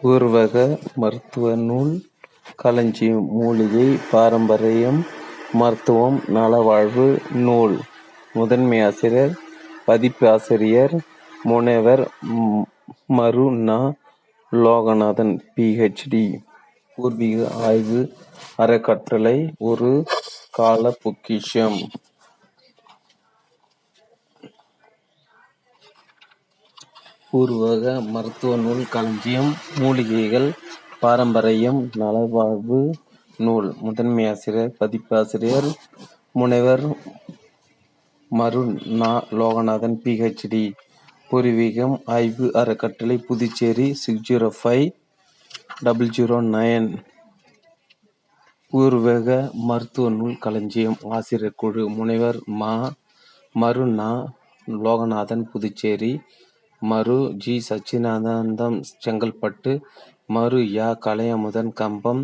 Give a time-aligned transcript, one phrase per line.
[0.00, 0.54] பூர்வக
[0.94, 1.92] மருத்துவ நூல்
[2.62, 4.98] களஞ்சியம் மூலிகை பாரம்பரியம்
[5.52, 7.06] மருத்துவம் நலவாழ்வு
[7.46, 7.76] நூல்.
[8.32, 9.32] முதன்மை ஆசிரியர்
[9.86, 10.94] பதிப்பாசிரியர்
[11.42, 12.02] முனைவர்
[13.18, 13.78] மரு நா.
[14.52, 16.24] லோகநாதன் பிஹெச்டி
[16.98, 18.00] பூர்வீக ஆய்வு
[18.56, 19.92] அறக்கட்டளை ஒரு
[20.50, 21.78] கால பொக்கிஷம்.
[27.36, 29.48] பூர்வக மருத்துவ நூல் களஞ்சியம்
[29.80, 30.46] மூலிகைகள்
[31.00, 32.78] பாரம்பரியம் நலவாழ்வு
[33.38, 33.68] நூல்.
[33.86, 35.68] முதன்மை ஆசிரியர் பதிப்பாசிரியர்
[36.32, 36.84] முனைவர்
[38.30, 39.10] மருண் நா
[39.40, 40.62] லோகநாதன் பிஹெச்டி
[41.30, 44.86] பூர்வீகம் ஆய்வு அறக்கட்டளை Puducherry six zero five
[45.84, 46.88] double zero nine
[48.72, 52.74] பூர்வக மருத்துவ நூல் களஞ்சியம் ஆசிரியர் குழு முனைவர் மா
[53.54, 54.10] மருண் நா
[54.68, 56.14] லோகநாதன் புதுச்சேரி.
[56.82, 59.72] மரு ஜி சச்சிதானந்தம் செங்கல்பட்டு
[60.36, 62.22] மரு யா கலையமுதன் கம்பம்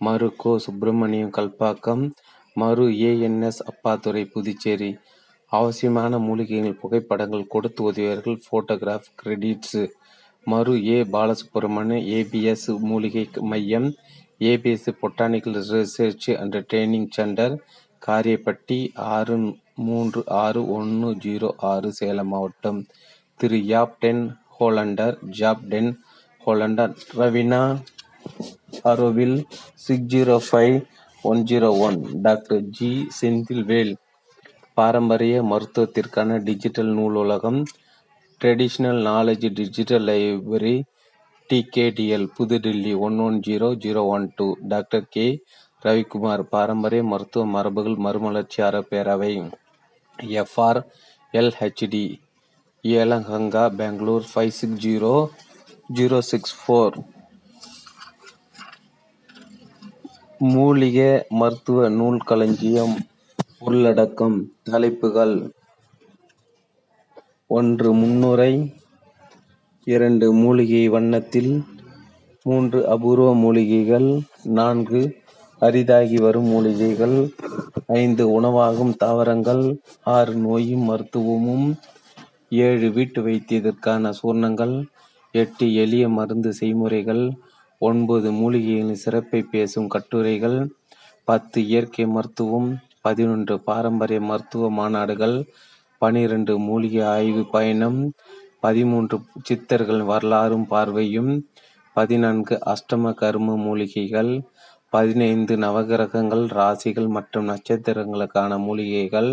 [0.00, 2.04] மரு கோ சுப்பிரமணியம் கல்பாக்கம்
[2.56, 4.90] மரு ஏஎன்எஸ் அப்பாத்துரை புதுச்சேரி.
[5.52, 9.80] அவசியமான மூலிகைகள் புகைப்படங்கள் கொடுத்து உதவியவர்கள் ஃபோட்டோகிராஃப் கிரெடிட்ஸ்
[10.46, 13.88] மரு ஏ பாலசுப்பிரமணியம், ஏபிஎஸ் மூலிகை மையம்
[14.50, 17.54] ABS botanical research and training centre
[18.06, 18.78] Kariyapatti
[19.16, 19.36] ஆறு
[19.88, 22.80] மூன்று ஆறு ஒன்று ஜீரோ ஆறு சேலம் மாவட்டம்.
[23.40, 24.22] Thiru Jaap den
[24.56, 25.90] Hollander Jaap den
[26.46, 26.92] Hollander.
[27.20, 27.60] Raveena
[28.90, 29.36] Auroville
[29.84, 30.76] six zero five
[31.22, 31.96] one zero one.
[32.26, 32.90] Doctor G.
[33.20, 33.92] Senthilvel
[34.74, 37.60] பாரம்பரிய மருத்துவத்திற்கான டிஜிட்டல் நூலகம்
[38.40, 40.76] traditional knowledge digital library
[41.50, 44.48] TKDL New Delhi one one zero zero one two.
[44.72, 45.28] Doctor K.
[45.86, 49.34] Ravikumar பாரம்பரிய மருத்துவ மரபுகள் மறுமலர்ச்சி அறப்பேரவை
[50.40, 50.80] FR
[51.34, 52.04] LHT.
[52.84, 55.14] Yelahanka Bangalore five six zero
[55.90, 56.96] zero six four
[60.40, 62.94] மூலிகை மருத்துவ நூல் களஞ்சியம்
[63.60, 65.34] உள்ளடக்கம் தலைப்புகள்
[67.50, 68.52] ஒன்று முன்னுரை
[69.86, 71.52] இரண்டு மூலிகை வண்ணத்தில்
[72.46, 74.10] மூன்று அபூர்வ மூலிகைகள்
[74.54, 75.00] நான்கு
[75.62, 77.16] அரிதாகி வரும் மூலிகைகள்
[77.94, 79.64] ஐந்து உணவாகும் தாவரங்கள்
[80.10, 81.66] ஆறு நோயும் மருத்துவமும்
[82.50, 84.74] ஏழு வீட்டு வைத்தியத்திற்கான சூர்ணங்கள்
[85.34, 87.24] எட்டு எளிய மருந்து செய்முறைகள்
[87.80, 90.58] ஒன்பது மூலிகைகளின் சிறப்பை பேசும் கட்டுரைகள்
[91.28, 92.68] பத்து இயற்கை மருத்துவம்
[93.00, 95.36] பதினொன்று பாரம்பரிய மருத்துவ மாநாடுகள்
[96.02, 98.00] பனிரெண்டு மூலிகை ஆய்வு பயணம்
[98.62, 101.32] பதிமூன்று சித்தர்கள் வரலாறும் பார்வையும்
[101.96, 104.32] பதினான்கு அஷ்டம கரும மூலிகைகள்
[104.92, 109.30] பதினைந்து நவகிரகங்கள் ராசிகள் மற்றும் நட்சத்திரங்களுக்கான மூலிகைகள்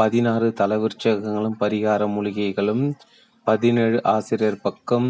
[0.00, 2.84] பதினாறு தலவிருட்சகங்களும் பரிகார மூலிகைகளும்
[3.46, 5.08] பதினேழு ஆசிரியர் பக்கம்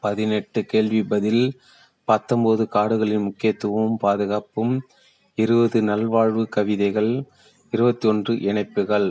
[0.00, 1.44] பதினெட்டு கேள்வி பதில்
[2.08, 4.74] பத்தொன்பது காடுகளின் முக்கியத்துவமும் பாதுகாப்பும்
[5.38, 7.12] இருபது நல்வாழ்வு கவிதைகள்
[7.72, 9.08] இருபத்தி ஒன்று இணைப்புகள்.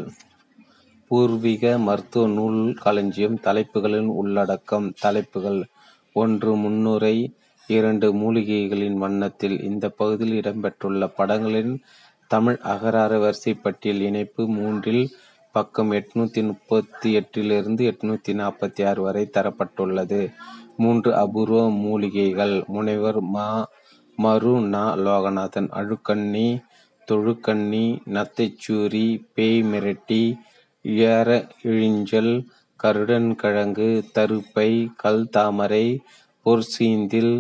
[1.08, 5.60] பூர்வீக மருத்துவ நூல் களஞ்சியம் தலைப்புகளின் உள்ளடக்கம் தலைப்புகள்
[6.16, 7.16] ஒன்று முன்னுரை
[7.70, 9.58] இரண்டு மூலிகைகளின் வண்ணத்தில்.
[9.70, 11.74] இந்த பகுதியில் இடம்பெற்றுள்ள படங்களின்
[12.34, 15.04] தமிழ் அகராறு வரிசை பட்டியல் இணைப்பு மூன்றில்
[15.56, 20.22] பக்கம் எட்நூத்தி முப்பத்தி எட்டிலிருந்து எட்நூத்தி நாற்பத்தி ஆறு வரை தரப்பட்டுள்ளது.
[20.78, 22.56] மூன்று அபூர்வ மூலிகைகள்.
[22.68, 23.50] முனைவர் மா
[24.18, 26.48] மரு நா லோகநாதன் அழுக்கண்ணி
[27.08, 30.24] தொழுக்கண்ணி நத்தைச்சூரி பேய் மிரட்டி
[31.08, 31.30] ஏற
[31.64, 32.34] இழிஞ்சல்
[32.80, 35.86] கருடன் கிழங்கு தருப்பை கல் தாமரை
[36.46, 37.36] பொற்சீந்தில்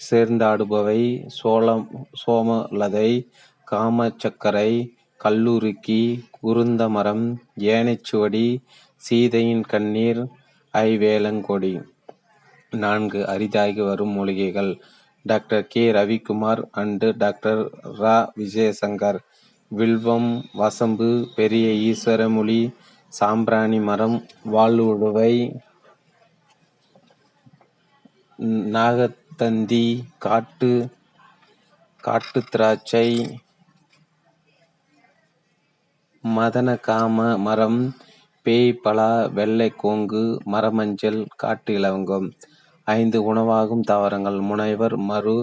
[0.00, 1.00] சேர்ந்தாடுபவை
[1.38, 1.84] சோளம்
[2.22, 3.10] சோமலதை
[3.70, 4.70] காமச்சக்கரை
[5.24, 6.00] கல்லுருக்கி
[6.42, 8.46] குருந்தமரம் ஏனைச்சுவடி
[8.96, 10.26] சீதையின் கண்ணீர்
[10.74, 11.72] ஐவேலங்கொடி.
[12.70, 14.80] நான்கு அரிதாகி வரும் மூலிகைகள்.
[15.24, 15.92] Doctor K.
[15.92, 17.62] Ravikumar and doctor
[17.98, 18.16] ரா.
[18.36, 19.18] விஜயசங்கர்.
[19.70, 22.60] வில்வம் வசம்பு பெரிய ஈஸ்வரமொழி
[23.08, 25.32] சாம்பிராணி மரம் வாழ்வுழுவை
[28.72, 29.84] நாகத்தந்தி
[30.18, 30.88] காட்டு
[32.04, 33.06] காட்டு திராட்சை
[36.36, 37.80] மதனகாம மரம்
[38.46, 40.22] பேய் பலா வெள்ளை கோங்கு
[40.52, 42.26] மரமஞ்சள் காட்டு இலவங்கம்.
[42.86, 44.40] ஐந்து உணவாகும் தாவரங்கள்.
[44.40, 45.36] முனைவர் மரு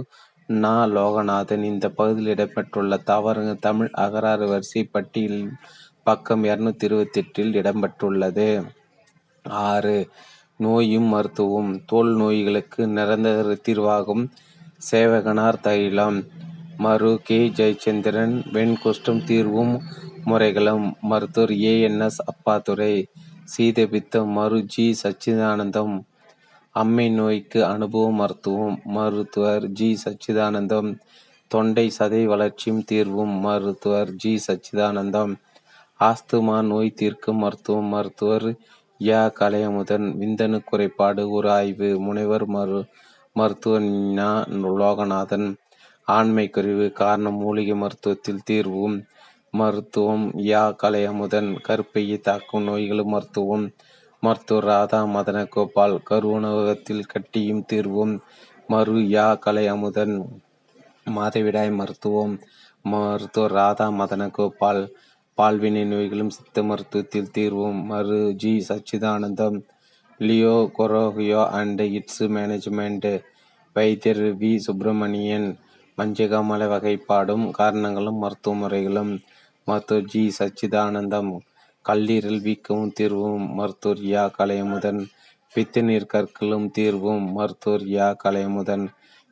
[0.47, 0.85] நா.
[0.87, 1.63] லோகநாதன்.
[1.63, 5.39] இந்த பகுதியில் இடம்பெற்றுள்ள தாவரங்கள் தமிழ் அகராறு வரிசை பட்டியல்
[6.03, 8.49] பக்கம் இருநூத்தி இருபத்தி எட்டில் இடம்பெற்றுள்ளது.
[9.65, 9.97] ஆறு.
[10.57, 11.85] நோயும் மருத்துவம்.
[11.85, 14.25] தோல் நோய்களுக்கு நிரந்தர தீர்வாகும்
[14.91, 16.19] சேவகனார் தைலம்.
[16.79, 17.15] மரு.
[17.23, 17.49] கே.
[17.49, 18.35] ஜெயச்சந்திரன்.
[18.53, 19.75] வெண்குஷ்டம் தீர்வும்
[20.25, 21.81] முறைகளும் மருத்துவர் ஏ.
[21.81, 21.99] என்.
[21.99, 22.21] எஸ்.
[22.31, 22.93] அப்பாதுரை
[23.53, 24.57] சீதபித்தம் மரு.
[24.65, 24.85] ஜி.
[25.03, 25.95] சச்சிதானந்தம்
[26.75, 29.89] அம்மை நோய்க்கு அனுபவ மருத்துவம் மருத்துவர் ஜி.
[30.05, 30.89] சச்சிதானந்தம்
[31.51, 34.33] தொண்டை சதை வளர்ச்சியும் தீர்வும் மருத்துவர் ஜி.
[34.47, 35.33] சச்சிதானந்தம்
[35.99, 38.47] ஆஸ்துமா நோய் தீர்க்கும் மருத்துவம் மருத்துவர்
[39.01, 39.21] யா.
[39.39, 42.79] கலையமுதன் விந்தணு குறைபாடு ஒரு ஆய்வு முனைவர் மரு
[43.35, 43.85] மருத்துவர்
[44.17, 44.31] ஞா.
[44.81, 45.47] லோகநாதன்
[46.07, 48.95] ஆண்மை குறைவு காரணம் மூலிகை மருத்துவத்தில் தீர்வும்
[49.55, 53.65] மருத்துவம் யா கலையமுதன் கருப்பையை தாக்கும் நோய்களும் மருத்துவம்
[54.23, 58.13] மருத்துவர் ராதா மதன கோபால் கருவுணவகத்தில் கட்டியும் தீர்வும்
[58.69, 60.15] மரு யா கலை அமுதன்
[61.15, 62.33] மாதவிடாய் மருத்துவம்
[62.85, 64.81] மருத்துவர் ராதா மதன கோபால்
[65.37, 69.57] பால்வினை நோய்களும் சித்த மருத்துவத்தில் தீர்வும் மரு G Sachidanandam
[70.77, 73.07] leucorrhoea and its management
[73.75, 75.47] வைத்தியர் வி சுப்பிரமணியன்
[75.97, 79.13] மஞ்சகமலை வகைப்பாடும் காரணங்களும் மருத்துவ முறைகளும்
[79.67, 81.37] மருத்துவர் ஜி சச்சிதானந்தம்.
[81.85, 85.07] கல்லீரல் வீக்கமும் தீர்வும் மருத்துவர் யா கலையமுதன்.
[85.55, 88.87] பித்தநீர் கற்களும் தீர்வும் மருத்துவர் யா கலையமுதன்.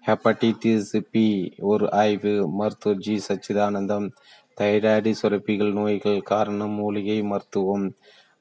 [0.08, 4.12] ஹெப்படைட்டிஸ் பி ஒரு ஆய்வு மருத்துவர் ஜி சச்சிதானந்தம்.
[4.62, 7.94] தைராய்டு சுரப்பிகள் நோய்கள் காரணம் மூலிகை மருத்துவம்.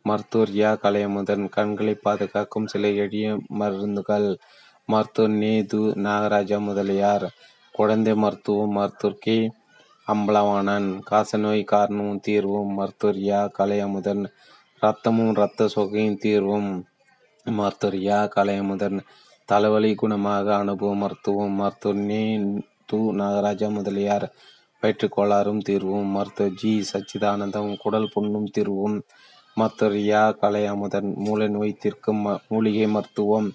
[0.02, 4.38] மருத்துவர் யா கலையமுதன் கண்களை பாதுகாக்கும் சில எளிய மருந்துகள்.
[4.86, 7.26] மருத்துவர் நேது நாகராஜா முதலியார்.
[7.72, 9.36] குழந்தை மருத்துவம் மருத்துவர் கே.
[10.08, 14.22] அம்பலவாணன் காசநோய் காரணமும் தீர்வும் மருத்துரியா கலையமுதன்
[14.82, 16.70] இரத்தமும் இரத்த சொகையும் தீர்வும்
[17.46, 18.98] மருத்துவரியா கலையமுதன்
[19.48, 22.02] தலைவலி குணமாக அனுபவ மருத்துவம் மருத்துவர்
[22.90, 24.26] து நாகராஜா முதலியார்
[24.82, 28.96] வயிற்றுக்கோளாறும் தீர்வும் மருத்துவர் ஜி சச்சிதானந்தம் குடல் புண்ணும் தீர்வும்
[29.56, 33.48] மருத்துவரியா கலையமுதன் மூளை நோய் தீர்க்கும் மூலிகை மருத்துவம்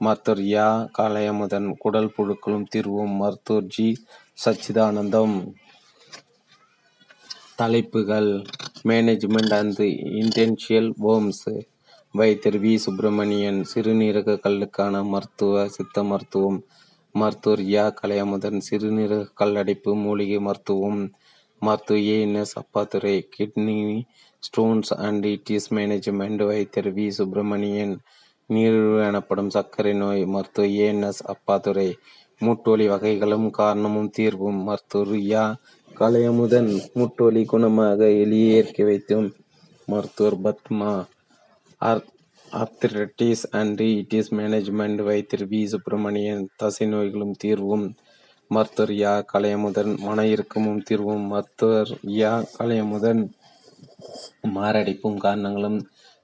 [0.00, 0.66] மருத்துவர் யா
[0.98, 3.86] கலையமுதன் குடல் புழுக்களும் தீர்வும் மருத்துவர் ஜி
[4.38, 5.36] சச்சிதானந்தம்.
[7.60, 8.30] தலைப்புகள்
[8.88, 9.78] மேனேஜ்மெண்ட் அண்ட்
[10.22, 11.46] இன்டென்ஷியல் ஓம்ஸ்
[12.14, 13.60] வைத்தியர் வி சுப்பிரமணியன்.
[13.74, 16.58] சிறுநீரக கல்லுக்கான மருத்துவ சித்த மருத்துவம்
[17.14, 18.58] மருத்துவர் யா கலையமுதன்.
[18.68, 21.00] சிறுநீரக கல்லடைப்பு மூலிகை மருத்துவம்
[21.62, 23.78] மருத்துவ ANS Appadurai kidney
[24.46, 27.96] stones and its management வைத்தியர் வி சுப்பிரமணியன்.
[28.50, 31.88] நீரிழிவு எனப்படும் சர்க்கரை நோய் மருத்துவ ஏஎன்எஸ் அப்பாத்துறை
[32.40, 35.44] மூட்டோலி வகைகளும் காரணமும் தீர்வும் மருத்துவர் யா
[35.96, 39.28] கலையமுதன் முட்டொலி குணமாக எலியை வைத்தோம் வைத்தும்
[39.88, 40.90] மருத்துவர் Padma
[42.52, 47.86] arthritis and its management வைத்தியர் வி சுப்பிரமணியன் தசை நோய்களும் தீர்வும்
[48.50, 53.22] மருத்துவர் யா கலையமுதன் மன இறுக்கமும் தீர்வும் மருத்துவர் யா கலையமுதன்
[54.50, 55.80] மாரடைப்பும் காரணங்களும்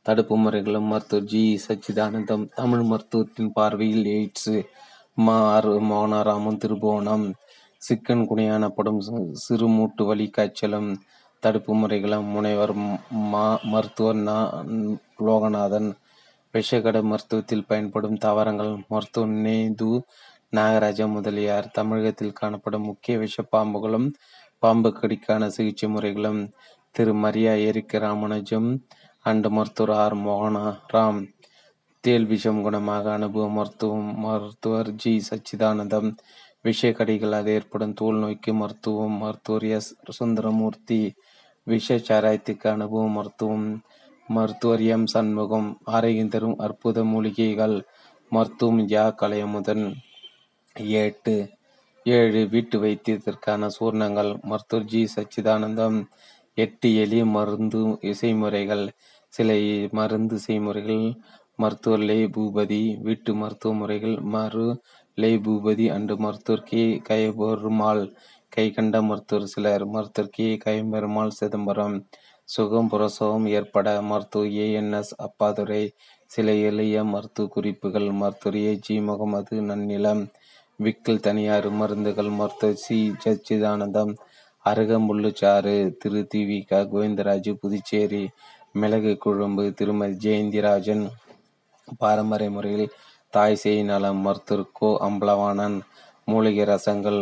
[0.06, 4.54] தடுப்பு முறைகளும் மருத்துவர் ஜி சச்சிதானந்தம் தமிழ் மருத்துவத்தின் பார்வையில் எய்ட்ஸ்
[5.18, 7.26] மா R Monaraman Thirubuvanam
[7.82, 9.00] chikungunya எனப்படும்
[9.38, 10.90] சிறு மூட்டு வலி காய்ச்சலும்
[11.42, 12.72] தடுப்பு முறைகளும் முனைவர்
[13.30, 14.36] மா மருத்துவர் நா
[15.26, 15.88] லோகநாதன்
[16.54, 19.90] விஷகட மருத்துவத்தில் பயன்படும் தாவரங்கள் மருத்துவர் நேது
[20.52, 24.08] நாகராஜா முதலியார் தமிழகத்தில் காணப்படும் முக்கிய விஷ பாம்புகளும்
[24.62, 26.40] பாம்பு கடிக்கான சிகிச்சை முறைகளும்
[26.94, 28.70] Thiru Maria Eric Ramanujam
[29.24, 31.20] and மருத்துவர் ஆர் மோகனா ராம்
[32.04, 36.10] தேல் விஷம் குணமாக அனுபவ மருத்துவம் மருத்துவர் ஜி சச்சிதானந்தம்
[36.64, 39.88] விஷக்கடிகளால் ஏற்படும் தோல் நோய்க்கு மருத்துவம் மருத்துவர் எஸ்
[40.18, 41.00] சுந்தரமூர்த்தி
[41.66, 43.66] விஷ சாராயத்துக்கு அனுபவ மருத்துவம்
[44.28, 47.76] மருத்துவர் எம் சண்முகம் ஆரோக்கியம் தரும் அற்புத மூலிகைகள்
[48.32, 49.84] மருத்துவம் யா கலையமுதன்
[50.98, 51.34] எட்டு
[52.06, 55.98] ஏழு வீட்டு வைத்தியத்திற்கான சூர்ணங்கள் மருத்துவர் ஜி சச்சிதானந்தம்
[56.58, 58.86] எட்டு எளிய மருந்து இசைமுறைகள்
[59.32, 59.50] சில
[59.92, 61.04] மருந்து செய்முறைகள்
[61.58, 64.66] மருத்துவர் லே பூபதி வீட்டு மருத்துவ முறைகள் மறு
[65.18, 68.02] லை பூபதி அன்று மருத்துவர் கே கயபெருமாள்
[68.74, 69.84] கண்ட மருத்துவர் சிலர்.
[69.86, 70.46] மருத்துவர் கே
[71.30, 71.96] சிதம்பரம்.
[72.48, 75.82] சுகம் பிரசவம் ஏற்பட மருத்துவ ஏஎன்எஸ் அப்பாதுரை.
[76.30, 78.08] சில எளிய மருத்துவ குறிப்புகள்.
[78.12, 78.72] மருத்துவர் ஏ.
[78.76, 79.00] ஜி.
[79.00, 80.22] முகமது நன்னிலம்.
[80.78, 82.30] விக்கில் தனியார் மருந்துகள்.
[82.30, 82.98] மருத்துவர் சி.
[83.24, 84.12] சச்சிதானந்தம்.
[84.64, 86.22] அருகம்புல்லுச்சாறு திரு.
[86.34, 88.24] திவிக கோவிந்தராஜு புதுச்சேரி.
[88.72, 89.72] மிளகு குழம்பு.
[89.72, 90.16] திருமதி.
[90.24, 91.04] ஜெயந்திராஜன்.
[91.98, 92.86] பாரம்பரிய முறையில்
[93.32, 95.76] தாய் செய் நலம் மருத்துவர் அம்பலவானன் அம்பலவாணன்
[96.24, 97.20] மூலிகை ரசங்கள்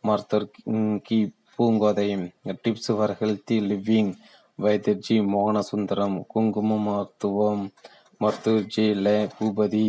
[0.00, 1.18] மருத்துவர் கி
[1.58, 2.06] Poongothai
[2.64, 4.10] tips for healthy living
[4.62, 7.62] வைத்தியர்ஜி Mohanasundaram குங்கும மருத்துவம்
[8.20, 9.86] மருத்துவர்ஜி லே பூபதி.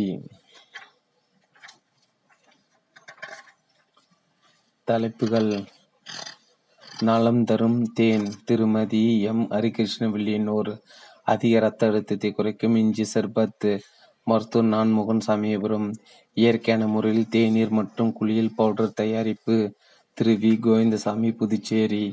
[4.84, 5.50] தலைப்புகள்.
[7.00, 10.82] நலம் தரும் தேன் திருமதி எம் ஹரிகிருஷ்ண ஒரு
[11.24, 13.80] அதிக ரத்த அழுத்தத்தை குறைக்கும் இஞ்சி சர்பத்து
[14.26, 15.88] மருத்துவர் நான்முகன் சமயபுரம்.
[16.36, 19.56] இயற்கையான முறையில் தேநீர் மற்றும் குளியல் பவுடர் தயாரிப்பு
[20.18, 20.32] திரு.
[20.34, 20.52] வி.
[20.60, 22.04] கோவிந்தசாமி புதுச்சேரி.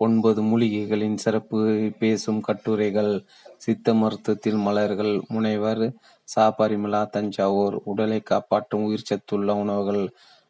[0.00, 1.58] ஒன்பது மூலிகைகளின் சிறப்பு
[1.98, 3.12] பேசும் கட்டுரைகள்
[3.56, 5.84] சித்த மருத்துவத்தில் மலர்கள் முனைவர்
[6.28, 10.02] சா பரிமளா தஞ்சாவூர் உடலை காப்பாற்றும் உயிர் சத்துள்ள உணவுகள்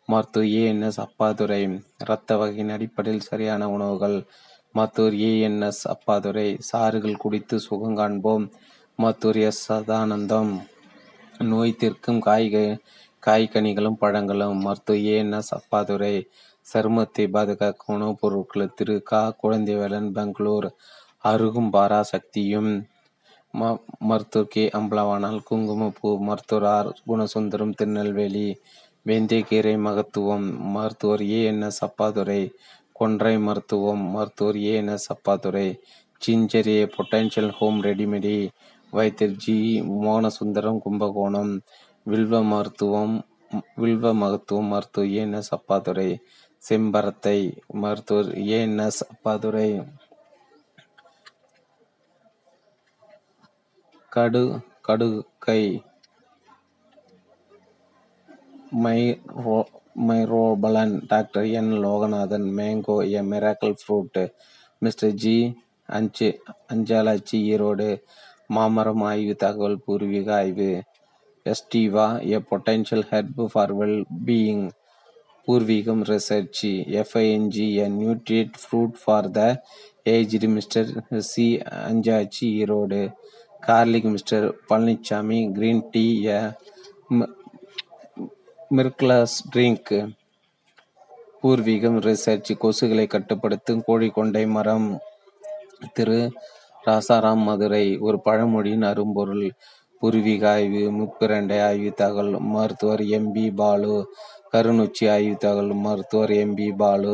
[0.08, 0.64] மருத்துவர் ஏ.
[0.64, 0.82] என்.
[0.82, 1.00] எஸ்.
[1.00, 1.60] அப்பாதுரை
[2.00, 4.16] இரத்த வகையின் அடிப்படையில் சரியான உணவுகள்
[4.74, 5.40] மருத்துவர் ஏ.
[5.40, 5.60] என்.
[5.62, 5.84] எஸ்.
[5.88, 8.46] அப்பாதுரை சாறுகள் குடித்து சுகம் காண்போம்
[8.98, 9.62] மருத்துவர் எஸ்.
[9.68, 10.52] சதானந்தம்.
[11.40, 12.76] நோய் தீர்க்கும் காய்கறி
[13.26, 14.58] காய்கனிகளும் பழங்களும்.
[14.58, 15.34] மருத்துவர் ஏ என்
[16.66, 20.68] சருமத்தை பாதுகாக்கும் உணவுப் பொருட்கள் திரு கா குழந்தைவேலன் பெங்களூர்.
[21.24, 22.70] அருகும் பாராசக்தியும்.
[23.54, 24.68] ம மருத்துவர் கே.
[24.72, 26.18] அம்பலவானால் குங்குமப்பூ.
[26.18, 28.48] மருத்துவர் ஆர் குணசுந்தரம் திருநெல்வேலி.
[29.06, 30.46] வெந்தயக்கீரை மகத்துவம்.
[30.70, 32.42] மருத்துவர் ஏ என் எஸ் அப்பாதுரை.
[32.92, 34.04] கொன்றை மருத்துவம்.
[34.10, 35.68] மருத்துவர் A N S Appadurai.
[36.22, 36.84] Ginger a.
[36.96, 38.38] Potential home remedy.
[38.96, 39.56] வைத்தியர் ஜி
[40.04, 41.52] மோகனசுந்தரம் கும்பகோணம்.
[42.06, 43.14] வில்வ மருத்துவம்
[43.82, 46.10] வில்வ மருத்துவம் மருத்துவர் என் எஸ் அப்பாதுரை.
[46.62, 47.38] செம்பரத்தை
[47.82, 49.68] மருத்துவர் ஏன் என் எஸ் அப்பாதுரை.
[54.12, 54.42] கடு
[54.86, 55.62] கடுகை
[58.84, 59.58] மைரோ
[60.08, 62.46] myrobalan doctor N Loganathan.
[62.58, 64.20] Mango a miracle fruit
[64.82, 65.36] mister G
[65.88, 66.28] அஞ்சு
[66.72, 67.88] அஞ்சாலாச்சி ஈரோடு.
[68.56, 70.70] மாமரம் ஆய்வு தகவல் பூர்வீக ஆய்வு.
[71.46, 74.64] Stevia a potential herb for well being
[75.46, 76.64] Poorvigam research
[77.02, 79.40] எஃப்ஐஎன்ஜி a nutrient fruit for the
[80.14, 80.90] aged mister
[81.30, 81.46] C
[81.88, 83.00] அஞ்சாச்சி Erode
[83.66, 86.40] garlic mister Palanisamy green tea a
[88.76, 89.92] miracle drink
[91.42, 94.88] Poorvigam research கொசுகளை கட்டுப்படுத்தும் கோழிக்கொண்டை மரம்.
[95.92, 96.18] திரு
[96.86, 99.46] ராசாராம் மதுரை ஒரு பழமொழியின் அரும்பொருள்.
[100.02, 103.32] பூர்வீக ஆய்வு முப்பிரண்டை ஆய்வு தகவல் மருத்துவர் எம்.
[103.32, 103.50] பி.
[103.50, 103.94] பாலு.
[104.52, 106.54] கருநொச்சி ஆய்வு தகவல் மருத்துவர் எம்.
[106.54, 106.72] பி.
[106.72, 107.12] பாலு.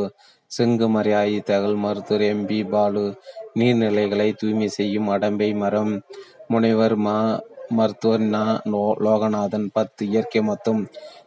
[0.51, 2.45] செங்குமறை ஆய்வு தகவல் மருத்துவர் எம்.
[2.45, 2.63] பி.
[2.65, 3.03] பாலு.
[3.55, 5.93] நீர்நிலைகளை தூய்மை செய்யும் அடம்பை மரம்.
[6.47, 7.17] முனைவர் மா
[7.69, 9.67] மருத்துவர் நா லோ லோகநாதன்.
[9.73, 10.81] பத்து இயற்கை மொத்தம்.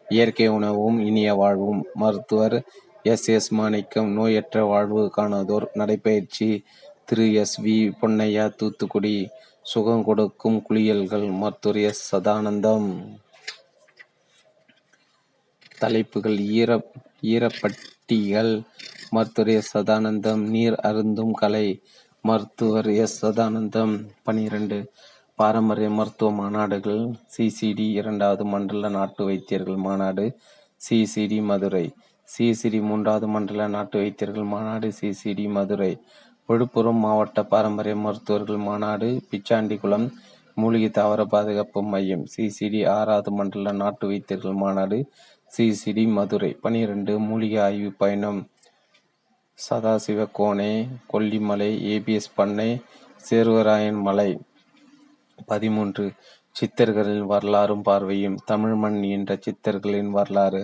[0.09, 1.83] இயற்கை உணவும் இனிய வாழ்வும்.
[1.95, 2.57] மருத்துவர்
[3.05, 3.29] எஸ்.
[3.29, 3.55] எஸ்.
[3.55, 5.67] மாணிக்கம் நோயற்ற வாழ்வு காணாதோர்.
[5.75, 6.51] நடைபயிற்சி.
[7.11, 9.29] Thiru S V Ponnaiah Thoothukudi.
[9.63, 13.19] சுகம் கொடுக்கும் குளியல்கள் மருத்துவர் எஸ் சதானந்தம்.
[15.79, 16.91] தலைப்புகள் ஈர
[17.23, 18.63] ஈரப்பட்டிகள்
[19.11, 20.47] மருத்துவர் எஸ் சதானந்தம்.
[20.49, 21.83] நீர் அருந்தும் கலை
[22.23, 24.09] மருத்துவர் எஸ் சதானந்தம்.
[24.23, 24.93] பனிரெண்டு
[25.35, 27.15] பாரம்பரிய மருத்துவ மாநாடுகள்.
[27.37, 30.39] சிசிடி இரண்டாவது மண்டல நாட்டு வைத்தியர்கள் மாநாடு.
[30.91, 31.93] சிசிடி மதுரை.
[32.39, 34.93] சிசிடி மூன்றாவது மண்டல நாட்டு வைத்தியர்கள் மாநாடு.
[35.01, 35.99] சிசிடி மதுரை.
[36.51, 40.07] விழுப்புரம் மாவட்ட பாரம்பரிய மருத்துவர்கள் மாநாடு பிச்சாண்டிக்குளம்
[40.57, 44.99] மூலிகை தாவர பாதுகாப்பு மையம் சிசிடி ஆறாவது மண்டல நாட்டு வைத்தியர்கள் மாநாடு
[45.53, 48.41] சிசிடி மதுரை பனிரெண்டு மூலிகை ஆய்வு பயணம்
[49.59, 50.73] சதாசிவ கோணே
[51.13, 52.69] கொல்லிமலை ஏபிஎஸ் பண்ணை
[53.23, 54.31] சேர்வராயன் மலை
[55.47, 56.05] பதிமூன்று
[56.57, 60.63] சித்தர்களின் வரலாறும் பார்வையும் தமிழ் மண் என்ற சித்தர்களின் வரலாறு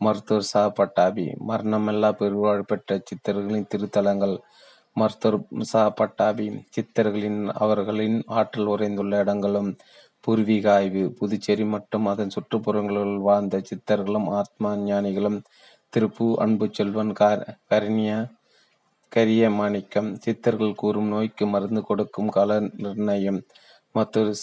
[0.00, 0.62] மருத்துவர் சா.
[0.78, 4.34] பட்டாபி மரணமெல்லா பெருவாழ் பெற்ற சித்தர்களின் திருத்தலங்கள்
[5.00, 5.38] மருத்துவர்
[5.70, 9.70] சா பட்டாபி சித்தர்களின் அவர்களின் ஆற்றல் உறைந்துள்ள இடங்களும்
[10.24, 15.38] பூர்வீக ஆய்வு புதுச்சேரி மற்றும் அதன் சுற்றுப்புறங்களில் வாழ்ந்த சித்தர்களும் ஆத்மா ஞானிகளும்
[15.92, 17.12] திருப்பு அன்பு செல்வன்
[17.72, 18.10] கரிணிய
[19.12, 22.50] கரிய மாணிக்கம் சித்தர்கள் கூறும் நோய்க்கு மருந்து கொடுக்கும் கால
[22.84, 23.40] நிர்ணயம்
[23.94, 24.34] மருத்துவர்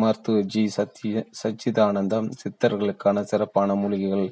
[0.00, 0.62] மருத்துவர் ஜி.
[0.76, 4.26] சத்ய சச்சிதானந்தம் சித்தர்களுக்கான சிறப்பான மூலிகைகள்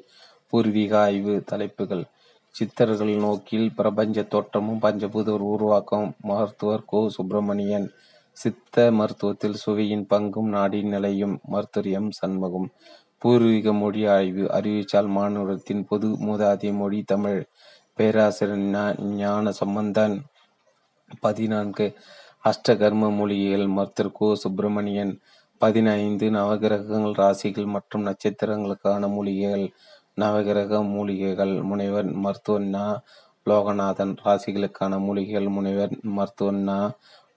[0.53, 2.03] பூர்வீக ஆய்வு தலைப்புகள்.
[2.57, 6.07] சித்தர்கள் நோக்கில் பிரபஞ்ச தோற்றமும் பஞ்சபூத உருவாக்கம்.
[6.21, 6.99] மருத்துவர் கோ.
[7.09, 7.87] சுப்பிரமணியன்
[8.37, 12.67] சித்த மருத்துவத்தில் சுவையின் பங்கும் நாடி நிலையும் மருத்துவர் எம் சண்முகம்.
[13.21, 17.41] பூர்வீக மொழி ஆய்வு அறிவிச்சால் மாநிலத்தின் பொது மூதாதிய மொழி தமிழ்.
[17.97, 20.15] பேராசிரியர் ஞான சம்பந்தன்
[21.19, 21.85] பதினான்கு.
[22.43, 24.27] அஷ்டகர்ம மூலிகைகள் மருத்துவர் கோ.
[24.35, 25.13] சுப்பிரமணியன்
[25.61, 26.25] பதினைந்து.
[26.29, 29.65] நவகிரகங்கள் ராசிகள் மற்றும் நட்சத்திரங்களுக்கான மூலிகைகள்
[30.17, 32.99] நவகிரக மூலிகைகள் முனைவர் மருத்துவன்னா
[33.45, 34.17] லோகநாதன்.
[34.23, 36.79] ராசிகளுக்கான மூலிகைகள் முனைவர் மருத்துவன்னா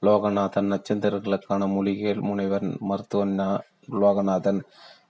[0.03, 0.69] லோகநாதன்.
[0.73, 3.49] நட்சத்திரங்களுக்கான மூலிகைகள் முனைவர் மருத்துவன்னா
[3.91, 4.61] லோகநாதன்.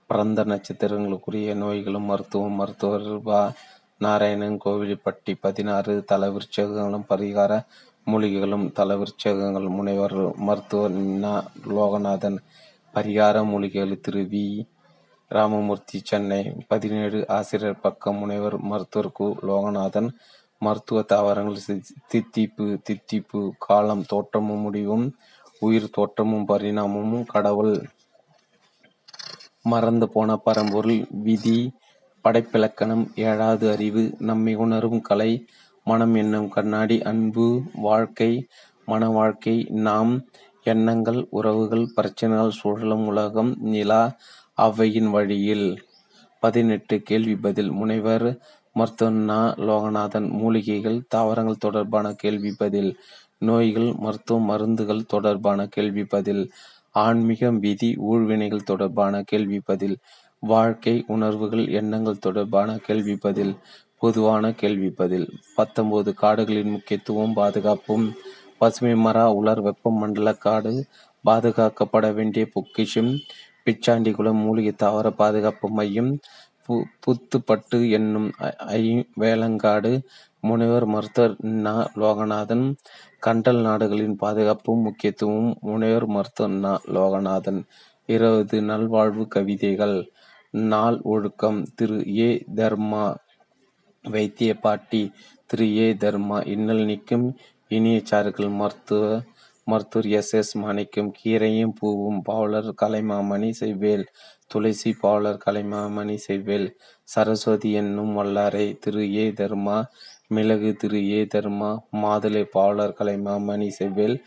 [0.07, 3.51] பிறந்த நட்சத்திரங்களுக்குரிய நோய்களும் மருத்துவம் மருத்துவர் பா
[3.97, 4.59] நாராயணன்.
[4.65, 6.03] கோவில்பட்டி பதினாறு.
[6.11, 7.51] தலவிருச்சகங்களும் பரிகார
[8.05, 11.27] மூலிகைகளும் தலவிருச்சகங்கள் முனைவர் மருத்துவர் ந
[11.67, 12.37] லோகநாதன்.
[12.93, 14.45] பரிகார மூலிகைகள் திரு வி.
[15.31, 19.27] ராமமூர்த்தி சென்னை பதினேழு ஆசிரியர் பக்கம் முனைவர் மருத்துவர் கு.
[19.47, 20.09] லோகநாதன்.
[20.61, 21.79] மருத்துவ தாவரங்கள்
[22.11, 25.05] தித்திப்பு தித்திப்பு காலம் தோற்றமும் முடிவும்
[25.61, 27.73] உயிர் தோற்றமும் பரிணாமமும் கடவுள்
[29.63, 31.57] மறந்து போன பரம்பொருள் விதி
[32.25, 35.31] படைப்பிலக்கணம் ஏழாவது அறிவு நம்மை உணரும் கலை
[35.87, 37.45] மனம் என்னும் கண்ணாடி அன்பு
[37.79, 38.31] வாழ்க்கை
[38.87, 40.13] மன வாழ்க்கை நாம்
[40.65, 44.01] எண்ணங்கள் உறவுகள் பிரச்சனைகள் சூழலும் உலகம் நிலா
[44.65, 45.67] அவ்வையின் வழியில்
[46.43, 47.71] பதினெட்டு கேள்வி பதில்.
[47.71, 48.25] முனைவர்
[48.75, 49.09] மருத்துவ
[49.69, 52.91] லோகநாதன் மூலிகைகள் தாவரங்கள் தொடர்பான கேள்வி பதில்.
[53.39, 56.43] நோய்கள் மருத்துவ மருந்துகள் தொடர்பான கேள்வி பதில்.
[56.95, 59.95] ஆன்மீகம் விதி ஊழ்வினைகள் தொடர்பான கேள்வி பதில்.
[60.43, 63.53] வாழ்க்கை உணர்வுகள் எண்ணங்கள் தொடர்பான கேள்வி பதில்.
[63.97, 65.27] பொதுவான கேள்வி பதில்.
[65.55, 68.05] பத்தொன்பது காடுகளின் முக்கியத்துவம் பாதுகாப்பும்.
[68.57, 70.73] பசுமை மரா உலர் வெப்பமண்டல காடு
[71.25, 73.11] பாதுகாக்கப்பட வேண்டிய பொக்கிஷம்.
[73.65, 76.11] பிச்சாண்டிகுளம் மூலிகை தாவர பாதுகாப்பு மையம்
[76.65, 78.29] பு புத்துப்பட்டு என்னும்
[78.71, 78.83] ஐ
[79.19, 79.91] வேளங்காடு
[80.43, 81.73] முனைவர் மருத்துவர் நா.
[81.95, 82.65] லோகநாதன்
[83.19, 86.73] கண்டல் நாடுகளின் பாதுகாப்பும் முக்கியத்துவமும் முனைவர் மருத்துவர் நா.
[86.93, 87.61] லோகநாதன்.
[88.09, 89.97] இருபது நல்வாழ்வு கவிதைகள்.
[90.71, 91.59] நாள் ஒழுக்கம்.
[91.75, 91.97] திரு.
[92.17, 92.29] ஏ.
[92.55, 93.03] தர்மா.
[94.05, 95.01] வைத்திய பாட்டி
[95.49, 95.75] திரு.
[95.77, 95.87] ஏ.
[95.95, 96.47] தர்மா.
[96.47, 97.27] இன்னல் நீக்கும்.
[97.71, 99.03] இனிய சாறுகள் மருத்துவ
[99.67, 100.33] மருத்துவர் எஸ்.
[100.35, 100.53] எஸ்.
[100.57, 104.05] மாணிக்கம் கீரையும் பூவும் பாவலர் கலைமாமணி செய்வேல்
[104.47, 106.67] துளசி பாவலர் கலைமாமணி செய்வேல்
[107.07, 109.03] சரஸ்வதி என்னும் வல்லாரை திரு.
[109.15, 109.25] ஏ.
[109.31, 109.77] தர்மா
[110.27, 111.09] மிளகு திரு.
[111.09, 111.21] ஏ.
[111.35, 111.71] தர்மா
[112.03, 114.17] மாதுளை பாவலர் கலைமாமணி செவ்வேல்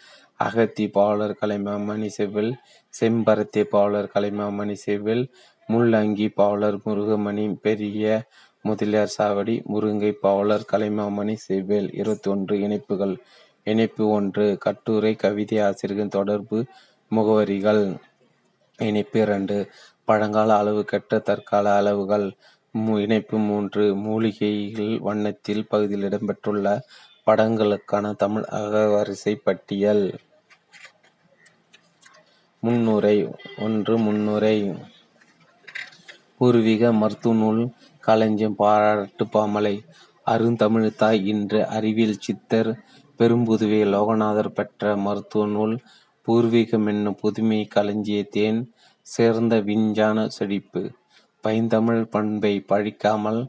[0.41, 2.53] அகத்தி பாவலர் கலைமாமணி செவ்வேல்
[2.95, 5.25] செம்பருத்தி பாவலர் கலைமாமணி செவ்வேல்
[5.69, 8.07] முள்ளங்கி பாவலர் முருகமணி பெரிய
[8.65, 13.15] முதலியார் சாவடி முருங்கை பாவலர் கலைமாமணி செவ்வேல் இருபத்தி ஒன்று இணைப்புகள்.
[13.65, 16.65] இணைப்பு ஒன்று கட்டுரை கவிதை ஆசிரியர்கள் தொடர்பு
[17.11, 17.99] முகவரிகள்.
[18.79, 19.71] இணைப்பு இரண்டு
[20.05, 22.37] பழங்கால அளவு கெட்ட தற்கால அளவுகள்.
[22.75, 26.81] இணைப்பு மூன்று மூலிகைகள் வண்ணத்தில் பகுதியில் இடம்பெற்றுள்ள
[27.27, 30.19] படங்களுக்கான தமிழ் அகவரிசை பட்டியல்.
[32.61, 34.75] முன்னுரை ஒன்று முன்னுரை.
[36.39, 39.85] பூர்வீக மருத்துவ நூல் களஞ்சியம் பாராட்டு பாமலை.
[40.27, 42.84] அருந்தமிழ்தாய் இன்று அறிவியல் சித்தர்
[43.19, 45.77] பெரும்புதுவை லோகநாதர் பெற்ற மருத்துவ நூல்
[46.27, 48.61] பூர்வீகம் என்னும் புதுமை களஞ்சியத்தேன்
[49.07, 50.83] சேர்ந்த விஞ்ஞான செழிப்பு.
[51.45, 53.41] பைந்தமிழ் பண்பை பழிக்காமல்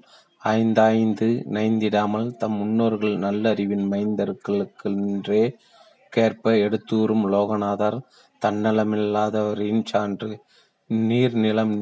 [0.43, 5.44] ஐந்தாய்ந்து நைந்திடாமல் தம் முன்னோர்கள் நல்லறிவின் மைந்தர்களுக்கென்றே
[6.13, 7.98] கேற்ப எடுத்தூறும் லோகநாதர்
[8.42, 10.31] தன்னலமில்லாதவரின் சான்று.
[10.89, 11.75] நீர் நிலம்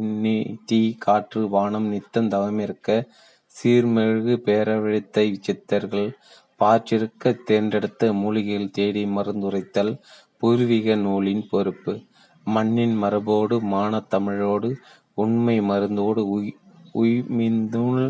[0.65, 2.89] தீ காற்று வானம் நித்தம் தவமிருக்க
[3.55, 6.07] சீர்மெழுகு பேரவிழித்த சித்தர்கள்
[6.63, 9.93] பாற்றிருக்க தேர்ந்தெடுத்த மூலிகைகள் தேடி மருந்துரைத்தல்
[10.38, 11.93] பூர்வீக நூலின் பொறுப்பு.
[12.45, 14.69] மண்ணின் மரபோடு மானத் தமிழோடு
[15.17, 16.21] உண்மை மருந்தோடு
[16.95, 18.06] உய்மிந்துள்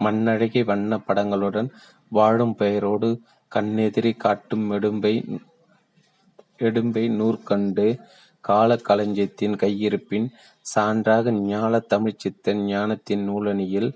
[0.00, 1.68] மண்ணழகி வண்ணப் படங்களுடன்
[2.12, 3.08] வாழும் பெயரோடு
[3.52, 5.14] கண்ணெதிரி காட்டும் எடும்பை
[6.60, 7.86] எடும்பை நூற்கண்டு
[8.44, 10.26] காலக் களஞ்சியத்தின் கையிருப்பின்
[10.66, 13.90] சான்றாக ஞாலத் தமிழ்ச்சித்தன் ஞானத்தின் நூலணியில்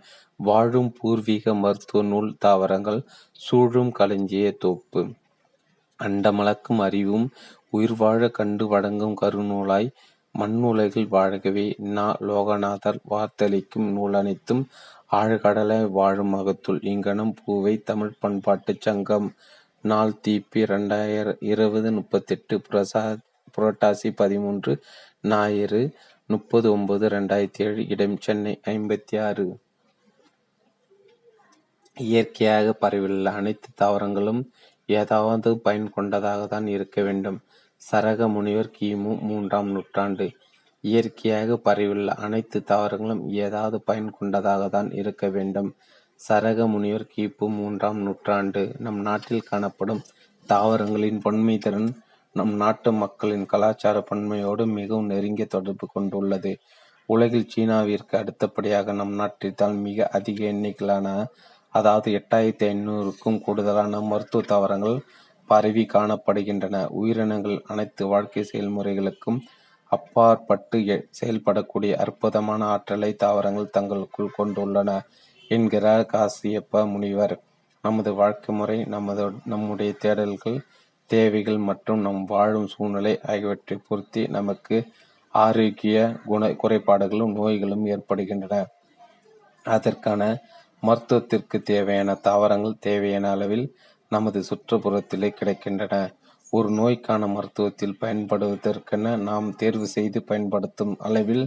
[0.47, 3.01] வாழும் பூர்வீக மருத்துவ நூல் தாவரங்கள்
[3.45, 5.01] சூழும் களஞ்சிய தோப்பு.
[6.01, 7.27] அண்டமளக்கும் அறிவும்
[7.73, 9.89] உயிர்வாழக் கண்டு வழங்கும் கருநூலாய்
[10.35, 11.67] மண்ணுலகில் வாழகவே.
[11.97, 12.07] நா.
[12.31, 14.63] லோகநாதர் வார்த்தளிக்கும் நூலனைத்தும்
[15.13, 16.79] ஆழ்கடலாய் வாழும் மகத்துள்.
[16.87, 19.29] இங்கனம் பூவை தமிழ்ப் பண்பாட்டுச் சங்கம்.
[19.85, 20.61] நாள் தீப்பி
[21.53, 22.55] இருபது முப்பத்தெட்டு
[23.55, 24.73] புரட்டாசி பதிமூன்று
[25.23, 25.83] ஞாயிறு
[26.29, 29.17] முப்பது ஒன்பது ரெண்டாயிரத்தி ஏழு இடம் சென்னை ஐம்பத்தி
[31.97, 34.43] இயற்கையாக பரவியுள்ள அனைத்து தாவரங்களும்
[34.89, 37.39] ஏதாவது பயன் கொண்டதாகத்தான் இருக்க வேண்டும்.
[37.83, 40.27] சரக முனிவர் கிமு மூன்றாம் நூற்றாண்டு.
[40.85, 45.71] இயற்கையாக பரவியுள்ள அனைத்து தாவரங்களும் ஏதாவது பயன் கொண்டதாகத்தான் இருக்க வேண்டும்.
[46.21, 48.63] சரக முனிவர் கிபு மூன்றாம் நூற்றாண்டு.
[48.79, 50.03] நம் நாட்டில் காணப்படும்
[50.49, 51.91] தாவரங்களின் பன்மைதிறன்
[52.37, 56.53] நம் நாட்டு மக்களின் கலாச்சார பன்மையோடு மிகவும் நெருங்கிய தொடர்பு கொண்டுள்ளது.
[57.09, 61.07] உலகில் சீனாவிற்கு அடுத்தபடியாக நம் நாட்டில்தான் மிக அதிக எண்ணிக்கையிலான
[61.73, 64.97] அதாவது எட்டாயிரத்தி ஐநூறுக்கும் கூடுதலான மருத்துவ தாவரங்கள்
[65.49, 66.87] பரவி காணப்படுகின்றன.
[67.01, 69.39] உயிரினங்கள் அனைத்து வாழ்க்கை செயல்முறைகளுக்கும்
[69.93, 70.79] அப்பாற்பட்டு
[71.21, 74.91] செயல்படக்கூடிய அற்புதமான ஆற்றலை தாவரங்கள் தங்களுக்குள் கொண்டுள்ளன
[75.51, 77.35] என்கிறார் காசியப்ப முனிவர்.
[77.85, 80.59] நமது வாழ்க்கை முறை, நமது நம்முடைய தேடல்கள்,
[81.11, 84.77] தேவைகள் மற்றும் நம் வாழும் சூழ்நிலை ஆகியவற்றைப் பொறுத்தே நமக்கு
[85.35, 85.99] ஆரோக்கிய
[86.57, 88.57] குறைபாடுகளும் நோய்களும் ஏற்படுகின்றன.
[89.67, 90.23] அதற்கான
[90.83, 93.67] மருத்துவத்திற்கு தேவையான தாவரங்கள் தேவையான அளவில்
[94.09, 95.95] நமது சுற்றுப்புறத்திலே கிடைக்கின்றன.
[96.51, 101.45] ஒரு நோய்க்கான மருத்துவத்தில் பயன்படுவதற்கென நாம் தேர்வு செய்து பயன்படுத்தும் அளவில்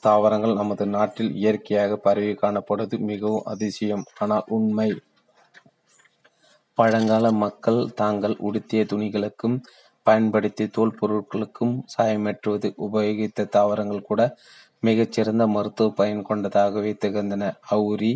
[0.00, 4.04] தாவரங்கள் நமது நாட்டில் இயற்கையாக பரவி காணப்படுவது மிகவும் அதிசயம்.
[4.18, 4.88] ஆனால் உண்மை.
[6.78, 9.56] பழங்கால மக்கள் தாங்கள் உடுத்திய துணிகளுக்கும்
[10.02, 14.22] பயன்படுத்திய தோல் பொருட்களுக்கும் சாயமேற்றுவது உபயோகித்த தாவரங்கள் கூட
[14.80, 17.44] மிகச்சிறந்த மருத்துவ பயன் கொண்டதாகவே திகழ்ந்தன.
[17.70, 18.12] அவுரி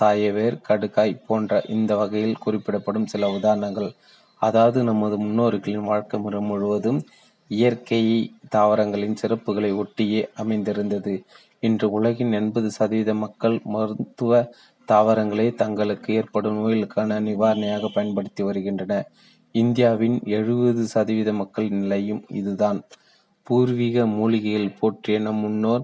[0.00, 3.90] சாயவேர் கடுக்காய் போன்ற இந்த வகையில் குறிப்பிடப்படும் சில உதாரணங்கள்.
[4.42, 7.00] அதாவது நமது முன்னோர்களின் வாழ்க்கை முறை முழுவதும்
[7.50, 8.02] இயற்கை
[8.48, 11.14] தாவரங்களின் சிறப்புகளை ஒட்டியே அமைந்திருந்தது.
[11.60, 14.32] இன்று உலகின் எண்பது சதவீத மக்கள் மருத்துவ
[14.88, 18.94] தாவரங்களே தங்களுக்கு ஏற்படும் நோய்களுக்கான நிவாரணியாக பயன்படுத்தி வருகின்றன.
[19.54, 22.80] இந்தியாவின் எழுபது சதவீத மக்களின் நிலையும் இதுதான்.
[23.46, 25.82] பூர்வீக மூலிகைகள் போற்றிய நம் முன்னோர்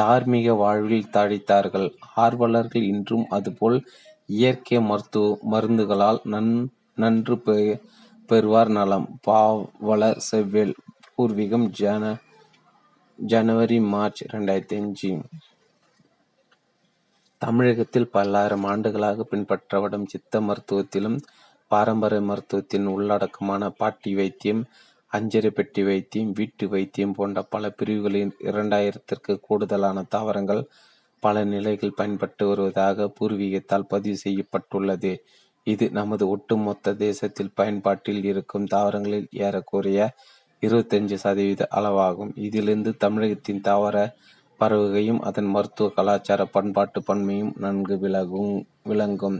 [0.00, 1.88] தார்மீக வாழ்வில் தழைத்தார்கள்.
[2.24, 3.78] ஆர்வலர்கள் இன்றும் அதுபோல்
[4.38, 6.52] இயற்கை மருத்துவ மருந்துகளால் நன்
[7.02, 7.36] நன்று
[8.28, 9.06] பெறுவார் நலம்.
[9.26, 10.74] பாவலர் செவ்வேல்
[11.14, 12.04] பூர்வீகம் ஜன
[13.18, 15.10] ஜனவரி மார்ச் ரெண்டாயிரத்தி அஞ்சு.
[17.42, 21.18] தமிழகத்தில் பல்லாயிரம் ஆண்டுகளாக பின்பற்றப்படும் சித்த மருத்துவத்திலும்
[21.70, 24.62] பாரம்பரிய மருத்துவத்தின் உள்ளடக்கமான பாட்டி வைத்தியம்
[25.12, 30.62] அஞ்சரை பெட்டி வைத்தியம் வீட்டு வைத்தியம் போன்ற பல பிரிவுகளில் இரண்டாயிரத்திற்கு கூடுதலான தாவரங்கள்
[31.22, 35.12] பல நிலைகள் பயன்பட்டு வருவதாக பூர்வீகத்தால் பதிவு செய்யப்பட்டுள்ளது.
[35.66, 40.14] இது நமது ஒட்டுமொத்த தேசத்தில் பயன்பாட்டில் இருக்கும் தாவரங்களில் ஏறக்குறைய
[40.62, 42.32] இருபத்தஞ்சு சதவீத அளவாகும்.
[42.36, 43.96] இதிலிருந்து தமிழகத்தின் தாவர
[44.60, 49.38] பறவைகையும் அதன் மருத்துவ கலாச்சார பண்பாட்டு பன்மையும் நன்கு விலகும் விளங்கும்.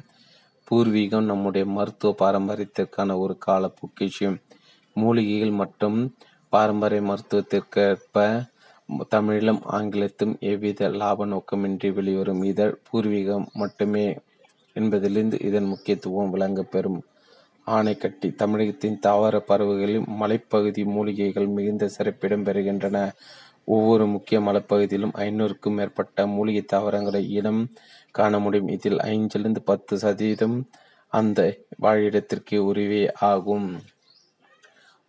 [0.68, 4.38] பூர்வீகம் நம்முடைய மருத்துவ பாரம்பரியத்திற்கான ஒரு கால பொக்கிஷம்.
[5.02, 5.98] மூலிகைகள் மற்றும்
[6.52, 8.16] பாரம்பரிய மருத்துவத்திற்கேற்ப
[9.08, 14.06] தமிழிலும் ஆங்கிலத்தும் எவ்வித லாப நோக்கமின்றி வெளிவரும் இதழ் பூர்வீகம் மட்டுமே
[14.76, 17.00] என்பதிலிருந்து இதன் முக்கியத்துவம் விளங்கப்பெறும்.
[17.66, 22.96] ஆனைக்கட்டி தமிழகத்தின் தாவர பறவைகளில் மலைப்பகுதி மூலிகைகள் மிகுந்த சிறப்பிடம் பெறுகின்றன.
[23.74, 27.62] ஒவ்வொரு முக்கிய மலைப்பகுதியிலும் ஐநூறுக்கும் மேற்பட்ட மூலிகை தாவரங்களை இனம்
[28.10, 28.70] காண முடியும்.
[28.76, 30.56] இதில் ஐந்திலிருந்து பத்து சதவீதம்
[31.12, 31.40] அந்த
[31.82, 33.68] வாழிடத்திற்கு உரிவே ஆகும்.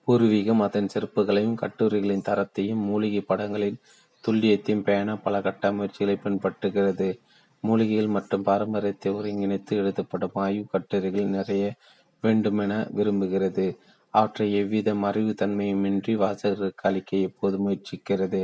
[0.10, 3.76] பூர்வீகம் அதன் சிறப்புகளையும் கட்டுரைகளின் தரத்தையும் மூலிகை படங்களின்
[4.24, 7.10] துல்லியத்தையும் பேண பல கட்ட முயற்சிகளை பின்பற்றுகிறது.
[7.63, 11.65] மூலிகைகள் மற்றும் பாரம்பரியத்தை ஒருங்கிணைத்து எழுதப்படும் ஆய்வு கட்டுரைகள் நிறைய
[12.24, 13.67] வேண்டுமென விரும்புகிறது.
[14.13, 18.41] அவற்றை எவ்வித மறைவு தன்மையுமின்றி வாசகருக்கு அளிக்க எப்போது முயற்சிக்கிறது?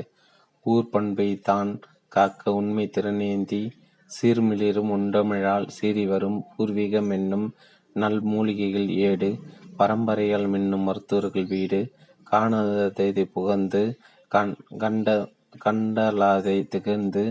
[0.65, 1.71] ஊர் பண்பை தான்
[2.07, 3.63] காக்க உண்மை திறனேந்தி
[4.11, 7.47] சீர்மிளிரும் உண்டமிழால் சீறி வரும் பூர்வீகம் என்னும்
[7.95, 9.29] நல் மூலிகைகள் ஏடு
[9.79, 11.79] பரம்பரையால் மின்னும் மருத்துவர்கள் வீடு
[12.31, 13.81] காணாததை புகழ்ந்து
[14.31, 15.09] கண் கண்ட
[15.65, 17.23] கண்டலாதை திகழ்ந்து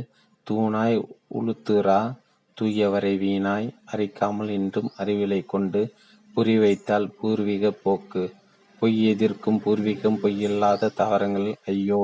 [0.47, 0.99] தூணாய்
[1.39, 2.01] உளுத்துரா
[2.57, 5.81] தூயவரை வீணாய் அரிக்காமல் இன்றும் அறிவிலை கொண்டு
[6.35, 8.23] புரிவைத்தால் பூர்வீக போக்கு.
[8.81, 12.01] பொய் எதிர்க்கும் பூர்வீகம் பொய்யில்லாத தாவரங்கள் ஐயோ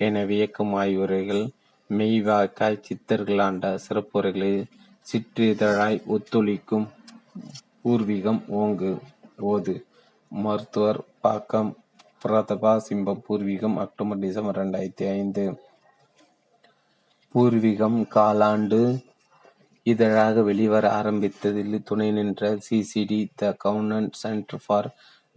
[0.00, 1.44] என வியக்கும் ஆய்வுரைகள்.
[1.90, 4.60] மெய்வாய்க்காய் சித்தர்களாண்ட சிறப்புரைகளில்
[5.06, 6.86] சிற்றிதழாய் ஒத்துழைக்கும்
[7.84, 8.92] பூர்வீகம் ஓங்கு.
[9.40, 9.84] ஓது
[10.28, 11.76] மருத்துவர் பாக்கம்
[12.22, 15.44] பிரதபா சிம்பம் பூர்வீகம் அக்டோபர் டிசம்பர் ரெண்டாயிரத்தி ஐந்து.
[17.34, 18.80] பூர்வீகம் காலாண்டு
[19.82, 24.88] இதழாக வெளிவர ஆரம்பித்ததில் துணை நின்ற CCD the covenant centre for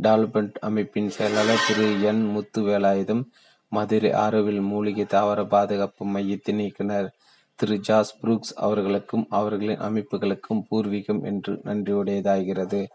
[0.04, 2.24] development அமைப்பின் செயலாளர் திரு என்.
[2.32, 3.24] முத்து வேலாயுதம்
[3.70, 7.14] மதுரை ஆரோவில் மூலிகை தாவர பாதுகாப்பு மையத்தின் இயக்குனர்
[7.56, 12.88] திரு ஜாஸ் புரூக்ஸ் அவர்களுக்கும் அவர்களின் அமைப்புகளுக்கும் பூர்வீகம் என்று நன்றியுடையதாகிறது.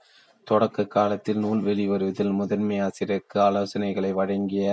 [0.50, 4.66] தொடக்க காலத்தில் நூல் வெளிவருவதில் முதன்மை ஆசிரியருக்கு ஆலோசனைகளை வழங்கிய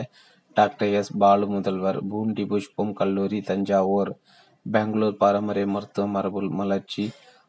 [0.58, 1.12] டாக்டர் எஸ்.
[1.18, 2.00] பாலு முதல்வர்.
[2.08, 4.12] பூண்டி புஷ்பம் கல்லூரி தஞ்சாவூர்.
[4.66, 7.04] பெங்களூர் பாரம்பரிய மருத்துவ மரபு மலர்ச்சி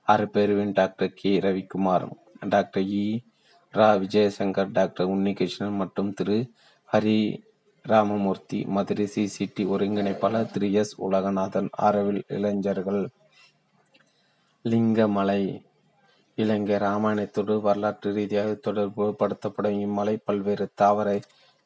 [0.09, 1.33] அரைப்பேருவின் doctor K.
[1.41, 2.07] Ravikumar
[2.49, 3.07] doctor E.
[3.75, 3.89] ரா.
[4.03, 6.39] விஜயசங்கர் டாக்டர் உன்னிகிருஷ்ணன் மற்றும் திரு.
[6.89, 7.19] ஹரி
[7.85, 10.73] ராமமூர்த்தி மதுரை சிசிடி ஒருங்கிணைப்பாளர் திரு.
[10.73, 10.95] எஸ்.
[11.01, 13.03] உலகநாதன் ஆரவில் இளைஞர்கள்.
[14.65, 15.43] லிங்கமலை
[16.39, 21.09] இலங்கை இராமாயணத்தோடு வரலாற்று ரீதியாக தொடர்பு படுத்தப்படும் இம்மலை பல்வேறு தாவர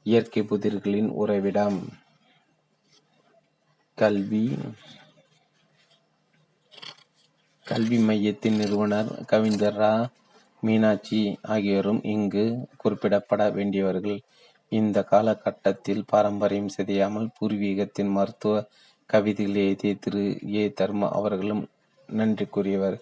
[0.06, 1.78] இயற்கை புதிர்களின் உறைவிடம்
[3.98, 4.44] கல்வி
[7.66, 9.90] கல்வி மையத்தின் நிறுவனர் கவிஞர் ரா
[10.62, 12.44] மீனாட்சி ஆகியோரும் இங்கு
[12.82, 14.18] குறிப்பிடப்பட வேண்டியவர்கள்.
[14.72, 18.54] இந்த காலகட்டத்தில் பாரம்பரியம் சிதையாமல் பூர்வீகத்தின் மருத்துவ
[19.10, 20.64] கவிதைகள் எழுதிய திரு ஏ.
[20.80, 21.62] தர்மா அவர்களும்
[22.08, 22.98] நன்றிக்குரியவர்.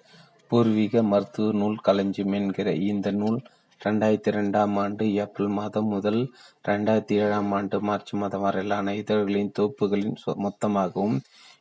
[0.50, 3.38] பூர்வீக மருத்துவ நூல் களஞ்சியம் என்கிற இந்த நூல்
[3.80, 6.20] இரண்டாயிரத்தி இரண்டாம் ஆண்டு ஏப்ரல் மாதம் முதல்
[6.64, 11.18] இரண்டாயிரத்தி ஏழாம் ஆண்டு மார்ச் மாதம் வரையிலான இதழ்களின் தொகுப்புகளின் மொத்தமாகவும்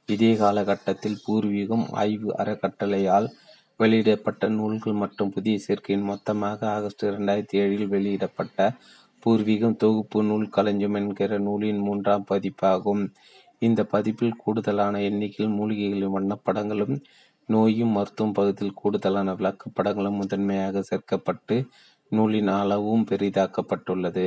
[0.09, 3.27] இதே காலகட்டத்தில் பூர்வீகம் ஆய்வு அறக்கட்டளையால்
[3.79, 8.59] வெளியிடப்பட்ட நூல்கள் மற்றும் புதிய சேர்க்கையின் மொத்தமாக ஆகஸ்ட் இரண்டாயிரத்தி ஏழில் வெளியிடப்பட்ட
[9.23, 13.03] பூர்வீகம் தொகுப்பு நூல் களஞ்சியம் என்கிற நூலின் மூன்றாம் பதிப்பாகும்.
[13.61, 16.95] இந்த பதிப்பில் கூடுதலான எண்ணிக்கையில் மூலிகைகளின் வண்ணப்படங்களும்,
[17.47, 21.57] நோயும் மருத்துவம் பகுதியில் கூடுதலான விளக்கப்படங்களும் முதன்மையாக சேர்க்கப்பட்டு
[22.09, 24.25] நூலின் அளவும் பெரிதாக்கப்பட்டுள்ளது.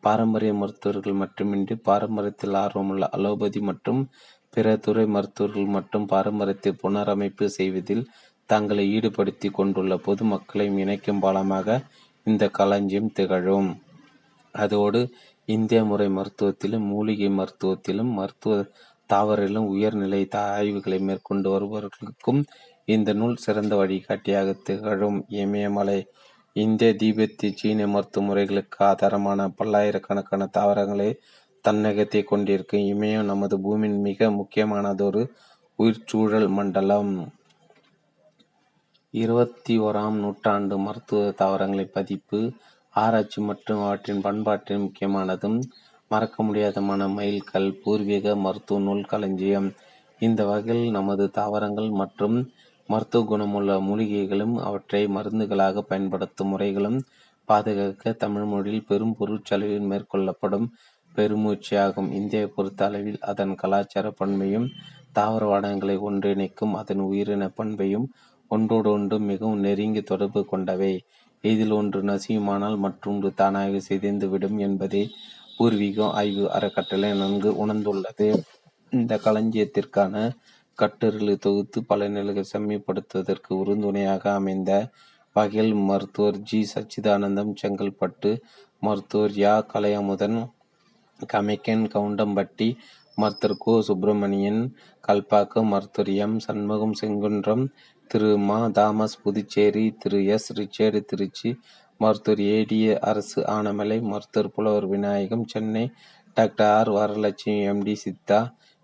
[0.00, 4.02] பாரம்பரிய மருத்துவர்கள் மட்டுமின்றி பாரம்பரியத்தில் ஆர்வமுள்ள அலோபதி மற்றும்
[4.50, 8.04] பிற துறை மருத்துவர்கள் மற்றும் பாரம்பரியத்தை புனரமைப்பு செய்வதில்
[8.46, 11.78] தங்களை ஈடுபடுத்திக் கொண்டுள்ள பொதுமக்களையும் இணைக்கும் பாலமாக
[12.24, 13.68] இந்த களஞ்சியம் திகழும்.
[14.54, 15.00] அதோடு
[15.48, 18.54] இந்திய முறை மருத்துவத்திலும், மூலிகை மருத்துவத்திலும், மருத்துவ
[19.12, 22.44] தாவரங்களிலும் உயர்நிலை ஆய்வுகளை மேற்கொண்டு வருபவர்களுக்கும்
[22.84, 25.24] இந்த நூல் சிறந்த வழிகாட்டியாக திகழும்.
[25.28, 26.06] இமயமலை
[26.52, 31.20] இந்திய, திபெத்திய, சீன மருத்துவ முறைகளுக்கு ஆதாரமான பல்லாயிரக்கணக்கான தாவரங்களை
[31.68, 35.30] தன்னகத்தே கொண்டிருக்கும் இமயம் நமது பூமியின் மிக முக்கியமானதொரு
[35.78, 37.32] உயிர்ச்சூழல் மண்டலம்.
[39.10, 42.52] இருபத்தி ஓராம் நூற்றாண்டு மருத்துவ தாவரங்களின் பதிப்பு,
[42.90, 45.60] ஆராய்ச்சி மற்றும் அவற்றின் பயன்பாட்டில் முக்கியமானதும்,
[46.10, 49.72] மறக்க முடியாததுமான மைல்கல் பூர்வீக மருத்துவ நூல் களஞ்சியம்.
[50.18, 52.36] இந்த வகையில் நமது தாவரங்கள் மற்றும்
[52.86, 56.98] மருத்துவ குணமுள்ள மூலிகைகளும் அவற்றை மருந்துகளாக பயன்படுத்தும் முறைகளும்
[57.44, 60.66] பாதுகாக்க தமிழ் மொழியில் பெரும் பொருட்செலவில் மேற்கொள்ளப்படும்
[61.16, 64.66] பெருமூச்சியாகும் இந்தியாவைப் பொறுத்த அளவில் அதன் கலாச்சார பண்பையும்,
[65.12, 68.08] தாவர வளங்களை ஒன்றிணைக்கும் அதன் உயிரின பண்பையும்
[68.48, 70.92] ஒன்றோடொன்று மிகவும் நெருங்கி தொடர்பு கொண்டவை.
[71.44, 75.02] இதில் ஒன்று நசியுமானால் மற்றொன்று தானாக சிதைந்துவிடும் என்பதே
[75.58, 78.42] பூர்வீகம் ஆய்வு அறக்கட்டளை நன்கு உணர்ந்துள்ளது.
[78.90, 80.36] இந்த களஞ்சியத்திற்கான
[80.78, 84.90] கட்டுரைகளைத் தொகுத்து பல நிலைகள் செம்மைப்படுத்துவதற்கு உறுதுணையாக அமைந்த
[85.32, 86.66] வகையில் மருத்துவர் ஜி.
[86.74, 88.40] சச்சிதானந்தம் செங்கல்பட்டு,
[88.80, 89.66] மருத்துவர் யா.
[89.74, 90.50] கலையமுதன்
[91.32, 92.76] கமைக்கன் கவுண்டம்பட்டி,
[93.14, 93.80] மருத்துவர் கு.
[93.80, 94.76] சுப்பிரமணியன்
[95.08, 96.38] கல்பாக்கம், மருத்துவர் எம்.
[96.38, 97.68] சண்முகம் செங்குன்றம்,
[98.06, 98.38] திரு.
[98.38, 98.68] மா.
[98.68, 100.24] Thomas Puducherry, Thiru.
[100.24, 100.52] S.
[100.52, 101.58] Richard Tiruchi,
[102.00, 102.42] மருத்துவர்
[102.80, 102.98] ஏ.
[103.00, 105.84] அரசு ஆனமலை, மருத்துவர் புலவர் Vinayagam Chennai,
[106.36, 106.90] doctor R.
[106.98, 107.82] Varalakshmi M.
[107.82, 107.94] D.
[108.04, 108.38] Siddha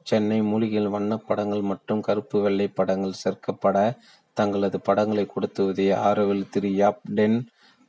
[0.07, 3.77] Chennai மூலிகையில் வண்ணப் படங்கள் மற்றும் கருப்பு வெள்ளை படங்கள் சேர்க்கப்பட
[4.37, 5.65] தங்களது படங்களை கொடுத்து
[6.09, 6.71] Auroville Thiru.
[6.75, 7.39] Jaap den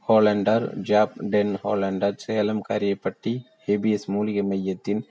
[0.09, 3.33] Hollander Jaap den Hollander Salem Kariyapatti
[3.67, 5.01] ABS மூலிகை மையத்தின்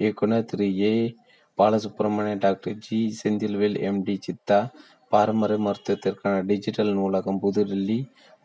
[0.00, 0.68] இயக்குனர் Thiru.
[0.82, 0.94] A.
[1.58, 3.00] Balasubramanian doctor G.
[3.20, 4.02] Senthilvel M.
[4.02, 4.16] D.
[4.28, 4.60] Siddha
[5.12, 7.98] பாரம்பரிய மருத்துவத்திற்கான டிஜிட்டல் நூலகம் புதுடில்லி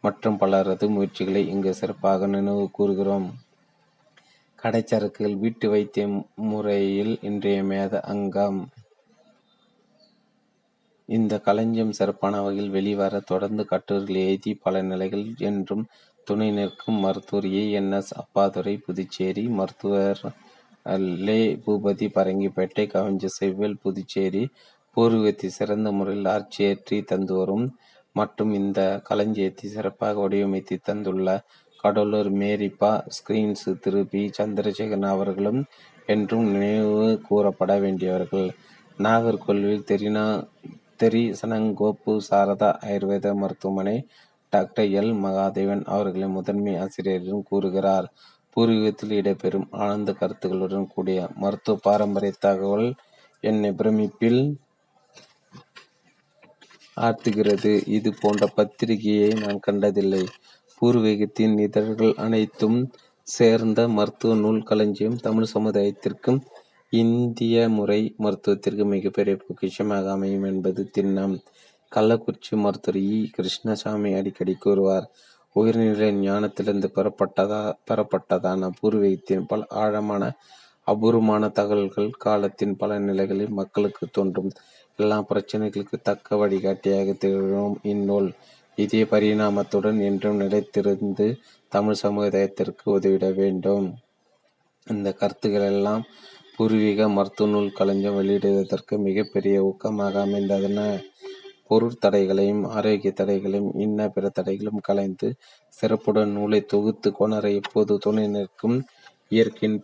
[0.04, 3.28] மற்றும் பலரது முயற்சிகளை இங்கு சிறப்பாக நினைவு கூர்கிறோம்.
[4.60, 6.06] கடைச்சரக்குகள் வீட்டு வைத்திய
[6.50, 8.60] முறையில் இன்றியமையாத அங்கம்.
[11.10, 15.86] இந்த களஞ்சியம் சிறப்பான வகையில் வெளிவர தொடர்ந்து கட்டுரைகள் எழுதி பல நிலைகள் என்றும்
[16.28, 17.64] துணை நிற்கும் மருத்துவர் A.
[17.72, 17.92] N.
[17.92, 18.12] S.
[18.22, 20.22] Appadurai Puducherry, மருத்துவர்
[21.26, 24.44] லே பூபதி பரங்கிப்பேட்டை, கவிஞர் செவ்வேல் புதுச்சேரி
[24.98, 27.66] பூர்வீகத்தை சிறந்த முறையில் ஆட்சியேற்றி தந்துவரும்
[28.16, 31.28] மற்றும் இந்த களஞ்சியத்தை சிறப்பாக வடிவமைத்து தந்துள்ள
[31.84, 34.02] கடலூர் மேரிப்பா ஸ்கிரீன்ஸ் திரு.
[34.12, 34.22] பி.
[34.38, 35.62] சந்திரசேகரன் அவர்களும்
[36.06, 36.96] என்றும் நினைவு
[37.28, 38.48] கூரப்பட வேண்டியவர்கள்.
[38.98, 39.86] நாகர்கோவில்
[41.02, 43.98] தெரிசனங்கோப்பு சாரதா ஆயுர்வேத மருத்துவமனை
[44.54, 45.14] டாக்டர் எல்.
[45.26, 48.08] மகாதேவன் அவர்களின் முதன்மை ஆசிரியரிடம் கூறுகிறார்.
[48.58, 52.88] பூர்வீகத்தில் இடம்பெறும் ஆழ்ந்த கருத்துக்களுடன் கூடிய மருத்துவ பாரம்பரிய தகவல்
[53.44, 54.42] என்னை பிரமிப்பில்
[57.00, 60.24] ஆர்த்துகிறது இது போன்ற பத்திரிகையை நான் கண்டதில்லை.
[60.82, 62.80] பூர்வீகத்தின் இதழ்கள் அனைத்தும்
[63.28, 66.40] சேர்ந்த மருத்துவ நூல் களஞ்சியம் தமிழ் சமுதாயத்திற்கும்,
[66.94, 71.36] இந்திய முறை மருத்துவத்திற்கும் மிகப்பெரிய பொக்கிஷமாக அமையும் என்பது திண்ணம்.
[71.92, 73.30] கள்ளக்குறிச்சி மருத்துவர் ஈ.
[73.30, 75.08] கிருஷ்ணசாமி அடிக்கடி கூறுவார்
[75.56, 76.88] உயர்நிலை ஞானத்திலிருந்து
[77.88, 80.24] பெறப்பட்டதான பூர்வீகத்தின் பல ஆழமான,
[80.88, 84.52] அபூர்வமான தகவல்கள் காலத்தின் பல நிலைகளில் மக்களுக்குத் தோன்றும்
[85.00, 88.34] எல்லா பிரச்சினைகளுக்கு தக்க வழிகாட்டியாகத் திகழும் இந்நூல்,
[88.76, 91.36] இதே பரிணாமத்துடன் என்றும் நிலைத்திருந்து
[91.68, 93.96] தமிழ் சமுதாயத்திற்கு உதவிட வேண்டும்.
[94.86, 96.02] இந்தக் கருத்துக்களெல்லாம்
[96.56, 101.02] பூர்வீக மருத்துவ நூல் களஞ்சியம் வெளியிடுவதற்கு மிகப்பெரிய ஊக்கமாக அமைந்தன.
[101.70, 105.36] பொருட்தடைகளையும், ஆரோக்கியத் தடைகளையும், இன்ன பிற தடைகளையும் களைந்து,
[105.70, 108.86] சிறப்புடன் நூலைத் தொகுத்து கொணர எப்போது துணை நிற்கும்
[109.30, 109.82] இயற்கையின்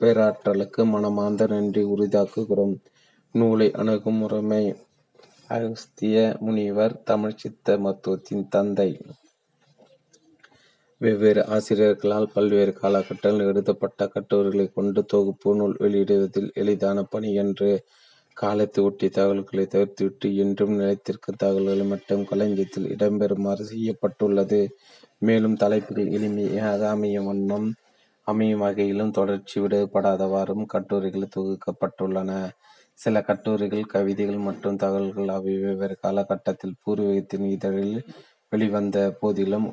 [0.00, 2.76] பேராற்றலுக்கு மனமார்ந்த நன்றி உரித்தாக்குகிறோம்.
[3.34, 4.74] நூலை அணுகும் முறைமை
[5.48, 9.00] அகஸ்திய முனிவர் தமிழ் சித்த மருத்துவத்தின் தந்தை.
[10.98, 17.84] வெவ்வேறு ஆசிரியர்களால் பல்வேறு காலகட்டங்களில் எழுதப்பட்ட கட்டுரைகளைக் கொண்டு தொகுப்பு நூல் வெளியிடுவதில் எளிதான பணி என்று
[18.32, 24.76] காலத்தை ஒட்டிய தகவல்களை தவிர்த்துவிட்டு என்றும் நிலைத்திருக்கும் தகவல்களை மட்டும் களஞ்சியத்தில் இடம்பெறுமாறு செய்யப்பட்டுள்ளது.
[25.18, 26.88] மேலும் தலைப்புகள் எளிமையாக
[28.22, 32.50] அமையும் வகையிலும் தொடர்ச்சி விடுபடாதவாறும் கட்டுரைகள் தொகுக்கப்பட்டுள்ளன.
[32.98, 37.96] சில கட்டுரைகள், கவிதைகள் மற்றும் தகவல்கள் அவை வெவ்வேறு காலகட்டத்தில் பூர்வீகத்தின் இதழில்
[38.52, 39.66] வெளிவந்த போதிலும்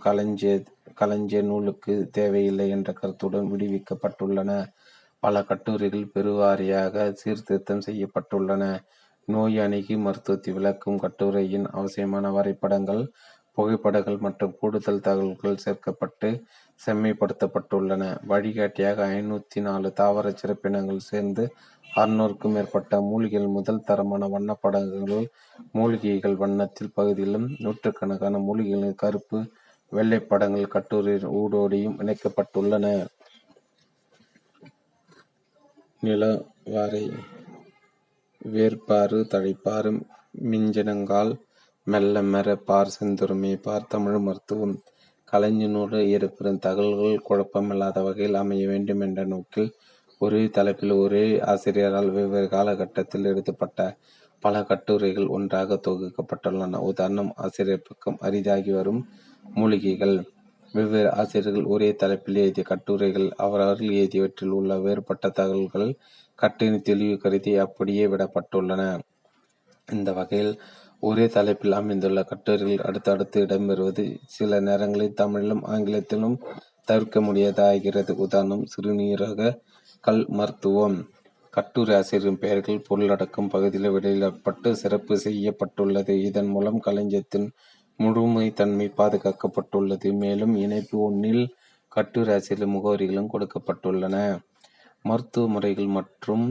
[0.96, 4.52] களஞ்சிய நூலுக்குத் தேவையில்லை என்ற கருத்துடன் விடுவிக்கப்பட்டுள்ளன.
[5.24, 8.64] பல கட்டுரைகள் பெருவாரியாக சீர்திருத்தம் செய்யப்பட்டுள்ளன.
[9.28, 13.04] நோய் அணுகி மருத்துவத்தை விளக்கும் கட்டுரையின் அவசியமான வரைபடங்கள்
[13.58, 16.30] புகைப்படங்கள் மற்றும் கூடுதல் தகவல்கள் சேர்க்கப்பட்டு
[16.82, 18.04] செம்மைப்படுத்தப்பட்டுள்ளன.
[18.26, 21.44] வழிகாட்டியாக ஐநூத்தி நாலு தாவர சிறப்பினங்கள் சேர்ந்து
[21.96, 25.26] அறுநூறுக்கும் மேற்பட்ட மூலிகைகள் முதல் தரமான வண்ணப்படங்கள்
[25.72, 29.40] மூலிகைகள் வண்ணத்தில் பகுதியிலும் நூற்றுக்கணக்கான மூலிகைகளின் கருப்பு,
[29.90, 33.08] வெள்ளைப் படங்கள் கட்டுரை ஊடோடியும் இணைக்கப்பட்டுள்ளன.
[36.02, 37.04] நிலவாரை
[38.46, 40.02] வேர்ப்பாறு தழைப்பாறு
[40.42, 41.34] மிஞ்சினங்கால்
[41.88, 44.82] மெல்லமெற பார் செந்துருமே பார் தமிழ் மருத்துவம்
[45.32, 49.76] கலைஞனோடு இடம்பெறும் தகவல்கள் குழப்பமில்லாத வகையில் அமைய வேண்டும் என்ற நோக்கில்
[50.24, 53.80] ஒரே தலைப்பில் ஒரே ஆசிரியரால் வெவ்வேறு காலகட்டத்தில் எழுதப்பட்ட
[54.44, 56.80] பல கட்டுரைகள் ஒன்றாக தொகுக்கப்பட்டுள்ளன.
[56.90, 59.02] உதாரணம் ஆசிரியர் பக்கம் அரிதாகி வரும்
[59.56, 60.16] மூலிகைகள்
[60.74, 65.90] வெவ்வேறு ஆசிரியர்கள் ஒரே தலைப்பில் எழுதிய கட்டுரைகள் அவரவர்கள் எழுதியவற்றில் உள்ள வேறுபட்ட தகவல்கள்
[66.40, 68.84] கட்டணி தெளிவு கருதி அப்படியே விடப்பட்டுள்ளன.
[69.88, 70.54] இந்த வகையில்
[71.00, 76.38] ஒரே தலைப்பில் அமைந்துள்ள கட்டுரைகள் அடுத்தடுத்து இடம்பெறுவது சில நேரங்களில் தமிழிலும் ஆங்கிலத்திலும்
[76.88, 79.42] தவிர்க்க முடியாதாகிறது உதாரணம் சிறுநீரக
[80.04, 80.96] கல் மருத்துவம்.
[81.50, 86.10] கட்டுரை ஆசிரியரின் பெயர்கள் பொருளடக்கம் பகுதியில் வெளியிடப்பட்டு சிறப்பு செய்யப்பட்டுள்ளது.
[86.24, 87.52] இதன் மூலம் களஞ்சியத்தின்
[88.00, 90.14] முழுமைத்தன்மை பாதுகாக்கப்பட்டுள்ளது.
[90.14, 91.44] மேலும் இணைப்பு ஒன்றில்
[91.88, 94.16] கட்டுரை ஆசிரியரின் முகவரிகளும் கொடுக்கப்பட்டுள்ளன.
[95.04, 96.46] மருத்துவ முறைகள் மற்றும்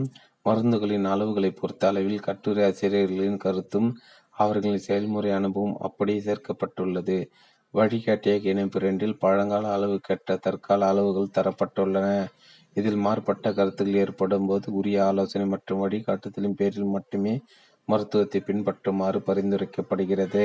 [0.45, 3.89] மருந்துகளின் அளவுகளைப் பொறுத்த அளவில் கட்டுரை ஆசிரியர்களின் கருத்தும்
[4.37, 7.17] அவர்களின் செயல்முறை அனுபவமும் அப்படியே சேர்க்கப்பட்டுள்ளது.
[7.73, 12.07] வழிகாட்டியாக இணைப்பு இரண்டில் பழங்கால அளவுக்கேற்ற தற்கால அளவுகள் தரப்பட்டுள்ளன.
[12.75, 17.33] இதில் மாறுபட்ட கருத்துகள் ஏற்படும்போது உரிய ஆலோசனை மற்றும் வழிகாட்டுதலின் பேரில் மட்டுமே
[17.87, 20.43] மருத்துவத்தை பின்பற்றுமாறு பரிந்துரைக்கப்படுகிறது.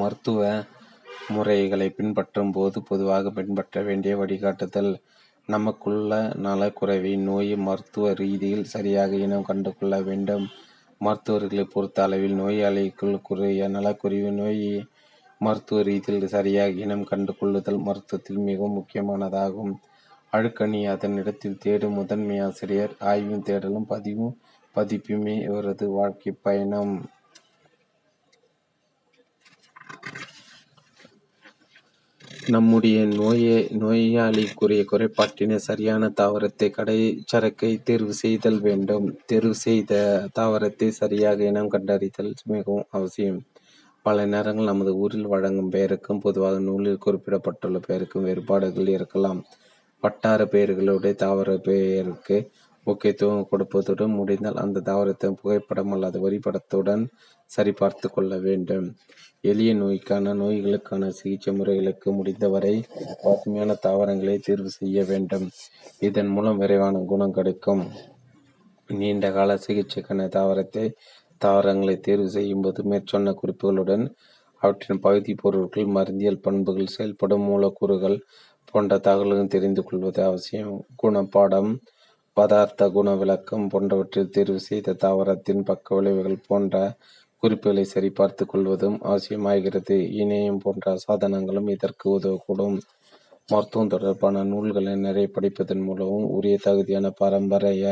[0.00, 0.40] மருத்துவ
[1.28, 4.92] முறைகளை பின்பற்றும் போது பொதுவாக பின்பற்ற வேண்டிய வழிகாட்டுதல்
[5.48, 10.44] நமக்குள்ள நலக்குறைவை நோயை மருத்துவ ரீதியில் சரியாக இனம் கண்டுகொள்ள வேண்டும்.
[11.00, 14.74] மருத்துவர்களைப் பொறுத்த அளவில் நோயாளிகள் குறைய நலக்குறைவு நோயை
[15.40, 19.72] மருத்துவ ரீதியில் சரியாக இனம் கண்டுகொள்ளுதல் மருத்துவத்தில் மிகவும் முக்கியமானதாகும்.
[20.32, 24.38] அழுக்கணி அதன் இடத்தில் தேடும் முதன்மை ஆசிரியர் ஆய்வும் தேடலும் பதிவும்
[24.74, 27.10] பதிப்புமே இவரது வாழ்க்கைப் பயணம்.
[32.46, 39.18] நம்முடைய நோயை நோயாளிக்குரிய குறைபாட்டினை சரியான தாவரத்தை கடைச்சரக்கை தேர்வு செய்தல் வேண்டும்.
[39.26, 39.92] தேர்வு செய்த
[40.38, 43.40] தாவரத்தை சரியாக இனம் கண்டறிதல் மிகவும் அவசியம்.
[44.02, 49.44] பல நேரங்கள் நமது ஊரில் வழங்கும் பெயருக்கும் பொதுவாக நூலில் குறிப்பிடப்பட்டுள்ள பெயருக்கும் வேறுபாடுகள் இருக்கலாம்.
[50.02, 52.36] வட்டார பெயர்களுடைய தாவர பெயருக்கு
[52.86, 57.04] முக்கியத்துவம் கொடுப்பதுடன் முடிந்தால் அந்த தாவரத்தின் புகைப்படம் அல்லது வரிப்படத்துடன்
[57.50, 58.86] சரிபார்த்துக் கொள்ள வேண்டும்.
[59.40, 62.74] எளிய நோய்க்கான நோய்களுக்கான சிகிச்சை முறைகளுக்கு முடிந்தவரை
[63.22, 65.46] பசுமையான தாவரங்களை தேர்வு செய்ய வேண்டும்.
[65.98, 67.84] இதன் மூலம் விரைவான குணம் கிடைக்கும்.
[68.90, 70.86] நீண்ட கால சிகிச்சைக்கான தாவரத்தை
[71.38, 74.04] தாவரங்களை தேர்வு செய்யும்போது மேற்சொன்ன குறிப்புகளுடன்
[74.62, 78.16] அவற்றின் பகுதி பொருட்கள் மருந்தியல் பண்புகள் செயல்படும் மூலக்கூறுகள்
[78.74, 80.74] போன்ற தகவல்கள் தெரிந்து கொள்வது அவசியம்.
[81.02, 81.70] குணப்பாடம்
[82.36, 86.76] பதார்த்த குண விளக்கம் போன்றவற்றில் தேர்வு செய்த தாவரத்தின் பக்க விளைவுகள் போன்ற
[87.42, 89.96] குறிப்புகளை சரிபார்த்து கொள்வதும் அவசியமாகிறது.
[90.22, 92.78] இணையம் போன்ற சாதனங்களும் இதற்கு உதவக்கூடும்.
[93.48, 97.86] மருத்துவம் தொடர்பான நூல்களை நிறைய படிப்பதன் மூலமும் உரிய தகுதியான பாரம்பரிய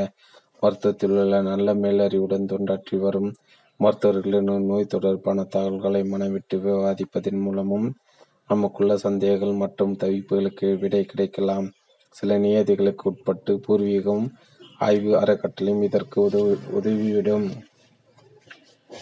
[0.62, 3.30] மருத்துவத்தில் உள்ள நல்ல மேலறிவுடன் தொண்டாற்றி வரும்
[3.80, 7.86] மருத்துவர்களிடம் நோய் தொடர்பான தகவல்களை மனவிட்டு விவாதிப்பதன் மூலமும்
[8.50, 11.66] நமக்குள்ள சந்தேகங்கள் மற்றும் தவிப்புகளுக்கு விடை கிடைக்கலாம்.
[12.14, 14.24] சில நியதிகளுக்கு உட்பட்டு பூர்வீகம்
[14.78, 16.16] ஆய்வு அறக்கட்டளையும் இதற்கு
[16.78, 17.46] உதவிடும்.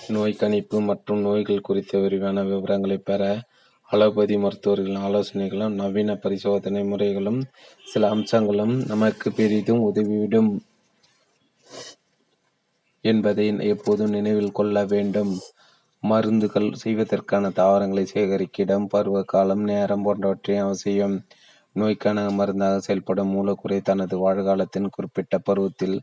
[0.09, 3.23] நோய் கணிப்பு மற்றும் நோய்கள் குறித்த விரிவான விவரங்களைப் பெற
[3.91, 7.41] அலோபதி மருத்துவர்களின் ஆலோசனைகளும் நவீன பரிசோதனை முறைகளும்
[7.85, 10.51] சில அம்சங்களும் நமக்கு பெரிதும் உதவிவிடும்
[13.05, 15.33] என்பதை எப்போதும் நினைவில் கொள்ள வேண்டும்.
[16.03, 21.17] மருந்துகள் செய்வதற்கான தாவரங்களை சேகரிக்க இடம், பருவ காலம், நேரம் போன்றவை அவசியம்.
[21.73, 25.97] நோய்க்கான மருந்தாக செயல்படும் மூலக்கூறை தனது வாழ்காலத்தின் குறிப்பிட்ட பருவத்தில்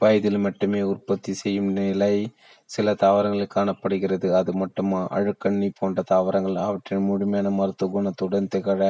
[0.00, 2.14] வயதில் மட்டுமே உற்பத்தி செய்யும் நிலை
[2.64, 4.28] சில தாவரங்களில் காணப்படுகிறது.
[4.34, 8.80] அது மட்டுமா அழுக்கண்ணி போன்ற தாவரங்கள் அவற்றின் முழுமையான மருத்துவ குணத்துடன் திகழ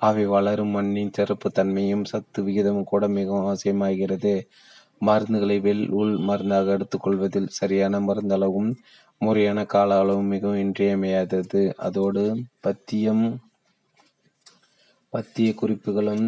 [0.00, 4.34] அவை வளரும் மண்ணின் சிறப்புத்தன்மையும் சத்து விகிதமும் கூட மிகவும் அவசியமாகிறது.
[5.06, 8.70] மருந்துகளை வெல் உள் மருந்தாக எடுத்துக்கொள்வதில் சரியான மருந்தளவும்
[9.20, 11.60] முறையான கால அளவு மிகவும் இன்றியமையாதது.
[11.76, 12.22] அதோடு
[12.60, 13.24] பத்தியம்
[15.12, 16.26] பத்திய குறிப்புகளும்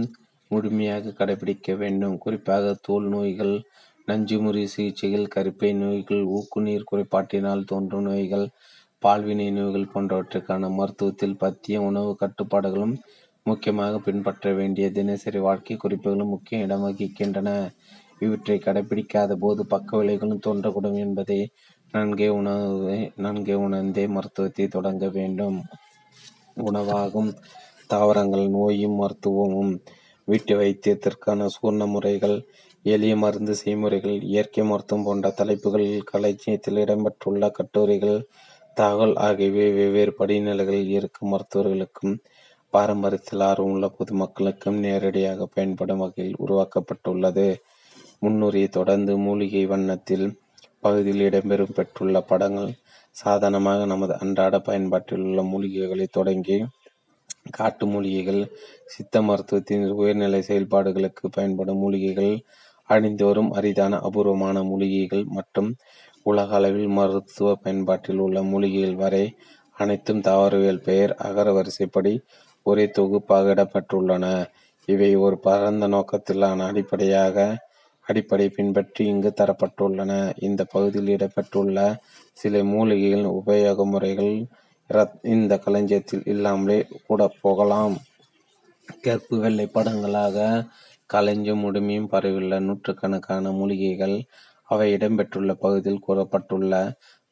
[0.51, 2.17] முழுமையாக கடைப்பிடிக்க வேண்டும்.
[2.19, 3.55] குறிப்பாக தோல் நோய்கள்
[4.09, 8.47] நஞ்சுமுறி சிகிச்சைகள் கருப்பை நோய்கள் ஊக்குநீர் குறைபாட்டினால் தோன்றும் நோய்கள்
[9.03, 12.95] பால்வினை நோய்கள் போன்றவற்றிற்கான மருத்துவத்தில் பத்திய உணவுக் கட்டுப்பாடுகளும்
[13.47, 17.49] முக்கியமாக பின்பற்ற வேண்டிய தினசரி வாழ்க்கை குறிப்புகளும் முக்கிய இடம் வகிக்கின்றன.
[18.19, 21.39] இவற்றை கடைப்பிடிக்காத போது பக்க விளைவுகளும் தோன்றக்கூடும் என்பதை
[21.95, 25.57] நன்கே உணர்ந்தே மருத்துவத்தை தொடங்க வேண்டும்.
[26.55, 27.31] உணவாகும்.
[27.87, 29.73] தாவரங்கள் நோயும் மருத்துவமும்
[30.25, 32.37] வீட்டு வைத்தியத்திற்கான சூர்ண முறைகள்
[32.83, 38.27] எளிய மருந்து செய்முறைகள் இயற்கை மருத்துவம் போன்ற தலைப்புகளில் களஞ்சியத்தில் இடம்பெற்றுள்ள கட்டுரைகள்
[38.75, 42.15] தகவல் ஆகியவை வெவ்வேறு படிநிலைகளில் இருக்கும் மருத்துவர்களுக்கும்
[42.73, 47.57] பாரம்பரியத்தில் ஆர்வமுள்ள பொதுமக்களுக்கும் நேரடியாக பயன்படும் வகையில் உருவாக்கப்பட்டுள்ளது.
[48.21, 50.27] முன்னுரையை தொடர்ந்து மூலிகை வண்ணத்தில்
[50.83, 52.71] பகுதியில் இடம்பெறும் பெற்றுள்ள படங்கள்
[53.17, 56.59] சாதாரணமாக நமது அன்றாட பயன்பாட்டில் உள்ள மூலிகைகளை தொடங்கி
[57.51, 58.41] காட்டு மூலிகைகள்,
[58.87, 62.33] சித்த மருத்துவத்தின் உயர்நிலை செயல்பாடுகளுக்கு பயன்படும் மூலிகைகள்,
[62.89, 65.71] அழிந்து வரும் அரிதான அபூர்வமான மூலிகைகள் மற்றும்
[66.27, 69.25] உலக அளவில் மருத்துவ பயன்பாட்டில் உள்ள மூலிகைகள் வரை
[69.77, 72.13] அனைத்தும் தாவரவியல் பெயர் அகர வரிசைப்படி
[72.67, 74.25] ஒரே தொகுப்பாக இடப்பட்டுள்ளன
[74.89, 77.37] இவை ஒரு பரந்த நோக்கத்திலான அடிப்படையாக
[78.11, 80.13] அடிப்படை பின்பற்றி இங்கு தரப்பட்டுள்ளன.
[80.49, 81.79] இந்த பகுதியில் இடம்பெற்றுள்ள
[82.41, 84.35] சில மூலிகைகளின் உபயோக முறைகள்
[85.35, 87.97] இந்த களஞ்சியத்தில் இல்லாமலே கூட போகலாம்.
[89.03, 90.39] கருப்பு வெள்ளை படங்களாக
[91.15, 94.17] களஞ்சியம் முழுமையும் பரவியுள்ள நூற்றுக்கணக்கான மூலிகைகள்
[94.71, 96.75] அவை இடம்பெற்றுள்ள பகுதியில் கூறப்பட்டுள்ள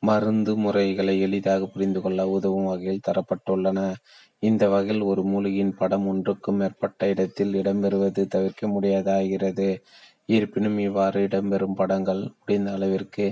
[0.02, 3.80] மருந்து முறைகளை எளிதாக புரிந்து கொள்ள உதவும் வகையில் தரப்பட்டுள்ளன.
[4.48, 9.68] இந்த வகையில் ஒரு மூலிகையின் படம் ஒன்றுக்கும் மேற்பட்ட இடத்தில் இடம்பெறுவது தவிர்க்க முடியாததாகிறது.
[10.28, 13.26] இருப்பினும் இவ்வாறு இடம்பெறும் படங்கள் முடிந்த அளவிற்கு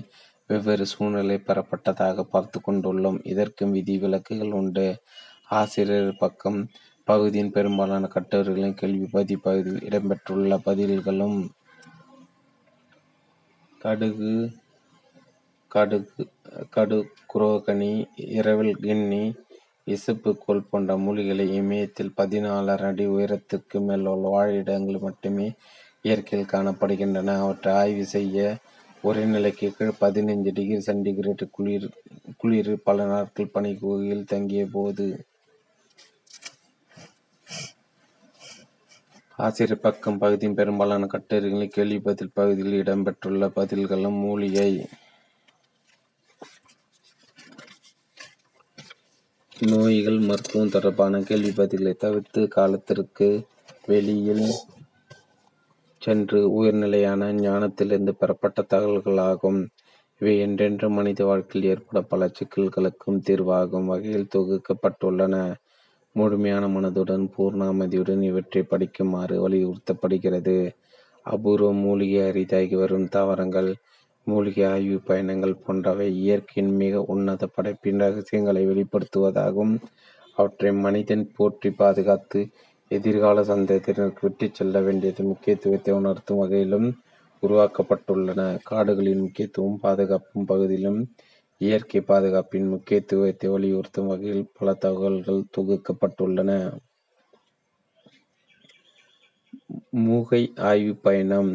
[0.51, 3.19] வெவ்வேறு சூழ்நிலை பெறப்பட்டதாக பார்த்துக் கொண்டுள்ளோம்.
[3.23, 4.87] இதற்கும் விதி விலக்குகள் உண்டு.
[5.51, 6.59] ஆசிரியர் பக்கம்
[7.09, 11.39] பகுதியின் பெரும்பாலான கட்டுரைகளின் கேள்வி பகுதியில் இடம்பெற்றுள்ள பதில்களும்
[13.81, 14.33] கடுகு
[15.71, 15.99] கடு
[16.77, 17.91] கடுகுரோகனி
[18.39, 19.25] இரவில் கின்னி
[19.87, 25.49] இசுப்புக்கோல் போன்ற மூலிகளை இமயத்தில் பதினாலரை அடி உயரத்திற்கு மேலுள்ள வாழிடங்களில் மட்டுமே
[26.07, 27.37] இயற்கையில் காணப்படுகின்றன.
[27.45, 28.39] அவற்றை ஆய்வு செய்ய
[29.05, 31.45] உறைநிலைக்கு கீழ் பதினைந்து டிகிரி சென்டிகிரேட்
[32.41, 35.07] குளிரில் பல நாட்கள் பனிக்குகையில் தங்கியபோது.
[39.39, 44.71] ஆசிரியர் பக்கம் பகுதியின் பெரும்பாலான கட்டுரைகளில் கேள்வி பதில் பகுதியில் இடம்பெற்றுள்ள பதில்களும் மூலிகை
[49.71, 53.29] நோய்கள் மருத்துவம் தொடர்பான கேள்வி பதில்களை தவிர்த்து காலத்திற்கு
[53.87, 54.47] வெளியில்
[56.07, 59.61] சென்று உயர்நிலையான ஞானத்திலிருந்து பெறப்பட்ட தகவல்களாகும்.
[60.21, 65.35] இவை என்றென்றும் மனித வாழ்க்கையில் ஏற்படும் பல சிக்கல்களுக்கும் தீர்வாகும் வகையில் தொகுக்கப்பட்டுள்ளன.
[66.17, 70.57] முழுமையான மனதுடன் பூர்ணாமதியுடன் இவற்றைப் படிக்குமாறு வலியுறுத்தப்படுகிறது.
[71.27, 73.71] அபூர்வ மூலிகை அரிதாகி வரும் தாவரங்கள்
[74.27, 79.75] மூலிகை ஆய்வுப் பயணங்கள் போன்றவை இயற்கையின் மிக உன்னத படைப்பின் ரகசியங்களை வெளிப்படுத்துவதாகவும்
[80.37, 82.41] அவற்றை மனிதன் போற்றிப் பாதுகாத்து
[82.91, 86.89] எதிர்கால சந்ததியினருக்கு விட்டுச் செல்ல வேண்டியதன் முக்கியத்துவத்தை உணர்த்தும் வகையிலும்
[87.43, 88.59] உருவாக்கப்பட்டுள்ளன.
[88.63, 91.01] காடுகளின் முக்கியத்துவமும் பாதுகாப்பும் பகுதியிலும்
[91.61, 96.51] இயற்கை பாதுகாப்பின் முக்கியத்துவத்தை வலியுறுத்தும் வகையில் பல தகவல்கள் தொகுக்கப்பட்டுள்ளன.
[100.01, 101.51] மூகை ஆய்வுப் பயணம்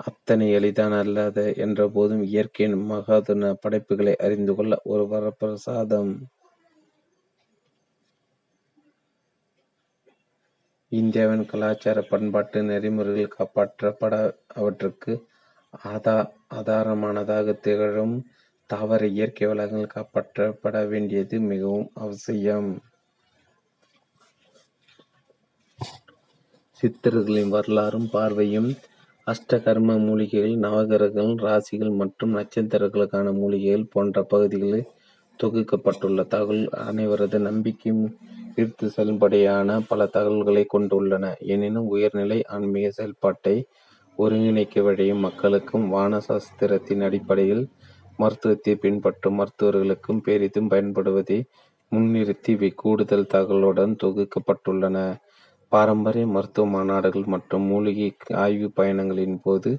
[0.00, 1.22] அத்தனை எளிதானதல்ல
[1.64, 6.12] என்றபோதும், இயற்கையின் மகத்தான படைப்புகளை அறிந்து கொள்ள ஒரு வரப்பிரசாதம்.
[11.00, 14.14] இந்தியாவின் கலாச்சார பண்பாட்டு நெறிமுறைகள் காப்பாற்றப்பட
[14.54, 15.12] அவற்றுக்கு
[16.54, 18.16] ஆதாரமானதாகத் திகழும்
[18.70, 22.70] தாவர இயற்கை வளங்கள் காப்பாற்றப்பட வேண்டியது மிகவும் அவசியம்.
[26.80, 28.70] சித்தர்களின் வரலாறும் பார்வையும்
[29.26, 34.88] அஷ்டகர்ம மூலிகைகள் நவகிரகங்கள், ராசிகள் மற்றும் நட்சத்திரங்களுக்கான மூலிகைகள் போன்ற பகுதிகளில்
[35.40, 38.04] தொகுக்கப்பட்டுள்ள தகவல்கள் அனைவரது நம்பிக்கையும்
[38.56, 41.24] ஈர்த்துச் செல்லும்படியான பல தகவல்களைக் கொண்டுள்ளன.
[41.46, 43.54] எனினும் உயர்நிலை ஆன்மீக செயல்பாட்டை
[44.18, 47.64] ஒருங்கிணைக்க விழையும் மக்களுக்கும் வான சாஸ்திரத்தின் அடிப்படையில்
[48.18, 51.38] மருத்துவத்தைப் பின்பற்றும் மருத்துவர்களுக்கும் பெரிதும் பயன்படுவதை
[51.92, 54.98] முன்னிறுத்தி இவை கூடுதல் தகவல்களுடன் தொகுக்கப்பட்டுள்ளன.
[55.72, 58.08] பாரம்பரிய மருத்துவ மாநாடுகள் மற்றும் மூலிகை
[58.44, 59.70] ஆய்வுப் பயணங்களின் போது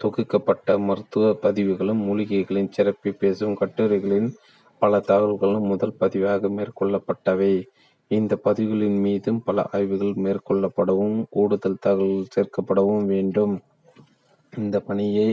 [0.00, 4.28] தொகுக்கப்பட்ட மருத்துவ பதிவுகளும் மூலிகைகளின் சிறப்பைப் பேசும் கட்டுரைகளின்
[4.82, 7.52] பல தகவல்களும் முதல் பதிவாக மேற்கொள்ளப்பட்டவை.
[8.10, 13.54] இந்தப் பதிவுகளின் மீதும் பல ஆய்வுகள் மேற்கொள்ளப்படவும் கூடுதல் தகவல்கள் சேர்க்கப்படவும் வேண்டும்.
[14.52, 15.28] இந்தப் பணியை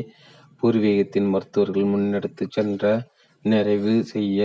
[0.60, 2.92] பூர்வீகத்தின் மருத்துவர்கள் முன்னெடுத்துச் சென்று
[3.46, 4.40] நிறைவு செய்ய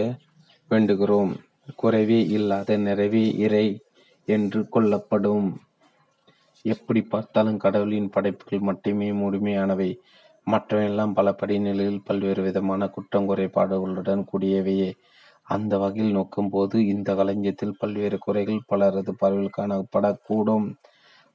[0.71, 1.33] வேண்டுகிறோம்.
[1.83, 3.67] குறைவே இல்லாத நிறைவே இறை
[4.29, 5.49] என்று கொள்ளப்படும்.
[6.65, 9.91] எப்படிப் பார்த்தாலும் கடவுளின் படைப்புகள் மட்டுமே முழுமையானவை.
[10.47, 14.91] மற்றவையெல்லாம் பல படிநிலைகளில் பல்வேறு விதமான குற்றம் குறைபாடுகளுடன் கூடியவையே.
[15.51, 20.67] அந்த வகையில் நோக்கும்போது இந்தக் களஞ்சியத்தில் பல்வேறு குறைகள் பலரது பார்வையில் காணப்படக்கூடும்.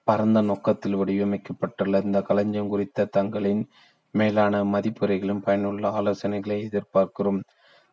[0.07, 3.63] பரந்த நோக்கத்தில் வடிவமைக்கப்பட்டுள்ள இந்தக் களஞ்சியம் குறித்த தங்களின்
[4.13, 7.39] மேலான மதிப்புரைகளையும் பயனுள்ள ஆலோசனைகளையும் எதிர்பார்க்கிறோம்.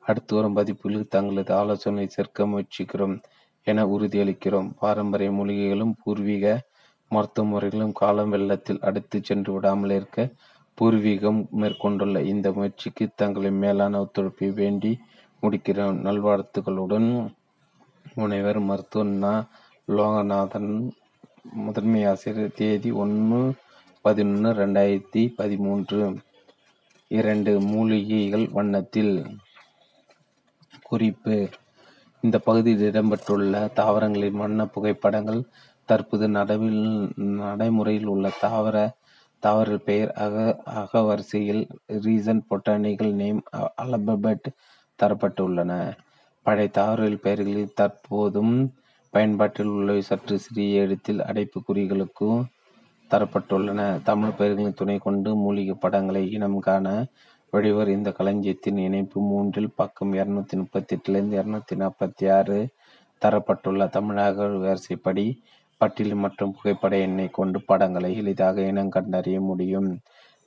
[0.05, 3.17] அடுத்துவரும் பதிப்புகளில் தங்களது ஆலோசனைகளைச் சேர்க்க முயற்சிக்கிறோம்.
[3.67, 4.69] என உறுதியளிக்கிறோம்.
[4.81, 6.47] பாரம்பரிய மூலிகைகளும் பூர்வீக
[7.11, 10.21] மருத்துவ முறைகளும் காலம் வெள்ளத்தில் அடித்துச் சென்று விடாமல் இருக்க
[10.79, 14.93] பூர்வீகம் மேற்கொண்டுள்ள இந்த முயற்சிக்கு தங்களின் மேலான ஒத்துழைப்பை வேண்டி
[15.43, 15.97] முடிக்கிறோம்.
[16.07, 17.09] நல்வாழ்த்துக்களுடன்
[18.15, 19.27] முனைவர் மருத்துவர் ந.
[19.89, 20.71] லோகநாதன்
[21.63, 23.41] முதன்மை ஆசிரியர் தேதி ஒன்று
[24.05, 25.99] பதினொன்று ரெண்டாயிரத்தி பதிமூன்று
[27.11, 29.15] இரண்டு மூலிகைகள் வண்ணத்தில்
[30.83, 31.37] குறிப்பு
[32.23, 35.41] இந்த பகுதியில் இடம்பெற்றுள்ள தாவரங்களின் வண்ண புகைப்படங்கள்
[35.89, 36.83] தற்போது நடவில்
[37.41, 38.77] நடைமுறையில் உள்ள தாவர
[39.43, 40.35] தாவர பெயர் அக
[40.75, 41.63] அகவரிசையில்
[42.05, 43.41] ரீசன் பொட்டானிக்கல் நேம்
[43.85, 44.49] அல்பபெட்
[45.03, 45.97] தரப்பட்டுள்ளன.
[46.43, 48.71] பழைய தாவரவியல் பெயர்களில் தற்போதும்
[49.11, 52.45] பயன்பாட்டில் உள்ளவை சற்று சிறிய எழுத்தில் அடைப்புக்குறிகளுக்கு
[53.11, 54.03] தரப்பட்டுள்ளன.
[54.03, 57.07] தமிழ் பெயர்களின் துணை கொண்டு மூலிகைப் படங்களை இனம் காண
[57.53, 62.69] வெளிவர் இந்த களஞ்சியத்தின் இணைப்பு மூன்றில் பக்கம் இருநூத்தி முப்பத்தி எட்டிலிருந்து இருநூத்தி நாற்பத்தி ஆறு
[63.25, 65.43] தரப்பட்டுள்ள தமிழக வரிசைப்படி
[65.77, 69.99] பட்டியல் மற்றும் புகைப்பட எண்ணை கொண்டு படங்களை எளிதாக இனம் கண்டறிய முடியும்.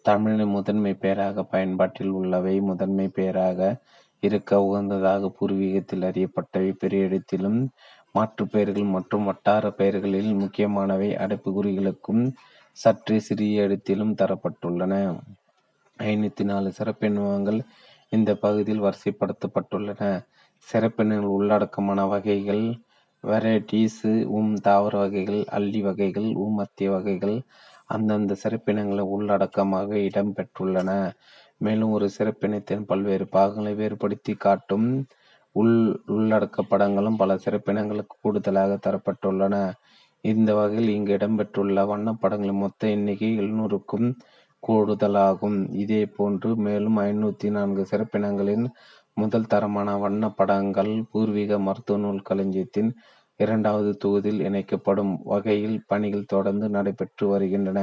[0.01, 3.77] தமிழின் முதன்மை பெயராக பயன்பாட்டில் உள்ளவை முதன்மை பெயராக
[4.19, 7.69] இருக்க உகந்ததாக பூர்வீகத்தில் அறியப்பட்டவை பெரிய இடத்திலும்
[8.11, 12.31] மாற்றுப் பெயர்கள் மற்றும் வட்டார பெயர்களில் முக்கியமானவை அடைப்புக்குறிகளுக்கும்
[12.71, 14.93] சற்றே சிறிய எழுத்திலும் தரப்பட்டுள்ளன.
[15.99, 17.61] ஐநூத்தி நாலு சிறப்பினங்கள்
[18.09, 20.23] இந்த பகுதியில் வரிசைப்படுத்தப்பட்டுள்ளன.
[20.73, 22.65] சிறப்பினங்கள் உள்ளடக்கமான வகைகள்
[23.23, 27.41] வெரைட்டீஸ் உம் தாவர வகைகள் அல்லி வகைகள் ஊமத்திய வகைகள்
[27.85, 31.11] அந்தந்த சிறப்பினங்களை உள்ளடக்கமாக இடம் பெற்றுள்ளன.
[31.57, 34.87] மேலும் ஒரு சிறப்பினத்தின் பல்வேறு பாகங்களை வேறுபடுத்தி காட்டும்
[35.55, 35.75] உள்
[36.07, 39.55] உள்ளடக்க படங்களும் பல சிறப்பினங்களுக்கு கூடுதலாக தரப்பட்டுள்ளன.
[40.21, 44.07] இந்த வகையில் இங்கு இடம்பெற்றுள்ள வண்ணப்படங்களின் மொத்த எண்ணிக்கை எழுநூறுக்கும்
[44.63, 45.57] கூடுதலாகும்.
[45.73, 48.65] இதே போன்று மேலும் ஐநூத்தி நான்கு சிறப்பினங்களின்
[49.13, 52.89] முதல் தரமான வண்ணப்படங்கள் பூர்வீக மருத்துவ நூல் களஞ்சியத்தின்
[53.39, 57.79] இரண்டாவது தொகுதியில் இணைக்கப்படும் வகையில் பணிகள் தொடர்ந்து நடைபெற்று வருகின்றன.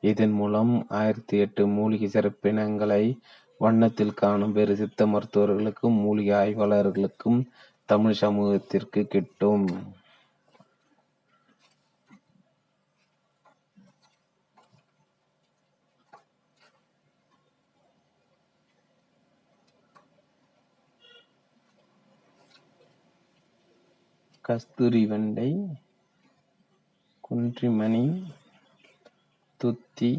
[0.00, 3.18] இதன் மூலம் ஆயிரத்தி எட்டு மூலிகை சிறப்பினங்களை
[3.58, 7.40] வண்ணத்தில் காணும் வேறு சித்த மருத்துவர்களுக்கும் மூலிகை ஆய்வாளர்களுக்கும்
[7.84, 9.66] தமிழ் சமூகத்திற்கு கிட்டும்.
[24.48, 25.50] கஸ்தூரிவெண்டை
[27.30, 28.04] குன்றிமணி
[29.60, 30.10] துத்தி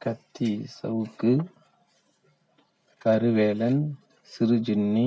[0.00, 1.30] கத்தி சவுக்கு
[3.02, 3.80] கருவேலன்
[4.28, 5.06] சிறுஜின்னி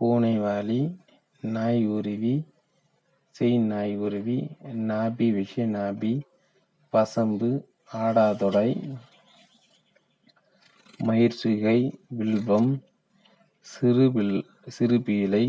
[0.00, 0.80] பூனைவாலி
[1.42, 2.34] நாய் உருவி
[3.36, 6.12] செய் நாய் உருவி நாபி விஷ நாபி
[6.92, 7.50] பசம்பு
[7.94, 8.70] ஆடாதொடை
[11.00, 12.72] மயிர்சிகை வில்வம்
[14.66, 15.44] சிறுபீலை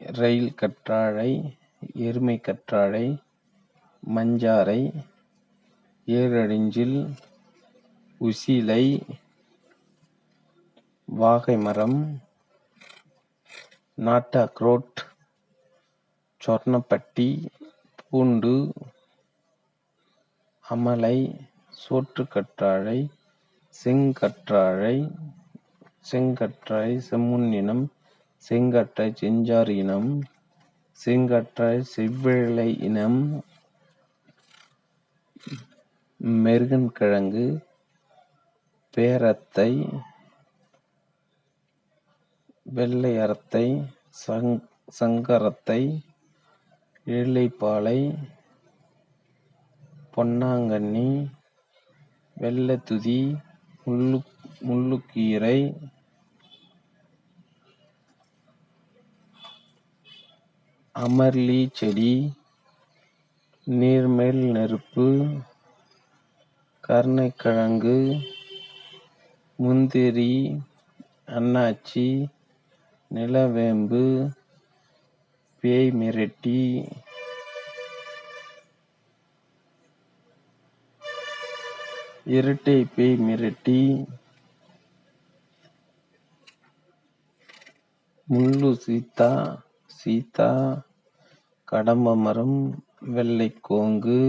[0.00, 1.30] ரயில் கற்றாழை
[1.98, 3.06] எருமை கற்றாழை
[4.02, 4.80] மஞ்சாரை
[6.08, 6.96] ஏரடிஞ்சில்
[8.20, 8.84] உசிலை
[11.08, 11.98] வாகைமரம்
[13.98, 15.00] நாட்டக்ரோட்
[16.40, 17.28] சொர்ணப்பட்டி
[18.00, 18.54] பூண்டு
[20.64, 21.16] அமலை
[21.80, 22.98] சோற்றுக்கற்றாழை
[23.74, 24.96] செங்கற்றாழை
[26.10, 27.84] செங்கற்றாழை செம்முன்னினம்
[28.44, 30.10] செங்கற்றாழை செஞ்சாறு இனம்
[31.00, 33.20] செங்கற்றாழை செவ்வேழை இனம்
[36.20, 37.44] மெருகன்கிழங்கு
[38.94, 39.70] பேரத்தை
[42.66, 43.64] வெள்ளை அரத்தை
[44.90, 45.80] சங்கரத்தை
[47.06, 47.98] ஏழைப்பாலை
[50.14, 51.08] பொன்னாங்கண்ணி
[52.36, 53.18] வெள்ளத்துதி
[54.66, 55.58] முள்ளுக்கீரை
[60.94, 62.12] அமர்லி செடி
[63.66, 65.06] நீர்மேல் நெருப்பு
[66.90, 67.96] கருணைக்கிழங்கு
[69.58, 70.32] முந்திரி
[71.28, 72.06] அன்னாச்சி
[73.10, 74.00] நிலவேம்பு
[75.64, 76.56] பேய் மிரட்டி
[82.30, 83.78] இரட்டை பேய் மிரட்டி
[88.28, 89.30] முள்ளு சீத்தா
[89.90, 90.50] சீத்தா
[91.68, 92.58] கடம்பமரம்
[93.14, 94.20] வெள்ளைக்கோங்கு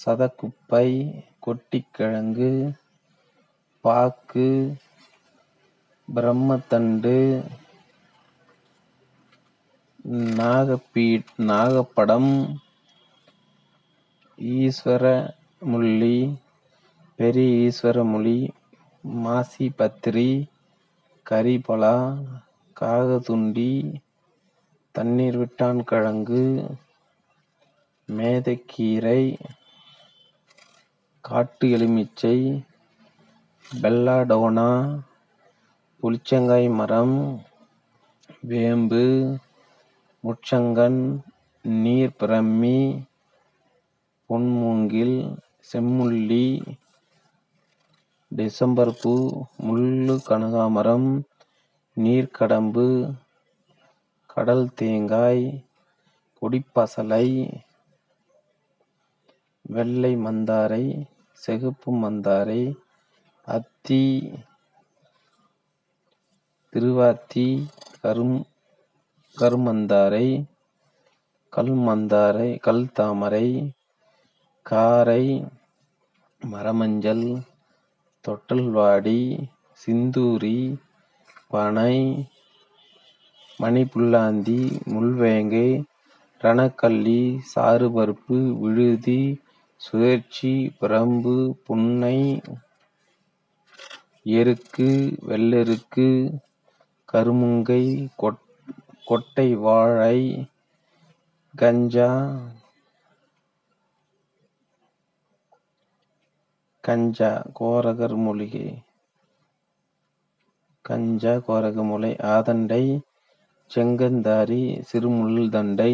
[0.00, 0.88] சதக்குப்பை
[1.40, 2.50] கொட்டிக்கிழங்கு
[3.84, 4.48] பாக்கு
[6.08, 7.14] பிரம்மத்தண்டு
[10.36, 11.06] நாகப்பீ
[11.46, 12.32] நாகப்படம்
[14.58, 16.16] ஈஸ்வரமுள்ளி
[17.18, 18.38] பெரிய ஈஸ்வரமொழி
[19.04, 20.28] மாசி பத்திரி
[21.26, 21.96] கரிபலா
[22.76, 23.70] காகதுண்டி
[24.94, 26.44] தண்ணீர் விட்டான் கிழங்கு
[28.08, 29.22] மேதைக்கீரை
[31.26, 32.36] காட்டு எலுமிச்சை
[33.66, 34.66] பெல்லாடோனா
[36.02, 37.16] புளிச்சங்காய் மரம்
[38.42, 39.02] வேம்பு
[40.24, 41.00] முச்சங்கன்
[41.64, 42.78] நீர் பிரம்மி
[44.30, 45.16] பொன்மூங்கில்
[45.70, 46.46] செம்முள்ளி
[48.32, 49.14] டிசம்பர் பூ
[49.62, 51.10] முள்ளு கனகாமரம்
[51.96, 52.86] நீர்க்கடம்பு
[54.30, 55.44] கடல் தேங்காய்
[56.42, 57.26] கொடிப்பசலை
[59.68, 60.84] வெள்ளை மந்தாரை
[61.48, 62.62] செகுப்பு மந்தாரை
[63.48, 64.02] அத்தி
[66.72, 67.44] திருவாத்தி
[68.02, 68.38] கரும்
[69.36, 70.26] கருமந்தாரை
[71.52, 73.46] கல்மந்தாரை கல் தாமரை
[74.66, 75.24] காரை
[76.42, 77.26] மரமஞ்சள்
[78.24, 79.20] தொட்டல்வாடி
[79.80, 80.58] சிந்தூரி
[81.48, 81.96] பனை
[83.60, 84.60] மணிப்புல்லாந்தி
[84.92, 85.68] முள்வேங்கை
[86.40, 87.20] ரணக்கல்லி
[87.54, 89.20] சாறுபருப்பு விழுதி
[89.86, 91.34] சுழற்சி பிரம்பு
[91.66, 92.18] புன்னை
[94.32, 94.88] எருக்கு
[95.22, 96.06] வெள்ளெருக்கு
[97.08, 97.82] கருமுங்கை
[98.16, 98.42] கொட்
[99.06, 100.18] கொட்டை வாழை
[101.54, 102.10] கஞ்சா
[106.84, 108.66] கஞ்சா கோரகர் மூலிகை
[110.84, 112.82] கஞ்சா கோரக மூலை ஆதண்டை
[113.70, 115.92] செங்கந்தாரி சிறுமுள் தண்டை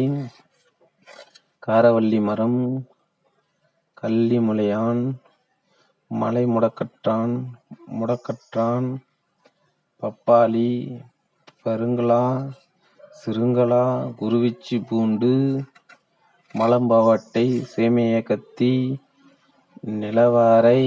[1.63, 2.59] காரவல்லி மரம்
[4.03, 5.01] கள்ளிமுலையான்
[6.11, 7.33] மலை முடக்கற்றான்
[7.91, 8.87] முடக்கற்றான்
[10.03, 10.71] பப்பாளி
[11.63, 12.23] பருங்களா
[13.15, 13.85] சிறுங்களா
[14.17, 15.31] குருவிச்சி பூண்டு
[16.55, 18.73] மலம்பாவட்டை சேமிய கத்தி
[19.93, 20.81] நிலவாரை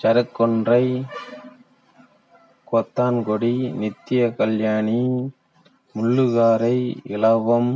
[0.00, 0.84] சரக்கொன்றை
[2.68, 5.02] கொத்தான்கொடி நித்திய கல்யாணி
[5.94, 6.76] முள்ளுகாரை
[7.08, 7.72] இலவம்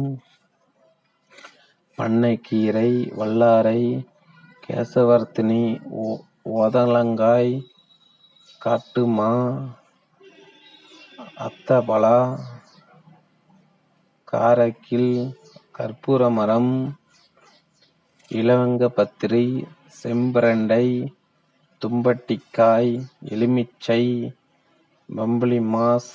[1.99, 3.81] பண்ணைக்கீரை வல்லாரை
[4.65, 5.63] கேசவர்த்தினி
[6.55, 7.51] ஒதலங்காய்
[8.63, 9.33] காட்டுமா
[11.39, 12.19] அத்தபலா
[14.29, 15.13] காரக்கில்
[15.79, 16.73] கற்பூர மரம்
[18.31, 19.45] இலவங்கப்பத்திரி
[20.03, 20.87] செம்பிரண்டை
[21.83, 22.93] தும்பட்டிக்காய்
[23.29, 24.03] எலுமிச்சை
[25.09, 26.13] பம்பளி மாஸ்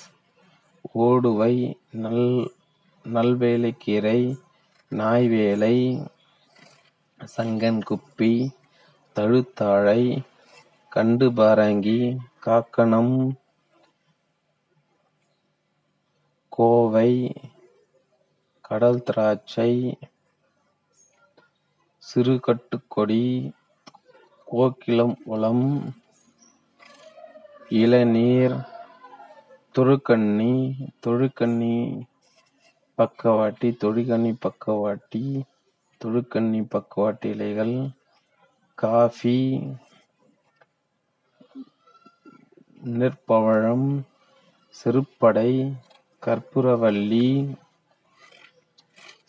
[1.00, 1.54] ஓடுவை
[1.98, 2.30] நல்
[3.06, 4.20] நல்வேலைக்கீரை
[4.92, 5.76] நாய்வேலை
[7.20, 8.32] சங்கன் குப்பி
[9.16, 10.02] தழுத்தாழை
[10.92, 12.00] கண்டு பாராங்கி
[12.40, 13.16] காக்கணம்
[16.52, 17.12] கோவை
[18.66, 19.72] கடல் திராட்சை
[22.04, 23.24] சிறுகட்டுக்கொடி
[24.48, 25.68] கோக்கிலம் உளம்
[27.76, 28.58] இளநீர்
[29.76, 30.54] தொழுக்கண்ணி
[31.06, 31.76] தொழுக்கண்ணி
[32.98, 35.24] பக்கவாட்டி தொழுக்கண்ணி பக்கவாட்டி
[36.02, 37.74] தொழுக்கண்ணி பக்குவாட்டு இலைகள்
[38.78, 39.38] காஃபி
[42.94, 43.88] நெற்பவழம்
[44.76, 45.52] செருப்படை
[46.24, 47.28] கற்பூரவள்ளி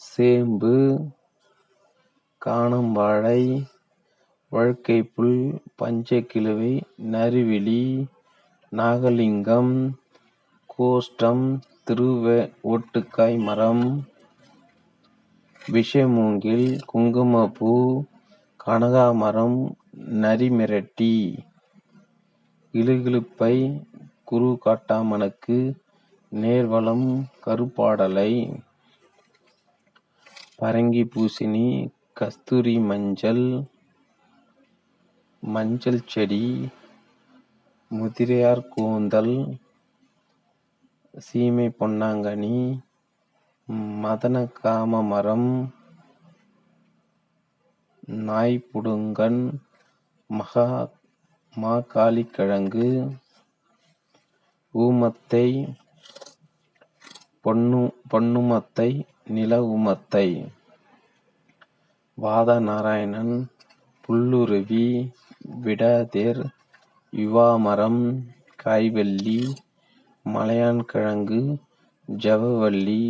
[0.07, 0.75] சேம்பு
[2.43, 3.41] காணம்பாழை
[4.53, 5.37] வழுக்கைப்புல்
[5.83, 6.73] பஞ்சக்கிழுவை
[7.11, 7.83] நறுவிழி
[8.73, 9.75] நாகலிங்கம்
[10.71, 11.45] கோஷ்டம்
[11.85, 12.25] திருவ
[12.68, 13.85] ஓட்டுக்காய் மரம்
[15.61, 17.70] விஷமூங்கில் குங்குமப்பூ
[18.61, 19.58] கனகாமரம்
[20.20, 21.12] நரிமிரட்டி
[22.74, 23.54] இலுகிலுப்பை
[24.24, 25.58] குரு காட்டாமனுக்கு
[26.32, 27.06] நேர்வலம்
[27.46, 28.32] கருப்பாடலை
[30.58, 31.66] பரங்கி பூசினி
[32.20, 33.44] கஸ்தூரி மஞ்சள்
[35.42, 36.44] மஞ்சள் செடி
[37.90, 39.34] முதிரையார் கூந்தல்
[41.14, 42.56] சீமை பொன்னாங்கனி
[44.03, 45.51] மதன காம மரம்
[48.21, 49.39] நாய்ப்புடுங்கன்
[50.31, 50.64] மகா
[51.57, 52.89] மாகாளிக்கிழங்கு
[54.75, 55.47] ஊமத்தை
[57.45, 58.91] பொன்னு பொன்னுமத்தை
[59.29, 60.27] நில ஊமத்தை
[62.18, 63.35] வாத நாராயணன்
[64.05, 64.87] புல்லுருவி
[65.62, 66.45] விடாதேர்
[67.12, 68.05] யுவாமரம்
[68.59, 69.41] காய்வல்லி
[70.25, 71.43] மலையான் கிழங்கு
[72.09, 73.03] ஜவவல்லி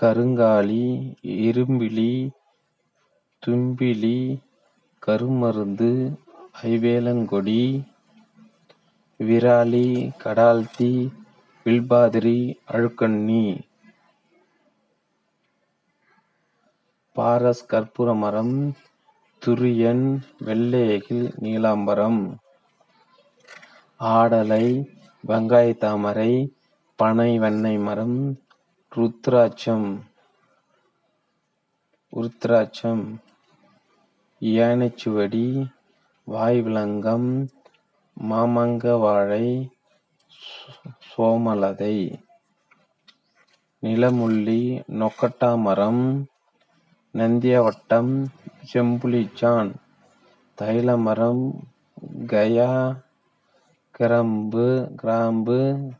[0.00, 2.30] கருங்காலி இரும்பிலி
[3.46, 4.40] தும்பிலி
[5.06, 6.16] கருமருந்து
[6.62, 7.84] ஐவேலங்கொடி
[9.18, 11.12] விராலி கடால்தி,
[11.64, 13.60] வில்பாதிரி அழுக்கண்ணி.
[17.14, 18.74] பாரஸ் கற்பூர மரம்
[19.46, 22.34] துரியன் வெள்ளையகில் நீலாம்பரம்.
[24.00, 24.84] ஆடலை
[25.26, 26.52] வெங்காயத் தாமரை
[26.96, 28.40] பனை வெண்ணை மரம்
[28.96, 30.00] ருத்ராட்சம்.
[32.12, 33.16] ருத்ராட்சம்.
[34.40, 35.70] யானைச்சுவடி
[36.30, 37.48] வாய்விலங்கம்
[38.30, 39.70] மாமங்க வாழை
[41.16, 42.24] சோமலதை.
[43.82, 46.24] நிலமுள்ளி நொக்கட்டாமரம்
[47.14, 48.26] நந்தியாவட்டம்
[48.72, 49.74] நந்தியவட்டம்
[50.62, 51.50] தைலமரம்
[52.26, 53.00] கயா
[53.90, 55.90] கிரம்பு கிராம்பு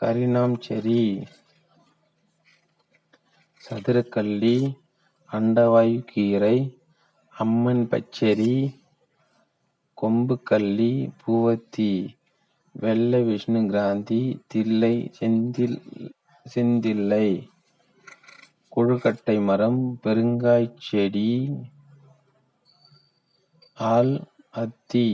[0.00, 1.26] கரிநாம்செரி.
[3.60, 4.56] சதுரக்கள்ளி
[5.30, 6.56] அண்டவாயு கீரை
[7.34, 8.54] அம்மன் பச்சரி
[9.98, 11.90] கொம்புக்கள்ளி பூவத்தி
[12.74, 15.78] வெள்ளை விஷ்ணு கிராந்தி தில்லை செந்தில்
[16.46, 17.26] செந்தில்லை
[18.76, 21.30] கொழுக்கட்டை மரம் பெருங்காய்ச் செடி
[23.74, 24.14] ஆல்
[24.50, 25.06] அத்தி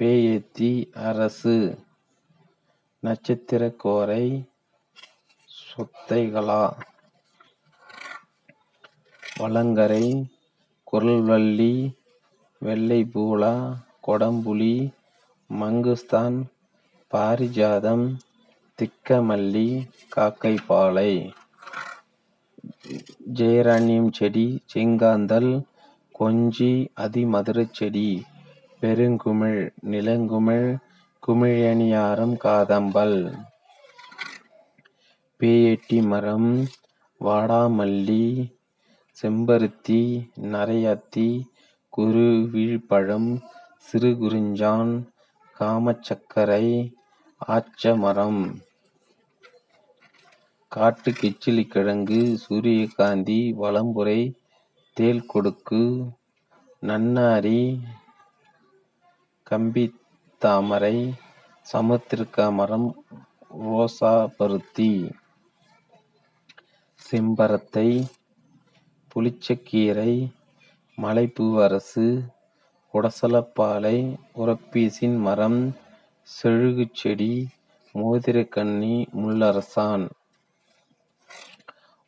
[0.00, 1.56] பேயத்தி அரசு
[3.02, 4.24] நட்சத்திரக் கோரை
[5.58, 6.62] சொத்தைகளா.
[9.40, 10.04] வளங்கரை
[10.92, 11.72] குரல்வள்ளி
[12.58, 13.54] வெள்ளை பூலா
[14.00, 14.76] கொடம்புளி
[15.50, 16.36] மங்குஸ்தான்
[17.10, 18.06] பாரிஜாதம்
[18.78, 19.68] திக்கமல்லி
[20.16, 21.12] காக்கைப்பாலை.
[23.34, 25.52] ஜெயராணியம் செடி செங்காந்தல்
[26.18, 28.08] கொஞ்சி அதிமதுரச் செடி
[28.80, 30.68] பெருங்குமிழ் நிலங்குமிழ்
[31.22, 33.18] குமிழணியாரம் காதம்பல்.
[35.40, 36.50] பேயட்டி மரம்
[37.20, 38.24] வாடாமல்லி
[39.22, 41.44] செம்பருத்தி நரையத்தி
[41.96, 43.42] குருவிழ்பழம்
[43.86, 45.08] சிறுகுறிஞ்சான்
[45.60, 46.92] காமச்சக்கரை
[47.46, 48.60] ஆச்சமரம்.
[50.68, 54.34] காட்டுக் கிச்சிலிக்கிழங்கு சூரியகாந்தி வலம்புரை
[55.00, 56.12] தேள்கொடுக்கு
[56.82, 57.82] நன்னாரி
[59.50, 61.12] கம்பித்தாமரை
[61.72, 63.04] சமுத்திரக்கா மரம்
[63.60, 65.10] ரோசா பருத்தி.
[67.10, 68.06] செம்பரத்தை
[69.16, 70.32] புளிச்சக்கீரை
[70.98, 72.28] மலைப்பூவரசு
[72.94, 75.74] உடசலப்பாலை உரப்பீசின் மரம்
[76.28, 77.46] செழுகுச்செடி
[77.94, 80.04] மோதிரக்கன்னி முள்ளரசான்.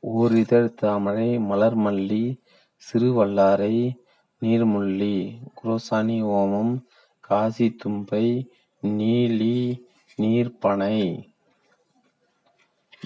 [0.02, 2.40] ஓரிதழ் தாமரை மலர்மல்லி
[2.82, 3.96] சிறுவல்லாரை
[4.42, 6.74] நீர்முள்ளி குரோசானி ஓமம்
[7.20, 8.48] காசி தும்பை
[8.82, 9.56] நீலி
[10.18, 10.98] நீர்ப்பனை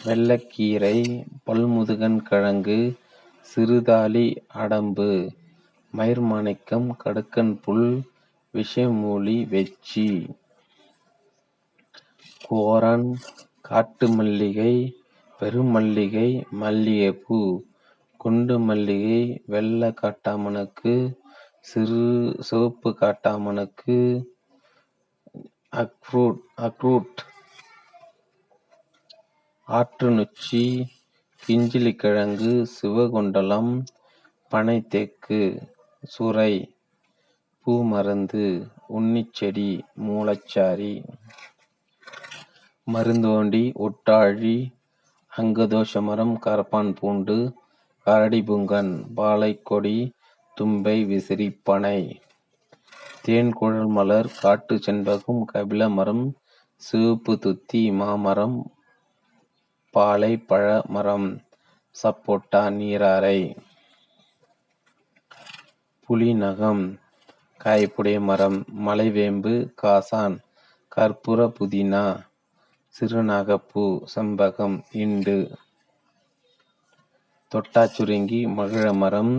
[0.04, 0.98] வெள்ளக்கீரை
[1.46, 2.80] பல்முதுகன் கிழங்கு
[3.54, 5.32] சிறுதாளி அடம்பு.
[5.96, 8.02] மயிர்மாணிக்கம் கடுக்கன்புல்
[8.54, 10.34] விஷமூலி வெச்சி.
[12.50, 13.14] கோரன்
[13.60, 14.96] காட்டு மல்லிகை
[15.40, 17.62] பெருமல்லிகை மல்லிகைப்பூ.
[18.16, 21.14] குண்டு மல்லிகை வெள்ளை காட்டாமணக்கு
[21.60, 24.24] சிறு சிவப்பு காட்டாமணக்கு
[25.72, 27.16] அக்ரூட் அக்ரூட்.
[29.68, 30.84] ஆற்றுநொச்சி
[31.42, 33.70] கிஞ்சிலிக்கிழங்கு சிவகுண்டலம்
[34.52, 35.38] பனைத்தேக்கு
[36.02, 36.52] சுரை
[37.66, 38.44] பூமருந்து
[38.88, 40.92] உன்னிச்செடி மூலச்சாரி
[42.86, 44.56] மருந்தோண்டி ஒட்டாழி
[45.32, 47.36] அங்கதோஷமரம் கரப்பான் பூண்டு
[48.06, 49.96] கரடிபூங்கன் பாலைக்கொடி
[50.56, 51.98] தும்பை விசிறி பனை.
[53.26, 56.24] தேன்குழல் மலர் காட்டு செண்பகம் கபில மரம்
[56.82, 58.58] சிவப்பு துத்தி மாமரம்
[59.94, 61.28] பாலை பழ மரம்
[61.96, 63.38] சப்போட்டா நீராரை.
[66.08, 66.82] புலிநகம்
[67.64, 70.36] காய்ப்புடைய மரம் மலைவேம்பு காசான்
[70.96, 72.04] கற்பூர புதினா
[72.94, 73.84] சிறுநாகப்பூ
[74.14, 75.36] செம்பகம் இண்டு.
[77.52, 79.34] தொட்டாச்சுருங்கி மகிழமரம்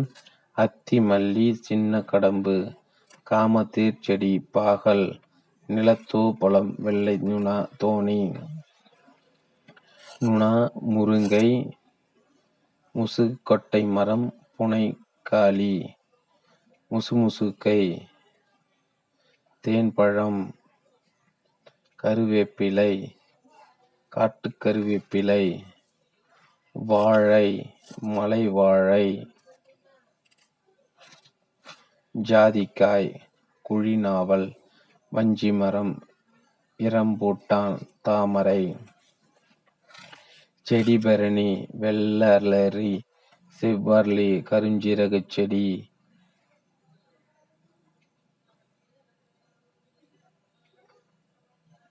[0.58, 2.56] அத்தி மல்லி சின்ன கடம்பு
[3.32, 5.06] காமத்தீர் செடி பாகல்
[5.70, 8.22] நிலத்தோபலம் வெள்ளை நுணா தோணி.
[10.20, 11.72] நுணா முருங்கை
[12.96, 15.94] முசுக்கொட்டை மரம் புனைக்காளி
[16.92, 18.08] முசுமுசுக்கை
[19.68, 20.54] தேன்பழம்
[22.04, 23.16] கருவேப்பிலை
[24.10, 25.64] காட்டுக் கருவேப்பிலை
[26.72, 29.32] வாழை மலை வாழை
[32.24, 33.20] ஜாதிக்காய்
[33.70, 34.56] குழிநாவல்
[35.12, 36.02] வஞ்சிமரம்
[36.78, 38.78] இரம்பூட்டான் தாமரை.
[40.68, 42.94] செடிபரணி வெள்ளரி
[43.62, 45.90] செவ்வரளி கருஞ்சீரகச் செடி.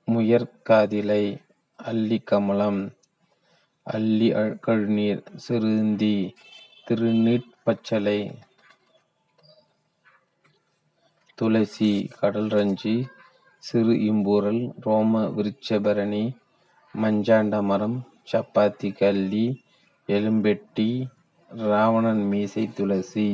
[0.08, 1.40] முயற்காதிலை
[1.78, 2.92] அல்லிக்கமலம்
[3.82, 4.28] அல்லி
[4.66, 6.34] கழுநீர் சிறுந்தி
[6.86, 8.34] திருநீட்பச்சலை
[11.34, 13.08] துளசி கடல்ரஞ்சி
[13.58, 16.24] சிறு இம்பூரல் ரோம விருட்சபரணி
[16.94, 17.98] மஞ்சாண்ட மரம்
[18.28, 19.46] சப்பாத்தி கள்ளி
[20.08, 20.88] எலும்பெட்டி
[21.50, 23.28] ராவணன் மீசை துளசி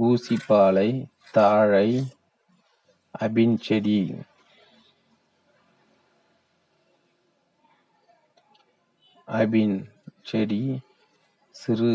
[0.00, 0.88] ஊசிப்பாலை
[1.30, 1.88] தாழை
[3.14, 3.98] அபின் செடி
[9.28, 9.76] அபின்
[10.22, 10.62] செடி
[11.54, 11.92] சிறு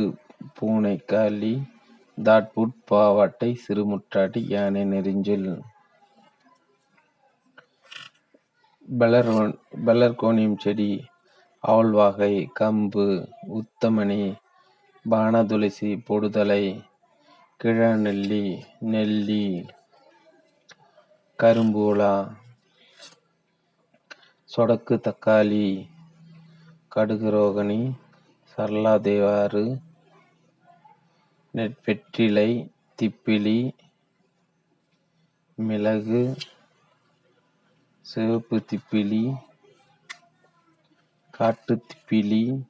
[0.56, 1.54] பூனை காலி
[2.18, 5.52] தாட்புட் பாவாட்டை சிறுமுற்றாட்டி யானை நெறிஞ்சில்
[8.92, 10.92] பெலர்கோனியம் செடி
[11.64, 13.06] அவல்வாகை கம்பு
[13.54, 14.24] உத்தமணி
[15.06, 16.64] பானதுளசி பொடுதலை
[17.60, 18.46] கிழநெல்லி
[18.84, 19.46] நெல்லி
[21.40, 22.14] கரும்பூலா
[24.50, 25.68] சொடக்கு தக்காளி
[26.92, 27.82] கடுகு ரோகிணி
[28.52, 29.66] சரளா தேவாறு
[33.00, 33.60] திப்பிலி
[35.58, 36.22] மிளகு
[38.12, 39.36] சிவப்பு திப்பிலி
[41.32, 42.64] காட்டு திப்பிலி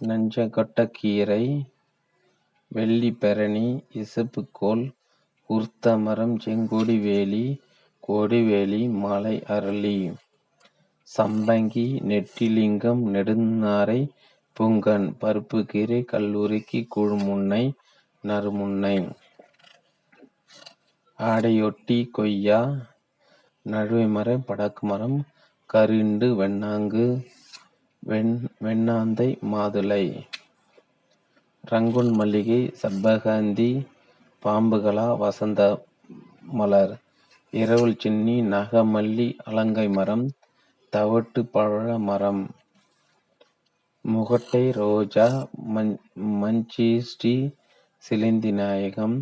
[0.00, 1.44] நஞ்சக்கொட்டக்கீரை
[2.74, 4.84] வெள்ளிப்பரணி இசப்புக்கோல்
[5.46, 7.60] உர்த்த மரம் செங்கொடி வேலி
[8.08, 10.14] கொடிவேலி மலை அரளி.
[11.18, 14.00] சம்பங்கி நெட்டிலிங்கம் நெடுநாரை
[14.60, 17.72] புங்கன் பருப்புக்கீரை கல்லூரிக்கு குழுமுன்னை
[18.24, 18.96] நறுமுன்னை.
[21.18, 22.60] ஆடையொட்டி கொய்யா
[23.66, 25.18] நழுவை மரம் படக்கு மரம்
[25.70, 27.04] கருண்டு வெண்ணாங்கு
[28.02, 28.32] வெண்
[28.64, 30.04] வெண்ணாந்தை மாதுளை.
[31.64, 33.68] ரங்குன் மல்லிகை சப்பகாந்தி
[34.42, 35.60] பாம்புகளா வசந்த
[36.52, 36.94] மலர்.
[37.52, 40.26] இரவல் சின்னி நகமல்லி அலங்கை மரம்
[40.92, 42.42] தவட்டு பழ மரம்.
[44.04, 45.26] முகட்டை ரோஜா
[46.40, 47.34] மஞ்சிஸ்ரீ
[48.04, 49.16] சிலந்தி நாயகம்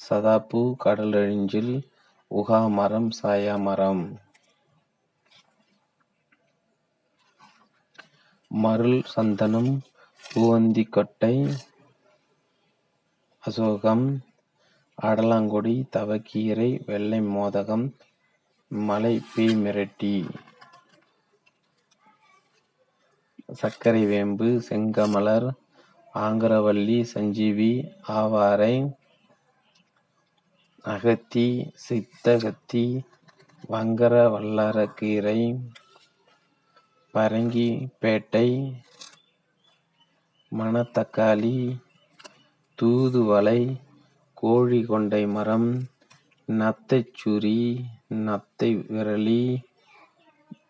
[0.00, 1.74] சதாப்பு கடலழிஞ்சில்
[2.28, 4.18] உகா மரம் சாயா மரம்.
[8.48, 9.82] மருள் சந்தனம்
[10.34, 11.54] பூவந்தி கொட்டை
[13.38, 14.20] அசோகம்.
[15.02, 17.94] அடலாங்கொடி தவக்கீரை வெள்ளை மோதகம்.
[18.68, 20.30] மலை பேய் மிரட்டி.
[23.52, 25.50] சர்க்கரை வேம்பு செங்கமலர்.
[26.14, 28.96] ஆங்கரவல்லி சஞ்சீவி ஆவாரை.
[30.86, 31.44] அகத்தி
[31.84, 32.82] சித்தகத்தி
[33.70, 35.40] வங்கர வல்லாரக்கீரை
[37.14, 37.70] பரங்கி
[38.00, 38.48] பேட்டை
[40.52, 41.56] மணத்தக்காளி
[42.78, 43.60] தூதுவளை
[44.36, 45.68] கோழி கொண்டை மரம்
[46.48, 47.58] நத்தைச்சுரி
[48.18, 49.42] நத்தை விரலி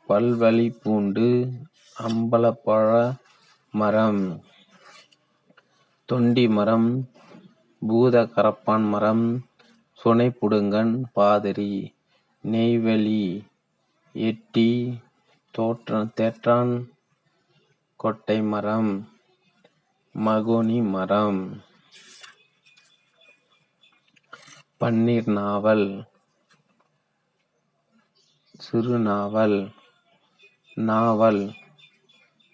[0.06, 1.28] பல்வழி பூண்டு
[1.96, 2.88] அம்பலப்பழ
[3.74, 4.24] மரம்
[6.08, 6.88] தொண்டி மரம்
[7.82, 9.26] பூத கரப்பான் மரம்
[10.06, 11.94] சுனைப்புடுங்கன் பாதிரி
[12.44, 13.46] நெய்வேலி
[14.14, 14.98] எட்டி
[15.54, 16.86] தோற்ற தேற்றான்
[17.96, 19.08] கொட்டை மரம்
[20.14, 21.40] மகோனி மரம்.
[24.80, 26.06] பன்னீர் நாவல்
[28.60, 29.72] சிறுநாவல்
[30.74, 31.54] நாவல்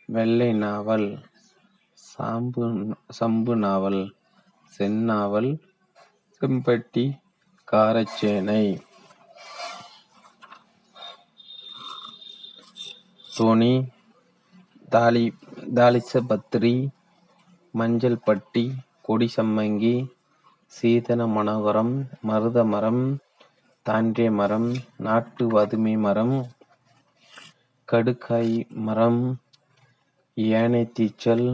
[0.07, 1.09] வெள்ளை நாவல்
[1.97, 2.65] சாம்பு
[3.09, 4.03] சம்பு நாவல்
[4.73, 5.53] செந்நாவல்
[6.41, 7.05] செம்பட்டி
[7.73, 8.81] காரச்சேனை.
[13.37, 13.75] தோணி
[14.89, 15.33] தாலி
[15.75, 16.91] தாலிசபத்ரி
[17.75, 18.65] மஞ்சள் பட்டி
[19.03, 19.95] கொடி சம்மங்கி
[20.67, 23.19] சீதன மனோகரம் மருத மரம்
[23.87, 26.37] தாண்டிய மரம் நாட்டு வதுமை மரம்
[27.89, 29.23] கடுக்காய் மரம்
[30.37, 31.47] யானைத்தீச்சல்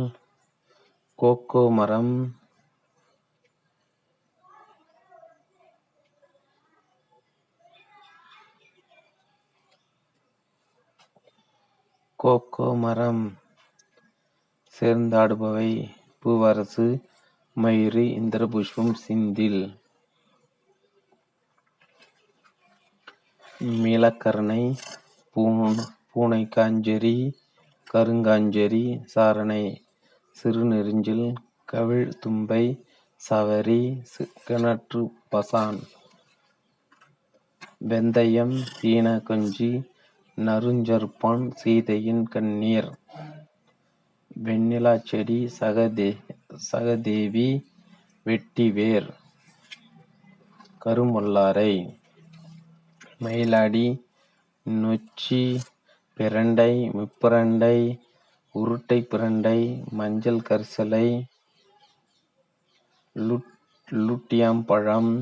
[1.19, 2.13] கோக்கோ மரம்
[12.21, 13.21] கோக்கோ மரம்
[14.77, 15.69] சேர்ந்தாடுபவை
[16.23, 16.87] பூவரசு
[17.57, 19.63] மயிறு இந்திரபுஷ்பம் சிந்தில்.
[23.83, 24.65] மீளக்கரணை
[25.37, 25.79] பூன்
[26.11, 27.15] பூனைக்காஞ்சரி
[27.93, 28.83] கருங்காஞ்சேரி
[29.15, 29.63] சாரணை
[30.37, 31.27] சிறுநெரிஞ்சில்
[31.73, 32.65] கவிழ்தும்பை
[33.21, 33.83] சவரி
[34.49, 35.03] கிணற்று
[35.33, 35.81] பசான்
[37.91, 38.57] வெந்தயம்
[39.31, 39.71] கொஞ்சி,
[40.47, 42.91] நறுஞ்சருப்பான் சீதையின் கண்ணீர்.
[44.45, 46.11] வெண்ணிலாச் செடி சகதே
[46.73, 47.49] சகதேவி
[48.27, 49.09] வெட்டிவேர்
[50.85, 51.73] கருமுல்லாரை.
[53.25, 53.87] மயிலாடி
[54.67, 55.43] நொச்சி
[56.19, 57.79] பிரண்டை முப்பிரண்டை
[58.55, 59.59] உருட்டை பிரண்டை
[59.91, 61.07] மஞ்சள் கரிசலை
[63.89, 65.13] லுட்டியாம்பழம்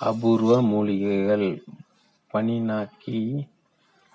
[0.00, 1.48] அபூர்வ மூலிகைகள்
[2.30, 3.20] பனிநாக்கி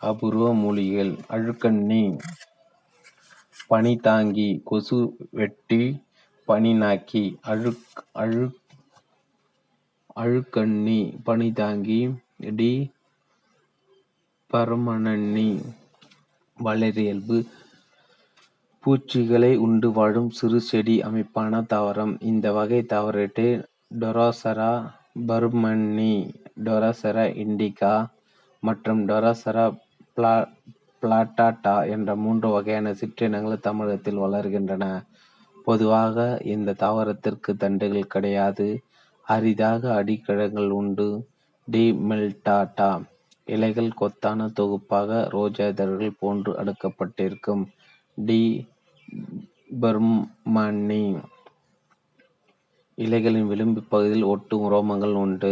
[0.01, 2.03] அபூர்வ மூலிகைகள் அழுக்கண்ணி
[3.69, 4.99] பனிதாங்கி கொசு
[5.31, 5.83] வெட்டி
[6.47, 8.57] பனிநாக்கி அழுக் அழுக்
[10.15, 12.01] அழுக்கண்ணி பனிதாங்கி
[12.55, 12.73] டி
[14.51, 15.49] பர்மனன்னி
[16.57, 17.37] வளரியல்பு
[18.83, 22.13] பூச்சிகளை உண்டு வாழும் சிறு செடி அமைப்பான தாவரம்.
[22.21, 23.45] இந்த வகை தாவரத்தை
[23.99, 24.71] டொராசரா
[25.27, 26.13] பர்மன்னி,
[26.65, 27.93] டொராசரா இண்டிகா
[28.63, 29.65] மற்றும் டொராசரா
[31.03, 34.85] பிளாட்டாட்டா என்ற மூன்று வகையான சிற்றினங்கள் தமிழகத்தில் வளர்கின்றன.
[35.67, 36.17] பொதுவாக
[36.53, 38.67] இந்த தாவரத்திற்கு தண்டுகள் கிடையாது.
[39.27, 41.07] அரிதாக அடிக்கழங்கள் உண்டு.
[41.67, 41.85] டி.
[42.09, 42.89] மெல்டாட்டா
[43.47, 47.63] இலைகள் கொத்தான தொகுப்பாக ரோஜா இதழ்கள் போன்று அடுக்கப்பட்டிருக்கும்.
[48.27, 50.03] டி-பர்மனி
[52.97, 55.51] இலைகளின் விளிம்புப் பகுதியில் ஒட்டும் உரோமங்கள் உண்டு.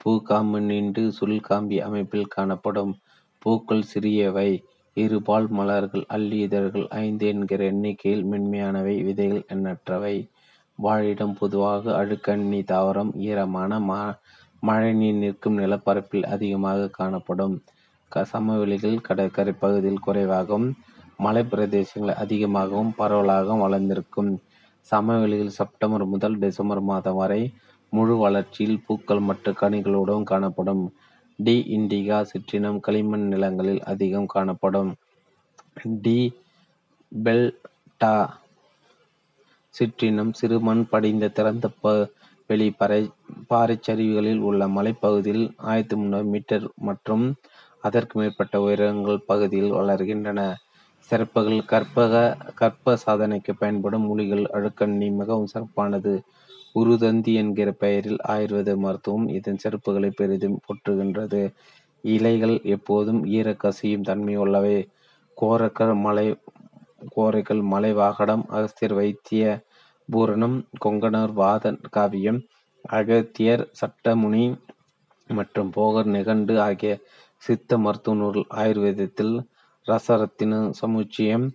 [0.00, 2.92] பூக்காம்பு நீண்டு சுருள்காம்பி அமைப்பில் காணப்படும்.
[3.38, 4.50] பூக்கள் சிறியவை.
[4.96, 6.04] இருபால் மலர்கள்.
[6.08, 8.96] அல்லி இதழ்கள் ஐந்து என்கிற எண்ணிக்கையில் மென்மையானவை.
[9.04, 10.16] விதைகள் எண்ணற்றவை.
[10.78, 13.72] வாழிடம் பொதுவாக அழுக்கண்ணி தாவரம் ஈரமான,
[14.62, 17.56] மழைநீர் நிற்கும் நிலப்பரப்பில் அதிகமாக காணப்படும்.
[18.32, 20.68] சமவெளிகள், கடற்கரை பகுதிகளில் குறைவாகவும்,
[21.20, 24.30] மலைப்பிரதேசங்களில் அதிகமாகவும் பரவலாகவும் வளர்ந்திருக்கும்.
[24.90, 27.42] சமவெளியில் செப்டம்பர் முதல் டிசம்பர் மாதம் வரை
[27.92, 30.82] முழு வளர்ச்சியில் பூக்கள் மற்றும் கனிகளுடன் காணப்படும்.
[31.38, 31.56] டி.
[31.76, 34.90] இண்டிகா சிற்றினம் களிமண் நிலங்களில் அதிகம் காணப்படும்.
[36.04, 36.18] டி.
[37.12, 38.14] பெல்டா
[39.74, 41.66] சிற்றினம் சிறு மண் படிந்த திறந்த
[42.50, 42.68] வெளி
[43.50, 45.96] பாறைச் சரிவுகளில் உள்ள மலைப்பகுதிகளில் (ஆயிரத்து
[46.32, 47.24] மீட்டர் மற்றும்
[47.84, 50.40] அதற்கு மேற்பட்ட உயரங்கள்) பகுதியில் வளர்கின்றன.
[51.10, 52.14] சிறப்புகள் கற்பக
[52.54, 56.12] கற்ப சாதனைக்கு பயன்படும் மூலிகள் அழுக்கண்ணி மிகவும் சிறப்பானது.
[56.74, 61.52] உருதந்தி என்கிற பெயரில் ஆயுர்வேத மருத்துவம் இதன் சிறப்புகளை பெரிதும் போற்றுகின்றது.
[62.04, 64.04] இலைகள் எப்போதும் ஈரக் கசியும்
[65.98, 66.26] மலை
[67.08, 69.44] கோரைகள் மலைவாகடம் அகஸ்தியர் வைத்திய
[70.08, 72.40] பூரணம் கொங்கணர் வாத காவியம்
[72.84, 74.44] அகத்தியர் சட்டமுனி
[75.30, 76.92] மற்றும் போகர் நிகண்டு ஆகிய
[77.42, 79.34] சித்த மருத்துவ நூல் ஆயுர்வேதத்தில்
[79.90, 81.46] ரசரத்தின சமுச்சயம்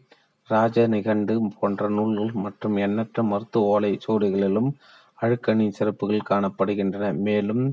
[0.50, 4.70] ராஜ நிகண்டு போன்ற நூல்கள் மற்றும் எண்ணற்ற மருத்துவ ஓலைச் சுவடிகளிலும்
[5.22, 7.16] அழுக்கணியின் சிறப்புகள் காணப்படுகின்றன.
[7.28, 7.64] மேலும்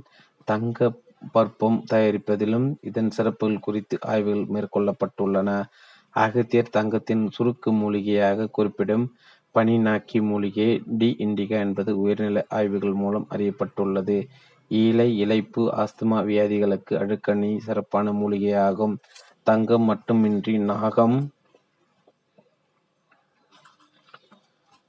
[0.45, 1.01] தங்கப்
[1.33, 5.51] பற்பம் தயாரிப்பதிலும் இதன் சிறப்புகள் குறித்து ஆய்வுகள் மேற்கொள்ளப்பட்டுள்ளன.
[6.17, 9.05] அகத்தியர் தங்கத்தின் சுருக்கு மூலிகையாகக் குறிப்பிடும்
[9.55, 11.17] பனிநாக்கி மூலிகை டி.
[11.19, 14.17] இண்டிகா என்பது உயர்நிலை ஆய்வுகள் மூலம் அறியப்பட்டுள்ளது.
[14.71, 18.95] ஈழை, இளைப்பு, ஆஸ்துமா வியாதிகளுக்கு அழுக்கணி சிறப்பான மூலிகையாகும்.
[19.43, 21.31] தங்கம் மட்டுமின்றி நாகம்,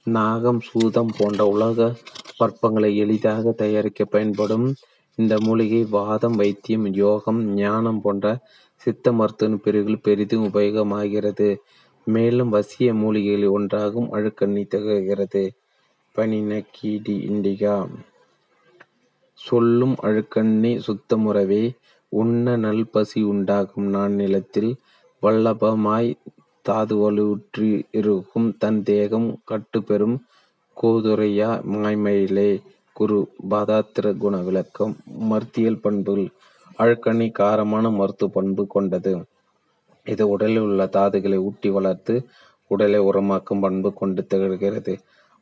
[0.04, 1.96] நாகம், சூதம் போன்ற உலோகப்
[2.38, 4.74] பற்பங்களை எளிதாகத் தயாரிக்கப் பயன்படும்
[5.14, 8.38] இந்த மூலிகை வாதம், வைத்தியம், யோகம், ஞானம் போன்ற
[8.74, 11.56] சித்த மருத்துவ பிரிவுகளில் பெரிதும் உபயோகமாகிறது.
[12.04, 15.50] மேலும் வசிய மூலிகைகளில் ஒன்றாகவும் அழுக்கண்ணி திகழ்கிறது.
[16.14, 17.00] பனிநாக்கி
[17.30, 17.88] இண்டிகா
[19.32, 21.76] சொல்லும் அழுக்கண்ணி சுத்தமுறவே
[22.20, 24.72] உண்ண நல் பசி உண்டாகும் நானிலத்தில்
[25.22, 26.20] வல்லபமாய்த்
[28.00, 30.16] இருக்கும் தன் தேகம் கட்டுப்பெறும்
[30.76, 32.50] கோதுரையா மாய்மயிலே.
[32.98, 33.18] குரு.
[33.50, 34.92] பாதாத்திர குண விளக்கம்
[35.30, 36.28] மருந்தியல் பண்புகள்
[36.78, 39.14] அழுக்கண்ணி காரமான மருத்துவப் பண்பு கொண்டது.
[40.06, 42.14] இது உடலில் உள்ள தாதுக்களை ஊட்டி வளர்த்து
[42.70, 44.94] உடலை உரமாக்கும் பண்பு கொண்டு திகழ்கிறது.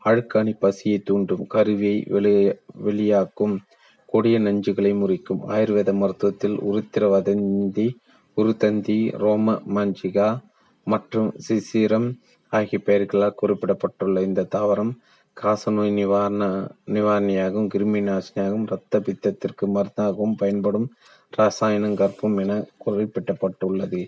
[0.05, 1.45] அழுக்கண்ணி பசியைத் தூண்டும்.
[1.55, 1.97] கருவியை
[2.87, 3.57] வெளியாக்கும்.
[4.13, 5.43] கொடிய நஞ்சுகளை முறிக்கும்.
[5.55, 7.87] ஆயுர்வேத மருத்துவத்தில் உருத்திரவந்தி,
[8.37, 10.29] உருத்தந்தி, ரோமமஞ்சிகா
[10.87, 12.09] மற்றும் சிசிரம்
[12.53, 14.93] ஆகிய பெயர்களால் குறிப்பிடப்பட்டுள்ள இந்த தாவரம்
[15.37, 15.93] காசநோய்
[16.95, 20.89] நிவாரணியாகவும், கிருமி நாசினியாகவும், இரத்த பித்தத்திற்கு மருந்தாகவும் பயன்படும்
[21.33, 22.53] இரசாயனம் கர்ப்பம் என
[22.85, 24.03] குறிப்பிடப்பட்டுள்ளது.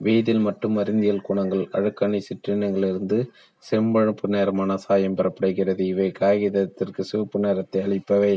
[0.00, 3.18] வேதியியல் மற்றும் மருந்தியல் குணங்கள் அழுக்கணி சிற்றினங்களிலிருந்து
[3.62, 5.82] செம்பழுப்பு நிறமான சாயம் பெறப்படுகிறது.
[5.92, 8.34] இவை காகிதத்திற்கு சிவப்பு நிறத்தை அளிப்பவை.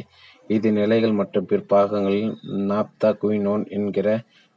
[0.56, 2.32] இது நிலைகள் மற்றும் பிற்பாகங்களில்
[2.72, 4.08] நாப்தா குயினோன் என்கிற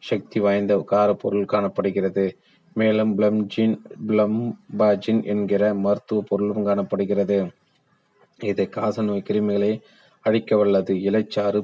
[0.02, 2.24] சக்தி வாய்ந்த காரப்பொருள் காணப்படுகிறது.
[2.76, 3.12] மேலும்
[4.08, 7.38] பிளம்பாஜின் என்கிற மருத்துவப் பொருளும் காணப்படுகிறது.
[8.40, 9.72] இது காசநோய் கிருமிகளை
[10.24, 10.92] அழிக்கவல்லது.
[11.08, 11.60] இலைச்சாறு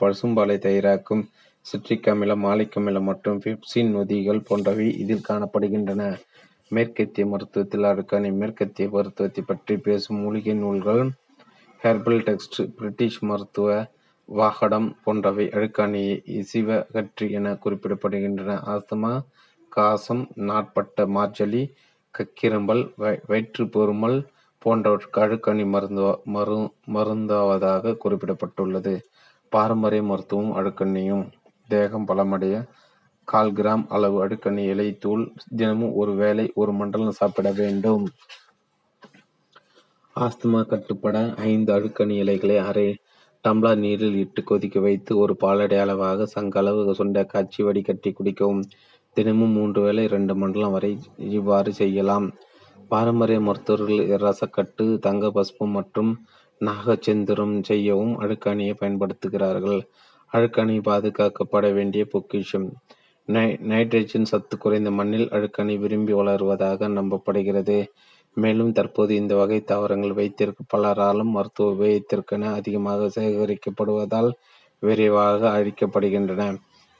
[0.00, 1.22] பசும்பாலை தயிராக்கும்.
[1.66, 6.02] சிட்ரிக் அமிலம், மாலிக் அமிலம் மற்றும் பிப்சின் நொதிகள் போன்றவை இதில் காணப்படுகின்றன.
[6.68, 11.10] மேற்கத்திய மருத்துவத்தில் அழுக்கண்ணி மேற்கத்திய மருத்துவத்தைப் பற்றிப் பேசும் மூலிகை நூல்கள்
[11.82, 13.86] ஹெர்பல் டெக்ஸ்ட், பிரிட்டிஷ் மருத்துவ
[14.36, 18.56] வாகடம் போன்றவை அழுக்காணி சிவகற்றி என குறிப்பிடப்படுகின்றன.
[18.66, 19.20] ஆஸ்துமா,
[19.68, 21.72] காசம், நாட்பட்ட மார்ஜலி,
[22.14, 24.26] கக்கிரம்பல், வயிற்று பொருமல்
[24.64, 25.54] போன்றவற்றுக்கு
[26.34, 29.00] மரு மருந்தாவதாக குறிப்பிடப்பட்டுள்ளது.
[29.48, 31.30] பாரம்பரிய மருத்துவமும் அழுக்கெண்ணெயும்
[31.68, 32.64] தேகம் பலமடைய
[33.28, 35.24] கால் கிராம் அளவு அடுக்கணி இலை தூள்
[35.56, 38.04] தினமும் ஒரு வேளை ஒரு மண்டலம் சாப்பிட வேண்டும்.
[40.16, 41.16] ஆஸ்துமா கட்டுப்பட
[41.50, 42.88] ஐந்து அழுக்கணி இலைகளை அரை
[43.44, 48.62] டம்ளர் நீரில் இட்டு கொதிக்க வைத்து ஒரு பாலடை அளவாக சங்களவு சுண்ட காய்ச்சி வடிகட்டி குடிக்கவும்.
[49.16, 50.92] தினமும் மூன்று வேளை இரண்டு மண்டலம் வரை
[51.38, 52.26] இவ்வாறு செய்யலாம்.
[52.90, 56.10] பாரம்பரிய மருத்துவர்கள் ரசக்கட்டு தங்க பசுப்பு மற்றும்
[56.60, 59.80] நாகச்சந்திரம் செய்யவும் அழுக்காணியை பயன்படுத்துகிறார்கள்.
[60.32, 62.68] அழுக்காணி பாதுகாக்கப்பட வேண்டிய பொக்கிஷம்.
[63.28, 67.78] நைட்ரஜன் சத்து குறைந்த மண்ணில் அழுக்கணி விரும்பி வளருவதாக நம்பப்படுகிறது.
[68.36, 74.30] மேலும் தற்போது இந்த வகை தாவரங்கள் வைத்திருக்க பலராலும் மருத்துவ உபயோகத்திற்கென அதிகமாக சேகரிக்கப்படுவதால்
[74.82, 76.42] விரைவாக அழிக்கப்படுகின்றன.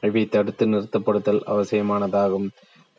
[0.03, 2.49] இவை தடுத்து நிறுத்தப்படுதல் அவசியமானதாகும்.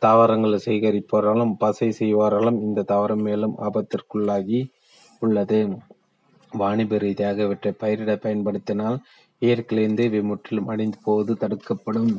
[0.02, 4.60] தாவரங்கள் சேகரிப்பவராலும் பசை செய்வோராலும் இந்த தாவரம் மேலும் ஆபத்திற்குள்ளாகி
[5.20, 5.60] உள்ளது.
[6.52, 8.96] வாணிப ரீதியாக இவற்றை பயிரிட பயன்படுத்தினால்
[9.42, 12.10] இயற்கையிலிருந்து இவை முற்றிலும் அழிந்து போவது தடுக்கப்படும்.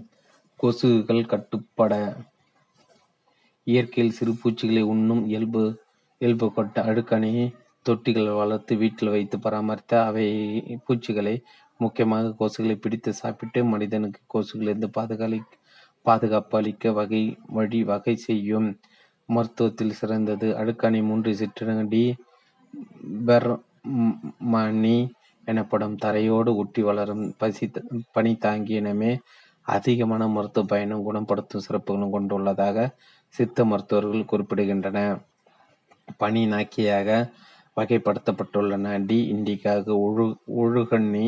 [0.62, 1.94] கொசுகள் கட்டுப்பட
[3.68, 5.64] இயற்கையில் சிறு பூச்சிகளை உண்ணும் இயல்பு
[6.22, 7.32] இயல்பு கொண்ட அழுக்கணி
[7.86, 10.26] தொட்டிகள் வளர்த்து வீட்டில் வைத்து பராமரித்த அவை
[10.86, 11.34] பூச்சிகளை,
[11.80, 15.40] முக்கியமாக கொசுக்களை பிடித்து சாப்பிட்டு மனிதனுக்கு கொசுக்களிலிருந்து பாதுகாலி
[16.06, 18.68] பாதுகாப்பு அளிக்க வகை வழி வகை செய்யும்.
[19.30, 22.04] மருத்துவத்தில் சிறந்தது அழுக்கணி மூன்று சிற்றினங்கள் டி
[23.28, 24.98] பெர்மனி
[25.48, 27.66] எனப்படும் தரையோடு ஒட்டி வளரும் பசி
[28.12, 29.12] பனி தாங்கிய இனமே
[29.68, 32.88] அதிகமான மருத்துவ பயனும் குணப்படுத்தும் சிறப்புகளும் கொண்டுள்ளதாக
[33.36, 35.18] சித்த மருத்துவர்கள் குறிப்பிடுகின்றனர்.
[36.18, 37.10] பனி நாக்கியாக
[37.78, 39.06] வகைப்படுத்தப்பட்டுள்ளன.
[39.06, 41.26] டி இண்டிகாவுக்கு உழு ஒழுகண்ணி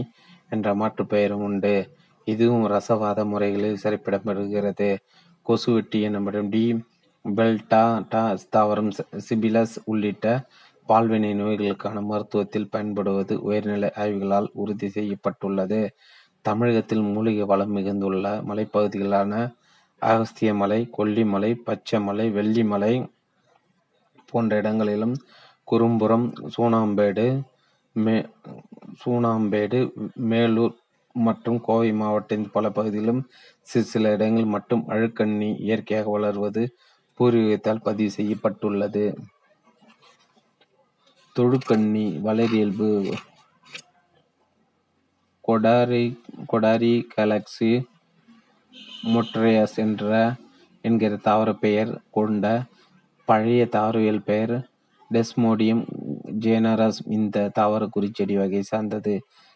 [0.50, 1.76] என்ற மாற்றுப் பெயரும் உண்டு.
[2.28, 4.90] இதுவும் ரசவாத முறைகளில் சிறப்பிடப்படுகிறது.
[5.46, 6.66] கொசுவெட்டி எனப்படும் டி
[7.26, 8.22] பெல்டாடா
[8.56, 8.92] தாவரம்
[9.30, 10.28] சிபிலஸ் உள்ளிட்ட
[10.90, 15.82] பால்வினை நோய்களுக்கான மருத்துவத்தில் பயன்படுவது உயர்நிலை ஆய்வுகளால் உறுதி செய்யப்பட்டுள்ளது.
[16.46, 19.34] தமிழகத்தில் மூலிகை வளம் மிகுந்துள்ள மலைப்பகுதிகளான
[20.02, 22.94] அகஸ்தியமலை, கொல்லிமலை, பச்சைமலை, வெள்ளிமலை
[24.26, 25.16] போன்ற இடங்களிலும்,
[25.68, 26.26] குரும்புரம்,
[26.56, 27.26] சூனாம்பேடு,
[29.02, 29.80] சூனாம்பேடு,
[30.32, 30.76] மேலூர்
[31.16, 33.22] மற்றும் கோவை மாவட்டத்தின் பல பகுதிகளிலும்
[33.68, 36.64] சிறு சில இடங்களில் மட்டும் அழுக்கண்ணி இயற்கையாக வளர்வது
[37.20, 39.06] பூர்வீகத்தால் பதிவு செய்யப்பட்டுள்ளது.
[41.36, 42.90] தொழுக்கண்ணி வளரியல்பு
[45.48, 46.04] கொடாரி
[46.52, 47.72] கொடாரி கேலக்ஸி
[49.14, 50.12] கொடாரிகேலக்சி என்ற
[50.82, 52.46] என்கிற தாவரப் பெயர் கொண்ட
[53.26, 54.70] பழைய தாவரவியல் பெயர்
[55.12, 55.84] டெஸ்மோடியம்
[56.40, 59.14] ஜெனரஸ் இந்த தாவர குறிச்செடி வகை சார்ந்தது.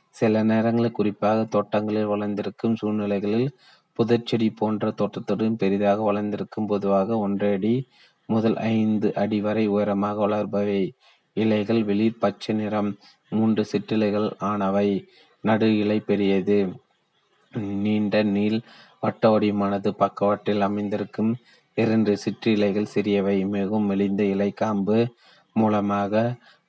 [0.10, 3.50] சில நேரங்களில் குறிப்பாக தோட்டங்களில் வளர்ந்திருக்கும் சூழ்நிலைகளில்
[4.00, 7.88] புதர்ச்செடி போன்ற தோற்றத்துடன் பெரிதாக வளர்ந்திருக்கும் பொதுவாக ஒன்றடி
[8.26, 10.82] முதல் ஐந்து அடி வரை உயரமாக வளர்பவை.
[11.34, 12.98] இலைகள் வெளிர் பச்சை நிறம்.
[13.30, 14.90] மூன்று சிற்றிலைகள் ஆனவை.
[15.44, 16.58] நடு இலை பெரியது.
[17.84, 18.60] நீண்ட நீள்
[19.00, 19.90] வட்ட வடிவமானது.
[20.04, 21.32] பக்கவாட்டில் அமைந்திருக்கும்
[21.76, 23.38] இரண்டு சிற்றிலைகள் சிறியவை.
[23.56, 24.98] மிகவும் மெலிந்த இலைக்காம்பு
[25.54, 26.14] மூலமாக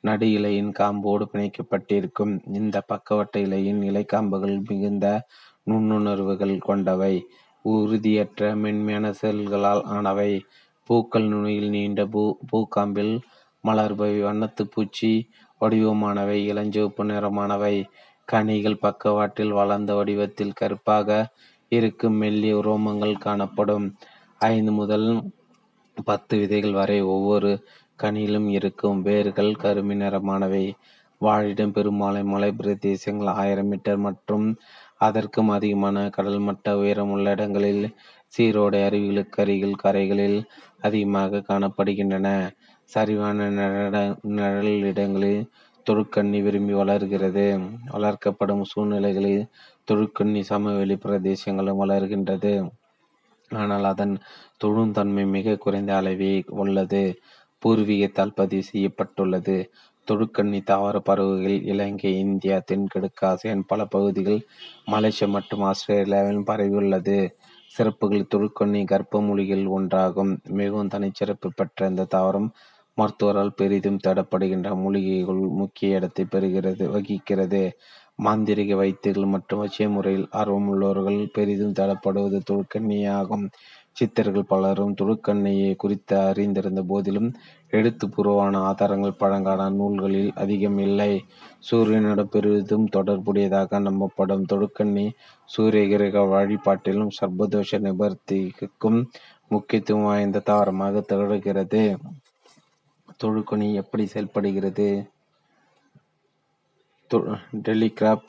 [0.00, 2.34] நடு இலையின் காம்போடு பிணைக்கப்பட்டிருக்கும்.
[2.54, 5.06] இந்த பக்கவாட்டு இலையின் இலைக்காம்புகள் மிகுந்த
[5.70, 7.14] நுண்ணுணர்வுகள் கொண்டவை.
[7.64, 10.30] உறுதியற்ற மென்மையான செல்களால் ஆனவை.
[10.88, 12.02] பூக்கள் நுனியில் நீண்ட
[12.52, 13.14] பூக்காம்பில்
[13.64, 14.14] மலர்பவை.
[14.28, 15.12] வண்ணத்துப்பூச்சி
[15.60, 16.38] வடிவமானவை.
[16.52, 17.76] இளஞ்சிவப்பு நிறமானவை.
[18.28, 21.08] கனிகள் பக்கவாட்டில் வளர்ந்த வடிவத்தில் கருப்பாக
[21.72, 23.86] இருக்கும் மெல்லிய உரோமங்கள் காணப்படும்.
[24.50, 25.08] ஐந்து முதல்
[26.06, 27.50] பத்து விதைகள் வரை ஒவ்வொரு
[27.98, 28.98] கனியிலும் இருக்கும்.
[29.02, 30.64] வேர்கள் கருமை நிறமானவை.
[31.20, 34.46] வாழிடம் பெரும்பாலும் மலைப்பிரதேசங்கள் ஆயிரம் மீட்டர் மற்றும்
[34.98, 37.84] அதற்கும் அதிகமான கடல்மட்ட உயரமுள்ள இடங்களில்
[38.34, 40.38] சீரோடை அருவிகளுக்கு அருகில் கரைகளில்
[40.80, 42.28] அதிகமாக காணப்படுகின்றன.
[42.90, 43.38] சரிவான
[44.38, 45.42] நிழலிடங்களில்
[45.90, 47.58] தொழுக்கண்ணி விரும்பி வளர்கிறது.
[47.92, 49.46] வளர்க்கப்படும் சூழ்நிலைகளில்
[49.90, 52.70] தொழுக்கண்ணி சமவெளி பிரதேசங்களிலும் வளர்கின்றது.
[53.48, 54.18] ஆனால் அதன்
[54.56, 57.18] தொழும் தன்மை மிகக் குறைந்த அளவே உள்ளது.
[57.64, 59.70] பூர்வீகத்தால் பதிவு செய்யப்பட்டுள்ளது.
[60.10, 64.46] தொழுக்கண்ணி தாவர பறவைகள் இலங்கை, இந்தியா, தென்கிழக்கு ஆசியாவின் பல பகுதிகள்,
[64.86, 67.30] மலேசியா மற்றும் ஆஸ்திரேலியாவிலும் பரவியுள்ளது.
[67.66, 70.42] சிறப்புகள் தொழுக்கண்ணி கர்ப்ப ஒன்றாகும்.
[70.48, 72.50] மிகவும் தனிச்சிறப்பு பெற்ற இந்த தாவரம்
[72.98, 77.62] மருத்துவரால் பெரிதும் தேடப்படுகின்ற மூலிகைகளுள் முக்கிய இடத்தை பெறுகிறது வகிக்கிறது.
[78.18, 83.44] மாந்திரீக வைத்தியங்கள் மற்றும் வசிய முறையில் ஆர்வமுள்ளவர்கள் பெரிதும் தேடப்படுவது தொழுக்கண்ணியேயாகும்.
[83.96, 87.30] சித்தர்கள் பலரும் துடுக்கண்ணியை குறித்து அறிந்திருந்த போதிலும்
[87.72, 91.10] எழுத்துப்பூர்வமான ஆதாரங்கள் பழங்கால நூல்களில் அதிகம் இல்லை
[91.58, 95.06] சூரியனுடன் பெரிதும் தொடர்புடையதாக நம்பப்படும் தொடுக்கண்ணி
[95.48, 99.00] சூரிய கிரக வழிபாட்டிலும் சர்வதோஷ நிபர்த்திக்கும்
[99.48, 101.82] முக்கியத்துவம் வாய்ந்த தாவரமாக திகழ்கிறது
[103.24, 104.88] தொழுக்கணி எப்படி செயல்படுகிறது?
[107.66, 108.26] டெலிகிராப்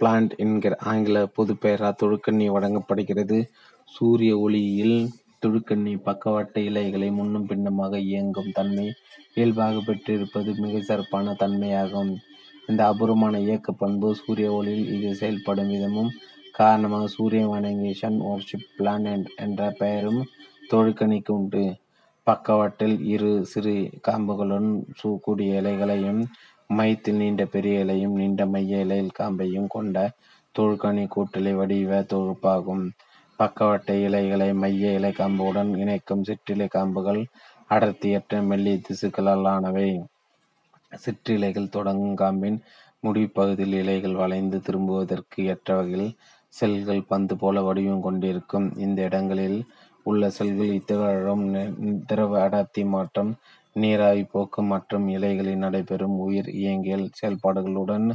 [0.00, 3.38] பிளான்ட் என்கிற ஆங்கில பொதுப்பெயரால் தொழுக்கண்ணி வழங்கப்படுகிறது.
[3.84, 4.96] சூரிய ஒளியில்
[5.42, 8.86] துடுக்கண்ணி பக்கவாட்டு இலைகளை முன்னும் பின்னுமாக இயங்கும் தன்மை
[9.34, 12.12] இயல்பாக பெற்றிருப்பது மிக சிறப்பான தன்மையாகும்.
[12.66, 16.10] இந்த அபூர்வமான இயக்க பண்பு சூரிய ஒளியில் இது செயல்படும் விதமும்
[16.52, 20.20] காரணமாக சூரிய வணங்கி சன் ஒர்ஷிப் பிளானட் என்ற பெயரும்
[20.70, 21.64] தொழுக்கணிக்கு உண்டு.
[22.26, 23.74] பக்கவாட்டில் இரு சிறு
[24.08, 24.68] காம்புகளுடன்
[25.22, 26.20] கூடிய இலைகளையும்
[26.68, 29.96] மையத்தில் நீண்ட பெரிய இலையும் நீண்ட மைய இலையில் காம்பையும் கொண்ட
[30.54, 32.84] தொழுக்கணி கூட்டலை வடிவ தொகுப்பாகும்
[33.38, 37.20] பக்கவாட்டு இலைகளை மைய இலை காம்புடன் இணைக்கும் சிற்றிலை காம்புகள்
[37.70, 39.88] அடர்த்தியற்ற மெல்லிய திசுக்களால் ஆனவை.
[40.92, 42.58] சிற்றிலைகள் தொடங்கும் காம்பின்
[43.04, 46.10] முடிப்பகுதியில் இலைகள் வளைந்து திரும்புவதற்கு ஏற்ற வகையில்
[46.54, 48.66] செல்கள் பந்து போல வடிவம் கொண்டிருக்கும்.
[48.76, 49.58] இந்த இடங்களில்
[50.02, 51.44] உள்ள செல்கள் இத்திகழும்
[52.06, 53.32] திரவ அடர்த்தி மாற்றம்
[53.76, 58.06] நீராவி போக்கு மற்றும் இலைகளில் நடைபெறும் உயிர் இயங்கியல் செயல்பாடுகளுடன்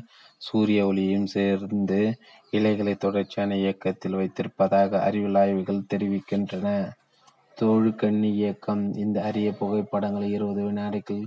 [0.41, 1.99] சூரிய ஒளியும் சேர்ந்து
[2.53, 6.67] இலைகளை தொடர்ச்சியான இயக்கத்தில் வைத்திருப்பதாக அறிவியல் ஆய்வுகள் தெரிவிக்கின்றன.
[7.57, 11.21] தொழுக்கண்ணி இயக்கம் இந்த அரிய புகைப்படங்கள் இருபது வினாடிகள்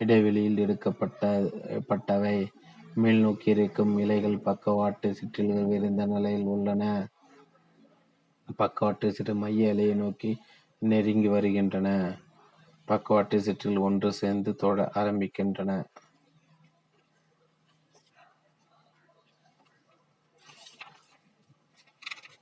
[0.00, 2.36] இடைவெளியில் எடுக்கப்பட்டவை.
[2.96, 6.82] மேல்நோக்கி இருக்கும் இலைகள் பக்கவாட்டு சிற்றில்கள் விரிந்த நிலையில் உள்ளன.
[8.56, 10.36] பக்கவாட்டு சிறு மைய இலையை நோக்கி
[10.78, 12.18] நெருங்கி வருகின்றன.
[12.84, 15.84] பக்கவாட்டு சிற்றில் ஒன்று சேர்ந்து தொட ஆரம்பிக்கின்றன.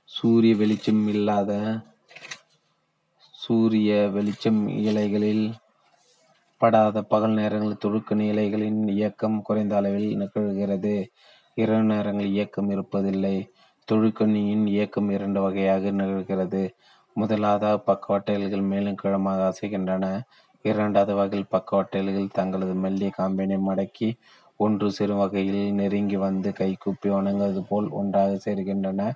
[0.05, 1.79] சூரிய வெளிச்சம் இல்லாத
[3.31, 5.53] சூரிய வெளிச்சம் இலைகளில்
[6.57, 11.07] படாத பகல் நேரங்களில் துடுக்கணி இலைகளின் இயக்கம் குறைந்த அளவில் நிகழ்கிறது.
[11.55, 13.52] இரவு நேரங்களில் இயக்கம் இருப்பதில்லை.
[13.91, 16.61] தொழுக்கண்ணியின் இயக்கம் இரண்டு வகையாக நிகழ்கிறது.
[17.15, 20.05] முதலாவதாக பக்கவாட்டல்கள் மேலும் கீழுமாக அசைகின்றன.
[20.65, 24.09] இரண்டாவது வகையில் பக்கவாட்டல்கள் தங்களது மெல்லிய காம்பினை மடக்கி
[24.57, 29.11] ஒன்று சேரும் வகையில் நெருங்கி வந்து கைகூப்பி வணங்குவது போல் ஒன்றாக சேர்கின்றன.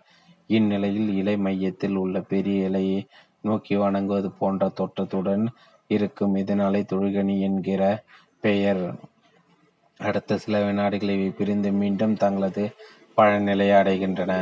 [0.50, 3.00] இந்நிலையில் இலை மையத்தில் உள்ள பெரிய இலையை
[3.42, 5.46] நோக்கி வணங்குவது போன்ற தோற்றத்துடன்
[5.88, 6.36] இருக்கும்.
[6.36, 7.82] இதனாலே தொழுகணி என்கிற
[8.40, 8.84] பெயர்.
[10.00, 12.66] அடுத்த சில வினாடிகள் இவை பிரிந்து மீண்டும் தங்களது
[13.18, 14.34] பழநிலையை அடைகின்றன.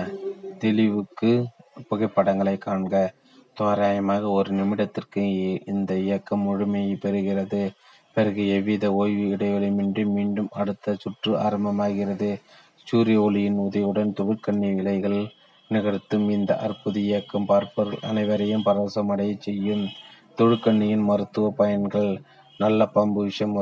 [0.59, 1.47] தெளிவுக்கு
[1.87, 3.13] புகைப்படங்களை காண்க.
[3.59, 5.23] தோராயமாக ஒரு நிமிடத்திற்கு
[5.65, 7.73] இந்த இயக்கம் முழுமையை பெறுகிறது.
[8.13, 12.41] பிறகு எவ்வித ஓய்வு இடைவெளியுமின்றி மீண்டும் அடுத்த சுற்று ஆரம்பமாகிறது.
[12.75, 15.19] சூரிய ஒளியின் உதவியுடன் தொழிற்கண்ணி இலைகள்
[15.69, 19.85] நிகழ்த்தும் இந்த அற்புத இயக்கம் பார்ப்பவர்கள் அனைவரையும் பரவசமடைய செய்யும்.
[20.37, 22.21] தொழுக்கண்ணியின் மருத்துவ பயன்கள்
[22.57, 23.55] நல்ல பம்பு விஷம்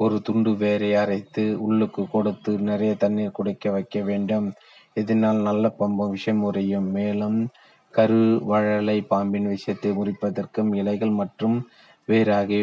[0.00, 4.46] ஒரு துண்டு வேரை அரைத்து உள்ளுக்கு கொடுத்து நிறைய தண்ணீர் குடிக்க வைக்க வேண்டும்.
[4.92, 7.38] இதனால் நல்ல பாம்பு விஷம் முறையும் மேலும்
[7.94, 11.56] கருவழலை பாம்பின் விஷத்தை முறிப்பதற்கும் இலைகள் மற்றும்
[12.08, 12.62] வேர் ஆகிய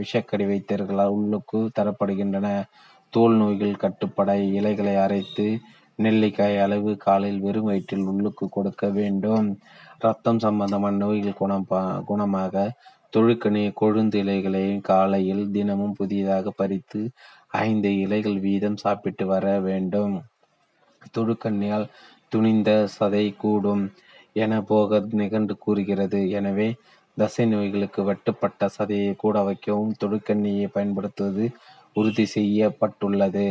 [0.00, 2.48] விஷக்கடி வைத்தியர்களால் உள்ளுக்கு தரப்படுகின்றன.
[3.12, 5.46] தோல் நோய்கள் கட்டுப்பட இலைகளை அரைத்து
[5.98, 9.48] நெல்லிக்காய் அளவு காலையில் வெறும் வயிற்றில் உள்ளுக்கு கொடுக்க வேண்டும்.
[9.98, 11.40] ரத்தம் சம்பந்தமான நோய்கள்
[12.10, 12.54] குணமாக
[13.12, 17.00] தொழுக்கணி கொழுந்து இலைகளை காலையில் தினமும் புதிதாக பறித்து
[17.60, 20.14] ஐந்து இலைகள் வீதம் சாப்பிட்டு வர வேண்டும்.
[21.14, 21.86] தொழுக்கண்ணியால்
[22.32, 23.84] துணிந்த சதை கூடும்
[24.36, 26.20] என போக நிகண்டு கூறுகிறது.
[26.30, 26.68] எனவே
[27.16, 31.46] தசை நோய்களுக்கு வெட்டுப்பட்ட சதையை கூட வைக்கவும் தொழுக்கண்ணியை பயன்படுத்துவது
[31.96, 33.46] உறுதி செய்யப்பட்டுள்ளது.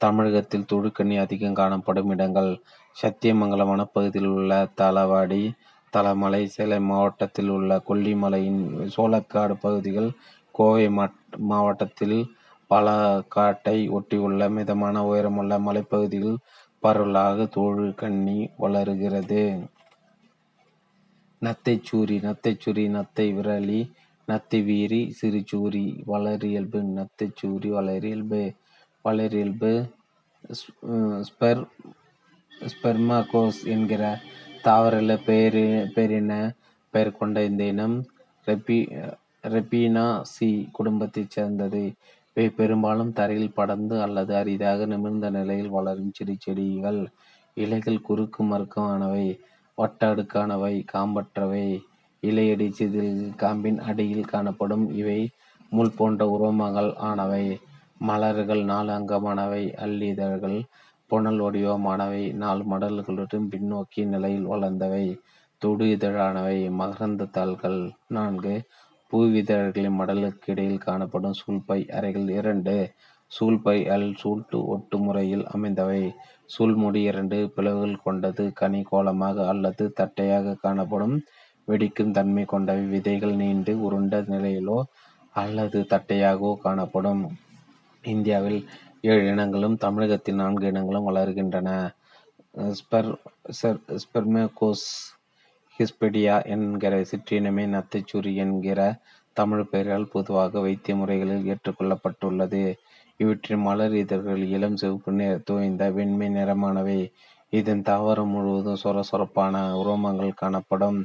[0.00, 2.50] தமிழகத்தில் தொழுக்கண்ணி அதிகம் காணப்படும் இடங்கள்
[2.96, 5.42] சத்தியமங்கலம் வனப்பகுதியில் உள்ள தளவாடி
[5.92, 8.62] தலமலை சேலம் மாவட்டத்தில் உள்ள கொல்லிமலையின்
[8.94, 10.10] சோளக்காடு பகுதிகள்,
[10.54, 10.86] கோவை
[11.50, 12.18] மாவட்டத்தில்
[12.70, 16.42] பாலக்காட்டை ஒட்டியுள்ள மிதமான உயரமுள்ள மலைப்பகுதிகளில்
[16.82, 19.42] பரவலாக தொழுக்கண்ணி வளருகிறது.
[21.42, 23.80] நத்தைச்சூரி நத்தைச்சூரி நத்தை விரலி
[24.28, 28.42] நத்தை வீரி சிறுசூரி வளரியல்பு நத்தைச்சூரி வளரியல்பு
[29.04, 29.72] வளரியல்பு
[32.72, 34.02] ஸ்பெர்மகோஸ் என்கிற
[34.64, 36.32] தாவர பேரின
[36.94, 37.96] பெயர் கொண்ட இந்த இனம்
[39.44, 41.82] ரெப்பினாசி குடும்பத்தைச் சேர்ந்தது.
[42.34, 47.00] இவை பெரும்பாலும் தரையில் படர்ந்து அல்லது அரிதாக நிமிர்ந்த நிலையில் வளரும் சிறு செடிகள்.
[47.56, 49.26] இலைகள் குறுக்கு மறுக்கானவை,
[49.78, 51.66] வட்ட அடுக்கானவை, காம்பற்றவை.
[52.22, 54.86] இலையடி சிற்றில்கள் காம்பின் அடியில் காணப்படும்.
[55.00, 55.20] இவை
[55.72, 57.44] முள் போன்ற உரோமங்கள் ஆனவை.
[58.08, 59.62] மலர்கள் நாலு அங்கமானவை.
[59.84, 60.58] அல்லிதழ்கள்
[61.12, 62.22] புனல் வடிவமானவை.
[62.42, 65.04] நாலு மடல்களுடன் பின்னோக்கிய நிலையில் வளர்ந்தவை.
[65.62, 67.80] தொடு இதழானவை மகரந்த தாள்கள்.
[68.08, 68.54] நான்கு
[69.12, 72.28] பூவிதழ்களின் மடலுக்கு இடையில் காணப்படும் சூழ்பை அறைகள்.
[72.40, 72.74] இரண்டு
[73.32, 76.02] சூழ்பை அல் சூட்டு ஒட்டு முறையில் அமைந்தவை.
[76.54, 81.16] சூழ்முடி இரண்டு பிளவுகள் கொண்டது கனி கோலமாக அல்லது தட்டையாக காணப்படும்.
[81.68, 82.84] வெடிக்கும் தன்மை கொண்டவை.
[82.94, 84.78] விதைகள் நீண்டு உருண்ட நிலையிலோ
[85.34, 87.22] அல்லது தட்டையாகவோ காணப்படும்.
[88.04, 88.60] இந்தியாவில்
[89.04, 91.68] ஏழு இனங்களும் தமிழகத்தில் நான்கு இனங்களும் வளர்கின்றன.
[92.78, 93.08] ஸ்பெர்
[94.02, 94.86] ஸ்பெர்மேகோஸ்
[95.78, 98.80] ஹிஸ்பெடியா என்கிற சிற்றினமே நத்தைச்சுரி என்கிற
[99.36, 102.62] தமிழ் பெயரால் பொதுவாக வைத்திய முறைகளில் ஏற்றுக்கொள்ளப்பட்டுள்ளது.
[103.20, 107.00] இவற்றின் மலர் இதழ்கள் இளம் சிவப்பு நிற தோய்ந்த வெண்மை நிறமானவை.
[107.52, 111.00] இதன் தாவரம் முழுவதும் சொர சொரப்பான உரோமங்கள் காணப்படும்.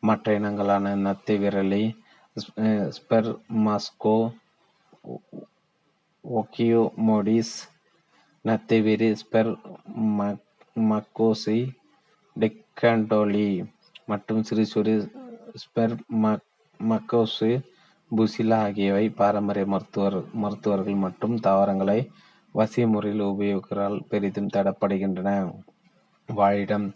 [0.00, 1.84] மற்ற இனங்களான நத்தை விரலி
[2.96, 4.16] ஸ்பெர்மாஸ்கோ
[6.28, 7.54] ஒக்கியோமோடிஸ்
[8.44, 9.50] நத்தைவிரி ஸ்பெர்
[10.90, 11.58] மக்கோசி
[12.36, 13.48] டெக்காண்டோலி
[14.06, 14.94] மற்றும் சிறு சிறு
[15.62, 15.94] ஸ்பெர்
[16.80, 17.50] மக்கோசு
[18.10, 21.98] புசிலா ஆகியவை பாரம்பரிய மருத்துவர் மருத்துவர்கள் மற்றும் தாவரங்களை
[22.54, 25.30] வசிய முறையில் உபயோகிக்கிறால் பெரிதும் தடப்படுகின்றன.
[26.28, 26.86] வாழிடம்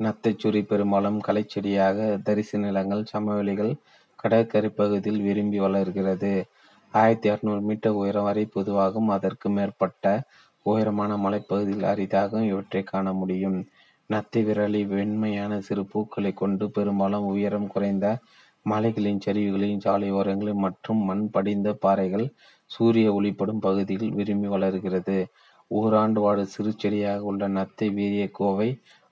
[0.00, 1.98] நத்தைச்சுரி பெரும்பாலும் கலைச்செடியாக
[2.28, 3.72] தரிசு நிலங்கள் சமவெளிகள்
[4.18, 6.32] கடற்கரை பகுதியில் விரும்பி வளர்கிறது.
[6.94, 10.04] ஆயிரத்தி அறுநூறு மீட்டர் உயரம் வரை பொதுவாகவும் அதற்கு மேற்பட்ட
[10.66, 13.58] உயரமான மலைப்பகுதியில் அரிதாகவும் இவற்றை காண முடியும்.
[14.10, 18.06] நத்தி விரலி வெண்மையான சிறு பூக்களை கொண்டு பெரும்பாலும் உயரம் குறைந்த
[18.66, 22.26] மலைகளின் சரிவுகளின் சாலை ஓரங்களில் மற்றும் மண் படிந்த பாறைகள்
[22.70, 25.18] சூரிய ஒளிப்படும் பகுதியில் விரும்பி வளர்கிறது.
[25.70, 28.68] ஓராண்டு வாடு சிறு செடியாக உள்ள நத்தை வீரிய கோவை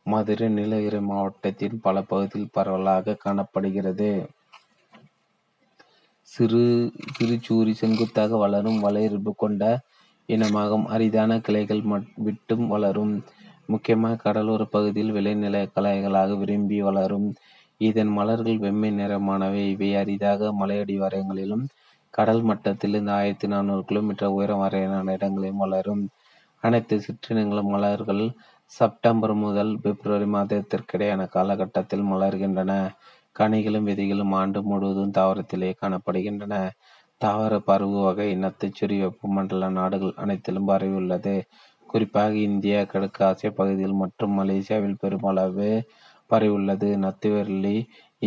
[0.06, 4.10] மதுரை நீலகிரி மாவட்டத்தின் பல பகுதியில் பரவலாக காணப்படுகிறது.
[6.32, 6.60] சிறு
[7.16, 9.62] சிறுச்சூரி செங்குத்தாக வளரும் வளையல்பு கொண்ட
[10.28, 10.84] இனமாகும்.
[10.86, 11.82] அரிதான கிளைகள்
[12.26, 13.14] விட்டும் வளரும்.
[13.66, 17.28] முக்கியமாக கடலோர பகுதியில் விளைநிலை கலைகளாக விரும்பி வளரும்.
[17.80, 19.62] இதன் மலர்கள் வெம்மை நிறமானவை.
[19.70, 21.64] இவை அரிதாக மலையடிவாரங்களிலும்
[22.14, 26.02] கடல் மட்டத்திலிருந்து ஆயிரத்தி நானூறு கிலோமீட்டர் உயரம் வரையிலான இடங்களிலும் வளரும்.
[26.62, 28.24] அனைத்து சிற்றினங்களும் மலர்கள்
[28.72, 32.72] செப்டம்பர் முதல் பிப்ரவரி மாதத்திற்கிடையான காலகட்டத்தில் மலர்கின்றன.
[33.36, 36.54] கனிகளும் விதைகளும் ஆண்டு முழுவதும் தாவரத்திலேயே காணப்படுகின்றன.
[37.20, 41.34] தாவர பருவ வகை நத்தைச்சுரி வெப்பமண்டல நாடுகள் அனைத்திலும் பரவியுள்ளது.
[41.88, 45.70] குறிப்பாக இந்தியா கிழக்கு ஆசிய பகுதியில் மற்றும் மலேசியாவில் பெருமளவு
[46.30, 46.88] பரவியுள்ளது.
[47.04, 47.76] நத்துவெர்லி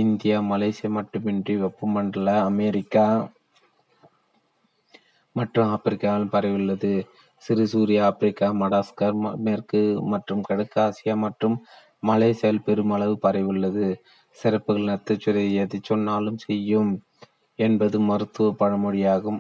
[0.04, 3.06] இந்தியா மலேசியா மட்டுமின்றி வெப்பமண்டல அமெரிக்கா
[5.36, 6.92] மற்றும் ஆப்பிரிக்காவில் பரவியுள்ளது.
[7.44, 9.18] சிறு சூரிய ஆப்பிரிக்கா மடாஸ்கர்
[9.48, 9.82] மேற்கு
[10.14, 11.56] மற்றும் கிழக்கு ஆசியா மற்றும்
[12.08, 13.88] மலேசியாவில் பெருமளவு பரவியுள்ளது.
[14.36, 16.92] சிறப்புகள் நத்துச்சுரை எதைச் சொன்னாலும் செய்யும்
[17.60, 19.40] என்பது மருத்துவ பழமொழியாகும்.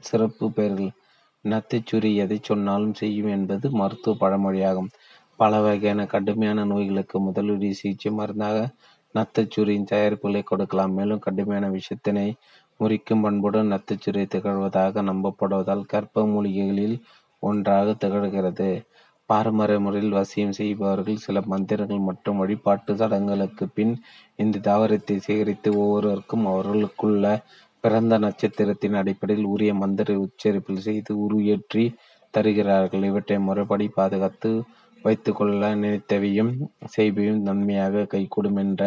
[0.00, 0.90] சிறப்பு பெயர்கள்.
[1.44, 4.90] நத்துச்சுரி எதை சொன்னாலும் செய்யும் என்பது மருத்துவ பழமொழியாகும்.
[5.40, 8.58] பல வகையான கடுமையான நோய்களுக்கு முதலுதவி சிகிச்சை மருந்தாக
[9.14, 10.94] நத்துச்சுரியின் தயாரிப்புகளை கொடுக்கலாம்.
[10.98, 12.26] மேலும் கடுமையான விஷத்தினை
[12.80, 16.96] முறிக்கும் பண்புடன் நத்தைச்சுரி திகழ்வதாக நம்பப்படுவதால் கற்ப மூலிகைகளில்
[17.42, 18.70] ஒன்றாக திகழ்கிறது.
[19.30, 23.94] பாரம்பரிய முறையில் வசியம் செய்பவர்கள் சில மந்திரங்கள் மற்றும் வழிபாட்டு சடங்குகளுக்கு பின்
[24.36, 27.24] இந்த தாவரத்தை சேகரித்து ஒவ்வொருவருக்கும் அவர்களுக்குள்ள
[27.84, 31.84] பிறந்த நட்சத்திரத்தின் அடிப்படையில் உரிய மந்திர உச்சரிப்பில் செய்து உருவேற்றி
[32.34, 33.04] தருகிறார்கள்.
[33.10, 34.50] இவற்றை முறைப்படி பாதுகாத்து
[35.04, 36.52] வைத்துக்கொள்ள நினைத்தவையும்
[36.94, 38.82] செய்வையும் நன்மையாக கைகூடும் என்ற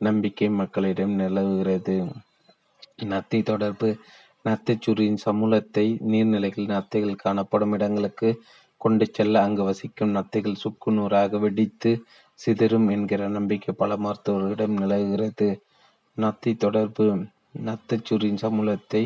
[0.00, 1.96] நம்பிக்கை மக்களிடம் நிலவுகிறது.
[3.04, 3.88] நத்தை தொடர்பு
[4.44, 8.28] நத்தைச்சுரியின் சமூலத்தை நீர்நிலைகள் நத்தைகள் காணப்படும் இடங்களுக்கு
[8.84, 11.92] கொண்டு செல்ல அங்கு வசிக்கும் நத்தைகள் சுக்கு நூறாக வெடித்து
[12.40, 15.48] சிதறும் என்கிற நம்பிக்கை பல மருத்துவர்களிடம் நிலவுகிறது.
[16.18, 17.06] நத்தை தொடர்பு
[17.66, 19.02] நத்தைச்சுரியின் சமூகத்தை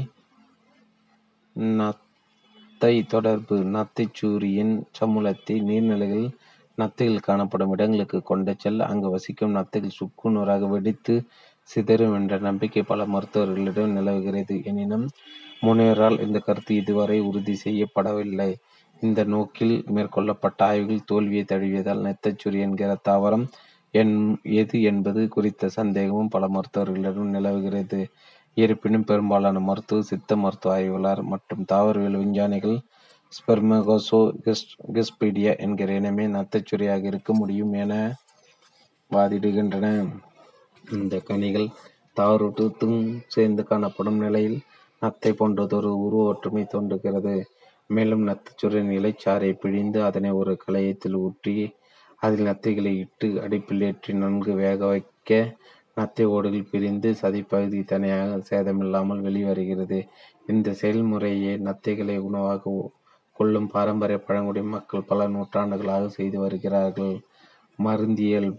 [1.78, 6.26] நத்தை தொடர்பு நத்தைச்சூரியின் சமூலத்தை நீர்நிலைகள்
[6.78, 11.14] நத்தைகள் காணப்படும் இடங்களுக்கு கொண்டு செல்ல அங்கு வசிக்கும் நத்தைகள் சுக்கு நூறாக வெடித்து
[11.70, 14.54] சிதறும் என்ற நம்பிக்கை பல மருத்துவர்களிடம் நிலவுகிறது.
[14.70, 15.06] எனினும்
[15.62, 18.50] முனைவரால் இந்த கருத்து இதுவரை உறுதி செய்யப்படவில்லை.
[19.00, 23.46] இந்த நோக்கில் மேற்கொள்ளப்பட்ட ஆய்வுகள் தோல்வியை தழுவியதால் நெத்தச்சுரி என்கிற தாவரம்
[23.94, 24.14] என்
[24.52, 28.00] எது என்பது குறித்த சந்தேகமும் பல மருத்துவர்களிடம் நிலவுகிறது.
[28.56, 32.76] இருப்பினும் பெரும்பாலான மருத்துவ சித்த மருத்துவ ஆய்வாளர் மற்றும் தாவரவியல் விஞ்ஞானிகள்
[33.32, 34.20] ஸ்பெர்மகோசோ
[34.94, 37.92] கிஸ்பீடியா என்கிற இனமே நத்தச்சுரியாக இருக்க முடியும் என
[39.10, 39.86] வாதிடுகின்றன.
[40.96, 41.68] இந்த கனிகள்
[42.16, 44.58] தாவரத்தும் சேர்ந்து காணப்படும் நிலையில்
[45.02, 47.34] நத்தை போன்றதொரு உருவ ஒற்றுமை தோன்றுகிறது.
[47.90, 51.54] மேலும் நத்தைச்சுரியின் இலைச்சாறை பிழிந்து அதனை ஒரு களையத்தில் ஊற்றி
[52.22, 55.38] அதில் நத்தைகளை இட்டு அடுப்பில் ஏற்றி நன்கு வேக வைக்க
[55.96, 59.98] நத்தை ஓடுகள் பிரிந்து சதிப்பகுதி தனியாக சேதமில்லாமல் வெளிவருகிறது.
[60.46, 62.74] இந்த செயல்முறையை நத்தைகளை உணவாக
[63.36, 67.14] கொள்ளும் பாரம்பரிய பழங்குடி மக்கள் பல நூற்றாண்டுகளாக செய்து வருகிறார்கள்.
[67.78, 68.50] மருந்தியல்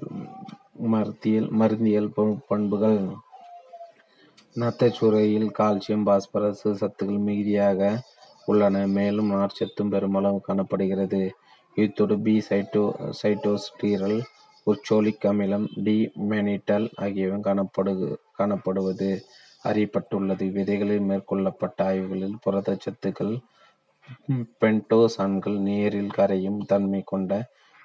[0.94, 2.12] மருந்தியல் மருந்தியல்
[2.50, 3.00] பண்புகள்.
[4.56, 7.90] நத்தைச்சுரையில் கால்சியம் பாஸ்பரஸ் சத்துக்கள் மிகுதியாக
[8.50, 8.84] உள்ளன.
[8.98, 11.22] மேலும் நார்ச்சத்தும் பெருமளவு காணப்படுகிறது.
[11.78, 12.84] இத்தோடு பி சைட்டோ
[13.22, 14.20] சைட்டோஸ்டீரல்
[14.68, 15.98] உச்சோலிக் அமிலம் டி
[16.32, 17.94] மெனிட்டல் ஆகியவை காணப்படு
[18.40, 19.10] காணப்படுவது.
[19.64, 20.46] அறியப்பட்டுள்ளது.
[20.58, 23.34] விதைகளில் மேற்கொள்ளப்பட்ட ஆய்வுகளில் புரதச்சத்துக்கள்
[24.62, 27.34] பென்டோசான்கள் நீரில் கரையும் தன்மை கொண்ட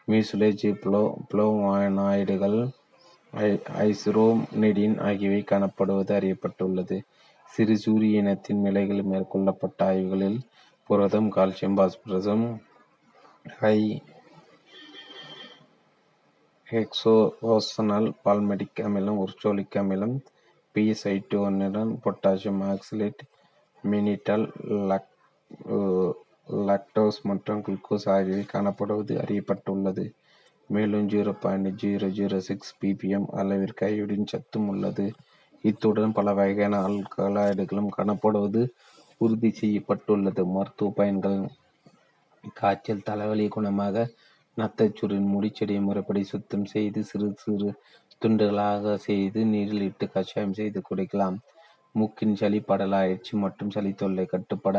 [0.08, 1.00] மியூசிலேஜ் புளோ
[1.30, 2.58] புளோவானாய்டுகள்
[3.84, 6.96] ஐஸ்ரோனிடின் ஆகியவை காணப்படுவது அறியப்பட்டுள்ளது.
[7.55, 10.39] சிறு சூரிய இனத்தின் நிலைகளில் மேற்கொள்ளப்பட்ட ஆய்வுகளில்
[10.89, 12.47] புரதம் கால்சியம் பாஸ்பரசம்
[13.59, 13.78] ஹை
[16.68, 20.16] ஹெக்ஸோசனல் பால்மெடிக் அமிலம் உர்சோலிக் அமிலம்
[20.74, 23.22] பிசைட்டோனிடன் பொட்டாசியம் ஆக்சிலேட்
[23.85, 24.47] மினிட்டல்
[24.90, 25.10] லக்
[26.68, 30.05] லாக்டோஸ் மற்றும் குளுக்கோஸ் ஆகியவை காணப்படுவது அறியப்பட்டுள்ளது.
[30.70, 35.06] மேலும் zero point zero zero six PPM அளவிற்கு அயோடின் சத்தும் உள்ளது.
[35.64, 38.62] இத்துடன் பல வகையான அல்கலாய்டுகளும் காணப்படுவது
[39.20, 40.42] உறுதி செய்யப்பட்டுள்ளது.
[40.54, 41.38] மருத்துவ பயன்கள்
[42.60, 44.06] காய்ச்சல் தலைவலி குணமாக
[44.58, 47.70] நத்தைச்சுரின் முடிச்செடியை முறைப்படி சுத்தம் செய்து சிறு சிறு
[48.22, 51.36] துண்டுகளாக செய்து நீரில் இட்டு கஷாயம் செய்து குடிக்கலாம்.
[51.94, 54.76] மூக்கின் சளி படலாயிற்சி மற்றும் சளி தொல்லை கட்டுப்பட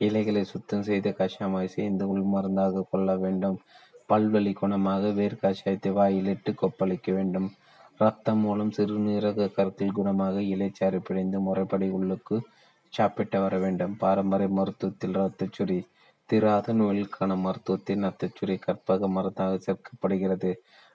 [0.00, 3.58] இலைகளை சுத்தம் செய்து கஷாயமாய் உள் உள்மருந்தாக கொள்ள வேண்டும்.
[4.06, 7.48] பல்வலி குணமாக வேர் கஷாயத்தை வாயிலிட்டு கொப்பளிக்க வேண்டும்.
[8.00, 12.36] ரத்தம் மூலம் சிறுநீரக கற்கள் குணமாக இலைச்சாறு பிழைந்து முறைப்படி உள்ளுக்கு
[12.92, 13.94] சாப்பிட்டு வர வேண்டும்.
[13.96, 15.78] பாரம்பரிய மருத்துவத்தில் ரத்தச்சுரி
[16.30, 20.50] தீராத நோய்களுக்கான மருத்துவத்தில் நத்தச்சுரை கற்பக மருந்தாக சேர்க்கப்படுகிறது.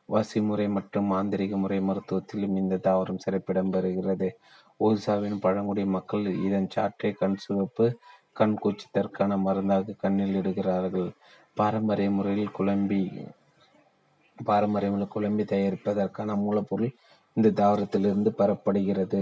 [0.10, 4.30] வசிமுறை மற்றும் மாந்திரிக முறை மருத்துவத்திலும் இந்த தாவரம் சிறப்பிடம் பெறுகிறது.
[4.80, 7.86] ஒரிசாவின் பழங்குடி மக்கள் இதன் சாற்றை கண் சிவப்பு
[8.36, 11.10] கண் கூச்சத்திற்கான மருந்தாக கண்ணில் இடுகிறார்கள்.
[11.58, 13.02] பாரம்பரிய முறையில் குழம்பி
[14.38, 16.94] பாரம்பரியமுள்ள குழம்பி தயாரிப்பதற்கான மூலப்பொருள்
[17.34, 19.22] இந்த தாவரத்திலிருந்து பெறப்படுகிறது.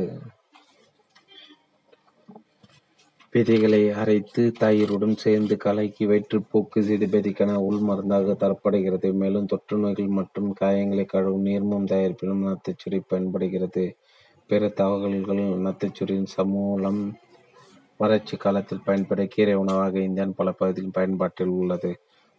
[3.34, 9.14] விதைகளை அரைத்து தயிருடன் சேர்ந்து கலக்கி வயிற்றுப்போக்கு சிறுபதிக்கான உள் மருந்தாக தரப்படுகிறது.
[9.14, 13.98] மேலும் தொற்று நோய்கள் மற்றும் காயங்களை கழுவும் நீர்மம் தயாரிப்பிலும் நத்தைச்சுரி பயன்படுகிறது.
[14.48, 17.02] பிற தகவல்கள் நத்தைச்சுரியின் சமூலம்
[17.98, 21.92] வறட்சி காலத்தில் பயன்பட கீரை உணவாக இந்தியாவின் பல பகுதிகளில் பயன்பாட்டில் உள்ளது.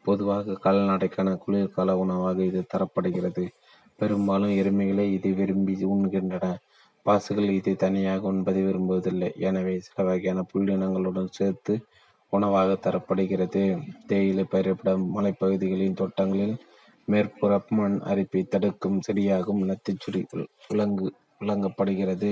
[0.05, 3.45] பொதுவாக கால்நடைக்கான குளிர்கால உணவாக இது தரப்படுகிறது.
[3.99, 6.47] பெரும்பாலும் எருமைகளை இதை விரும்பி உண்கின்றன.
[7.07, 9.31] பாசுகள் இதை தனியாக உண்பதை விரும்புவதில்லை.
[9.49, 11.75] எனவே சில வகையான புல்லினங்களுடன் சேர்த்து
[12.33, 13.63] உணவாக தரப்படுகிறது.
[14.07, 16.57] தேயிலை பயிரிடப்படும் மலைப்பகுதிகளின் தோட்டங்களில்
[17.09, 20.21] மேற்புற மண் அரிப்பை தடுக்கும் செடியாகும் நத்தைச்சுரி
[20.69, 21.07] விளங்கு
[21.41, 22.31] விளங்கப்படுகிறது.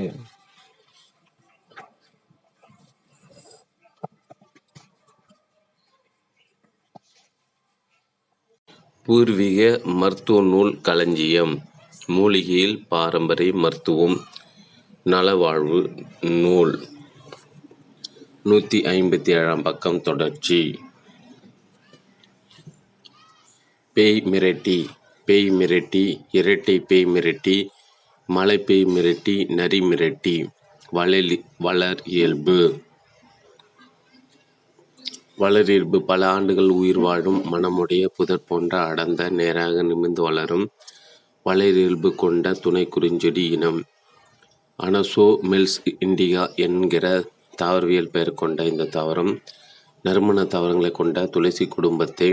[9.10, 11.62] பூர்வீக மருத்துவ நூல் களஞ்சியம்.
[12.06, 14.20] மூலிகையில் பாரம்பரிய மருத்துவம்.
[15.04, 16.84] நலவாழ்வு நூல்.
[18.42, 20.78] நூற்றி ஐம்பத்தி ஏழாம் பக்கம் தொடர்ச்சி.
[23.92, 24.86] பேய் மிரட்டி
[25.24, 27.66] பேய் மிரட்டி இரட்டை பேய் மிரட்டி
[28.26, 30.46] மலை பேய் மிரட்டி நரி மிரட்டி.
[30.90, 32.82] வளர் வளர் இயல்பு.
[35.42, 40.66] வளரியல்பு பல ஆண்டுகள் உயிர் வாழும் மனமுடைய புதர் போன்ற அடர்ந்த நேராக நிமிர்ந்து வளரும்
[41.46, 43.78] வளரியல்பு கொண்ட துணை குறிஞ்செடி இனம்.
[44.78, 47.06] அனசோ மில்ஸ் இண்டிகா என்கிற
[47.62, 49.32] தாவரவியல் பெயர் கொண்ட இந்த தாவரம்
[50.04, 52.30] நறுமண தாவரங்களை கொண்ட துளசி குடும்பத்தை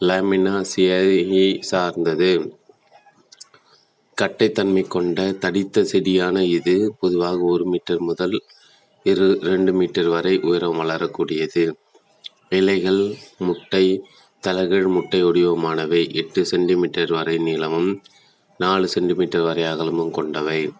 [0.00, 2.32] லாமினாசியை சார்ந்தது.
[4.18, 8.36] கட்டைத்தன்மை கொண்ட தடித்த செடியான இது பொதுவாக ஒரு மீட்டர் முதல்
[9.06, 11.64] இரு ரெண்டு மீட்டர் வரை உயரம் வளரக்கூடியது.
[12.50, 13.84] இலைகள் முட்டை
[14.40, 18.02] தலைகீழ் முட்டை வடிவமானவை எட்டு சென்டிமீட்டர் வரை நீளமும்
[18.58, 20.72] நாலு சென்டிமீட்டர் வரை அகலமும் கொண்டவை.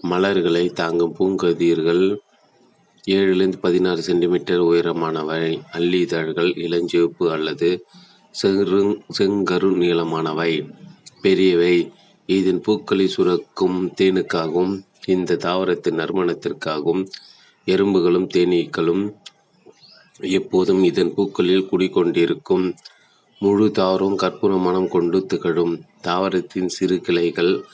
[0.00, 2.04] மலர்களை தாங்கும் பூங்கதிர்கள்
[3.10, 5.60] ஏழிலிருந்து பதினாறு சென்டிமீட்டர் உயரமானவை.
[5.72, 7.70] அல்லி இதழ்கள் இளஞ்சிவப்பு அல்லது
[8.42, 8.80] செரு
[9.18, 10.52] செங்கரு நீளமானவை.
[11.22, 11.76] பெரியவை.
[12.26, 14.74] இதன் பூக்களை சுரக்கும் தேனுக்காகவும்
[15.06, 17.04] இந்த தாவரத்தின் நறுமணத்திற்காகவும்
[17.66, 19.02] எறும்புகளும் தேனீக்களும்
[20.22, 22.74] எப்போதும் இதன் பூக்களில் குடிக்கொண்டிருக்கும்
[23.38, 27.64] முழு தாவரம் கற்பூர மனம் கொண்டு திகழும் தாவரத்தின் சிறு கிளைகள்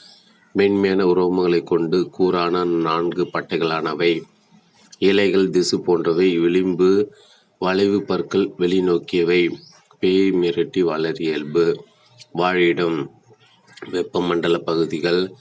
[0.53, 4.21] மென்மையான உரோமங்களைக் கொண்டு கூரான நான்கு பட்டைகளானவை.
[4.97, 6.37] இலைகள் திசு போன்றவை.
[6.37, 7.13] விளிம்பு
[7.59, 9.51] வளைவு பற்கள் வெளிநோக்கியவை.
[9.99, 11.85] பேய் மிரட்டி வளர் இயல்பு.
[12.33, 13.07] வாழிடம்
[13.91, 15.31] வெப்பமண்டல பகுதிகள்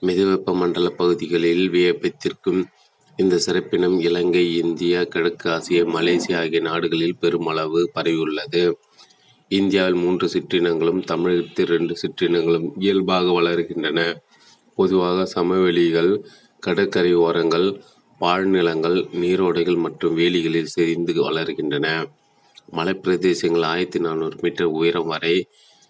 [0.00, 2.64] மிதவெப்ப பகுதிகளில் வியப்பித்திருக்கும்
[3.16, 8.72] இந்த சிறப்பினம் இலங்கை, இந்தியா, கிழக்கு ஆசியா, மலேசியா ஆகிய நாடுகளில் பெருமளவு பரவியுள்ளது.
[9.48, 14.16] இந்தியாவில் மூன்று சிற்றினங்களும் தமிழகத்தில் இரண்டு சிற்றினங்களும் இயல்பாக வளர்கின்றன.
[14.74, 16.24] பொதுவாக சமவெளிகள்,
[16.58, 17.80] கடற்கரை ஓரங்கள்,
[18.20, 22.10] பாழ்நிலங்கள், நீரோடைகள் மற்றும் வேலிகளில் செறிந்து வளர்கின்றன.
[22.72, 25.46] மலைப்பிரதேசங்கள் ஆயிரத்தி நானூறு மீட்டர் உயரம் வரை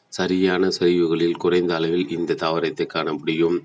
[0.08, 3.64] சரியான சரிவுகளில் குறைந்த அளவில் இந்த தாவரத்தை காண முடியும்.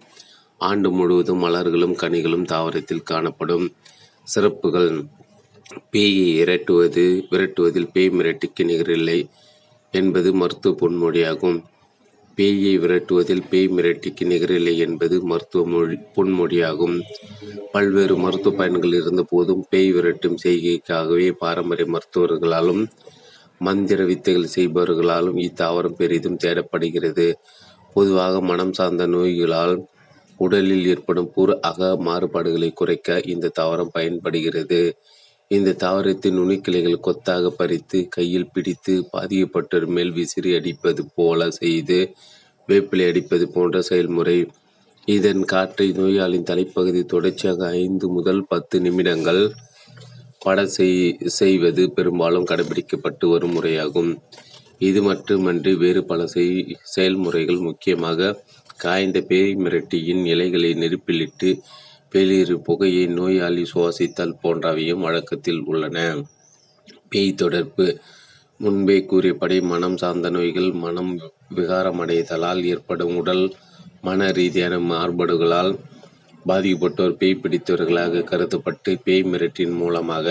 [0.60, 3.74] ஆண்டு முழுவதும் மலர்களும் கனிகளும் தாவரத்தில் காணப்படும்.
[4.24, 5.06] சிறப்புகள்
[5.92, 9.20] பேயை விரட்டுவது விரட்டுவதில் பேய் மிரட்டிக்கு நிகரில்லை
[9.92, 11.64] என்பது மருத்துவ பொன்மொழியாகும்.
[12.38, 17.00] பேயை விரட்டுவதில் பேய் மிரட்டிக்கு நிகரில்லை என்பது மருத்துவ மொழி பொன்மொழியாகும்.
[17.72, 22.88] பல்வேறு மருத்துவ பயன்கள் இருந்தபோதும், பேய் விரட்டும் செய்கைக்காகவே பாரம்பரிய மருத்துவர்களாலும்,
[23.60, 27.34] மந்திர வித்தைகள் செய்பவர்களாலும் இத்தாவரம் பெரிதும் தேடப்படுகிறது.
[27.94, 29.76] பொதுவாக மனம் சார்ந்த நோய்களால்
[30.40, 34.82] உடலில் ஏற்படும் புற அக மாறுபாடுகளை குறைக்க இந்த தாவரம் பயன்படுகிறது.
[35.52, 42.00] இந்த தாவரத்தின் நுனிக்கிளைகள் கொத்தாக பறித்து, கையில் பிடித்து, பாதிக்கப்பட்டோர் மேல் விசிறி அடிப்பது போல செய்து
[42.70, 44.38] வேப்பிலை அடிப்பது போன்ற செயல்முறை.
[45.08, 49.42] இதன் காற்றை நோயாளியின் தலைப்பகுதி தொடர்ச்சியாக ஐந்து முதல் பத்து நிமிடங்கள்
[50.46, 50.76] படச்
[51.40, 54.12] செய்வது பெரும்பாலும் கடைபிடிக்கப்பட்டு வரும் முறையாகும்.
[54.80, 56.52] இது மட்டுமன்றி வேறு பல செய்
[56.84, 58.30] செயல்முறைகள் முக்கியமாக
[58.84, 61.50] காய்ந்த பேய் மிரட்டியின் இலைகளை நெருப்பிலிட்டு
[62.14, 65.98] வெளியேறும் புகையை நோயாளி சுவாசித்தல் போன்றவையும் வழக்கத்தில் உள்ளன.
[67.12, 67.86] பேய் தொடர்பு
[68.60, 71.12] முன்பே கூறியபடி மனம் சார்ந்த நோய்கள் மனம்
[71.58, 73.46] விகாரமடைதலால் ஏற்படும் உடல்,
[74.02, 75.72] மன ரீதியான மாறுபாடுகளால்
[76.48, 80.28] பாதிக்கப்பட்டோர் பேய் பிடித்தவர்களாக கருதப்பட்டு பேய் மிரட்டின் மூலமாக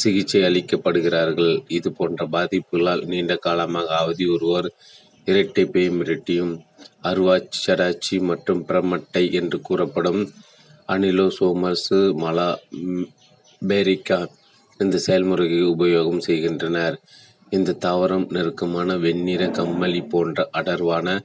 [0.00, 1.54] சிகிச்சை அளிக்கப்படுகிறார்கள்.
[1.76, 4.68] இது போன்ற பாதிப்புகளால் நீண்ட காலமாக அவதி ஒருவர்
[5.26, 6.60] இரட்டை பேய் மிரட்டியும்,
[7.02, 10.30] அருவாச்சராச்சி மற்றும் பிரமட்டை என்று கூறப்படும்
[10.88, 11.88] அனிலோசோமஸ்
[13.66, 14.28] பேரிக்கா
[14.78, 17.00] இந்த செயல்முறையை உபயோகம் செய்கின்றனர்.
[17.50, 21.20] இந்த தாவரம் நெருக்கமான வெண்ணிற கம்மலி போன்ற அடர்வான,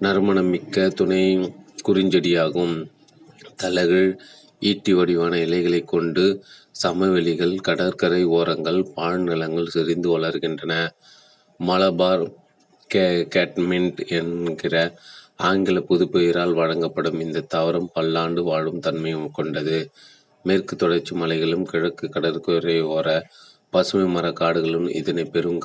[0.00, 1.52] நறுமணமிக்க துணை
[1.88, 2.86] குறிஞ்செடியாகும்
[3.56, 4.18] தழைகள்
[4.60, 10.88] ஈட்டி வடிவான இலைகளைக் கொண்டு சமவெளிகள், கடற்கரை ஓரங்கள், பாழ்நிலங்களில் செறிந்து வளர்கின்றன.
[11.58, 12.41] மலபார்
[13.34, 14.94] கேட்மின்ட் என்கிற
[15.36, 19.90] ஆங்கில புதுப்பெயரால் வழங்கப்படும் இந்த தாவரம் பல்லாண்டு வாழும் தன்மை கொண்டது.
[20.42, 23.20] மேற்கு தொடர்ச்சி மலைகளும் கிழக்கு கடற்கரையோர
[23.70, 25.60] பசுமை மர காடுகளும் இதனை பெரும்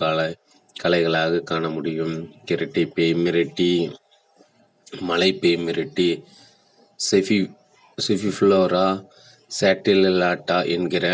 [0.84, 2.16] கலைகளாக காண முடியும்.
[2.52, 3.92] கிரட்டி பேய் மிரட்டி
[5.00, 6.10] மலை பேய் மிரட்டி
[8.08, 8.88] செபிஃபுளோரா
[9.60, 11.06] சேட்டிலாட்டா என்கிற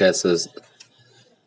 [0.00, 0.46] கேசஸ்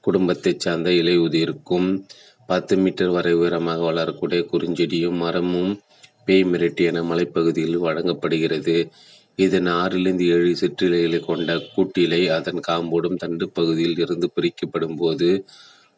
[0.02, 2.06] குடும்பத்தைச் சார்ந்த இலையுதிர்க்கும்,
[2.48, 5.82] பத்து மீட்டர் வரை உயரமாக வளரக்கூடிய குறுஞ்செடியும் மரமும்
[6.26, 8.90] பேய் மிரட்டி என மலைப்பகுதியில் வழங்கப்படுகிறது.
[9.36, 15.46] இதன் ஆறிலிருந்து ஏழு சிற்றிலைகளைக் கொண்ட கூட்டிலை அதன் காம்போடும் தண்டு பகுதியில் இருந்து பிரிக்கப்படும் போது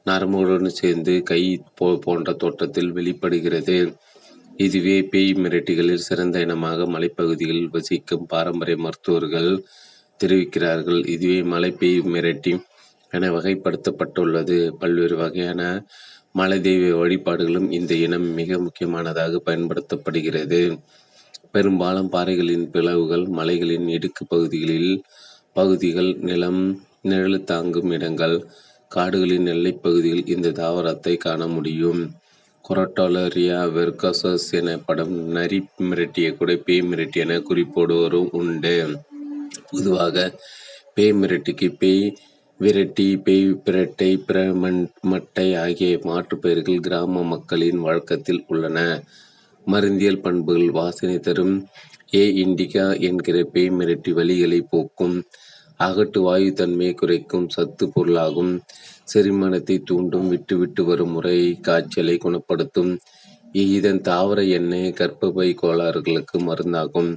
[0.05, 3.95] நரம்புகளுடன் சேர்ந்து கை போ போன்ற தோற்றத்தில் வெளிப்படுகிறது.
[4.55, 9.63] இதுவே பேய் மிரட்டிகளில் சிறந்த இனமாக மலைப்பகுதியில் வசிக்கும் பாரம்பரிய மருத்துவர்கள்
[10.23, 11.07] தெரிவிக்கிறார்கள்.
[11.07, 12.63] இதுவே மலை பேய் மிரட்டி
[13.09, 14.69] என வகைப்படுத்தப்பட்டுள்ளது.
[14.69, 15.85] பல்வேறு வகையான
[16.35, 20.79] மலை தெய்வ வழிபாடுகளும் இந்த இனம் மிக முக்கியமானதாக பயன்படுத்தப்படுகிறது.
[21.51, 25.03] பெரும்பாலும் பாறைகளின் பிளவுகள், மலைகளின் இடுக்கு பகுதிகளில்
[25.53, 28.45] பகுதிகள், நிலம் நிழல் தாங்கும் இடங்கள்,
[28.87, 32.11] காடுகளின் எல்லைப் பகுதிகளில் இந்த தாவரத்தை காண முடியும்.
[32.69, 38.97] குரோட்டலேரியா வெர்கசஸ் எனப்படும் நரி மிரட்டிய கூட பேய் மிரட்டி என குறிப்பிடுவோரும் உண்டு.
[39.71, 40.39] பொதுவாக
[40.93, 42.17] பேய் மிரட்டிக்கு பேய்
[42.57, 49.03] விரட்டி, பேய் பிரட்டை, பிரமட்டை ஆகிய மாற்றுப் பெயர்கள் கிராம மக்களின் வழக்கத்தில் உள்ளன.
[49.67, 51.67] மருந்தியல் பண்புகள் வாசனை தரும்
[52.13, 52.45] ஏ.
[52.45, 55.23] இண்டிகா என்கிற பேய் மிரட்டி வலிகளைப் போக்கும்,
[55.79, 58.61] அகட்டு வாயுத்தன்மையைக் குறைக்கும் சத்துப் பொருளாகும்.
[59.13, 62.99] செரிமானத்தைத் தூண்டும் விட்டுவிட்டு வரும் முறை காய்ச்சலைக் குணப்படுத்தும்.
[63.51, 67.15] இதன் தாவர எண்ணெய் கர்ப்பப்பை கோளாறுகளுக்கு மருந்தாகும்.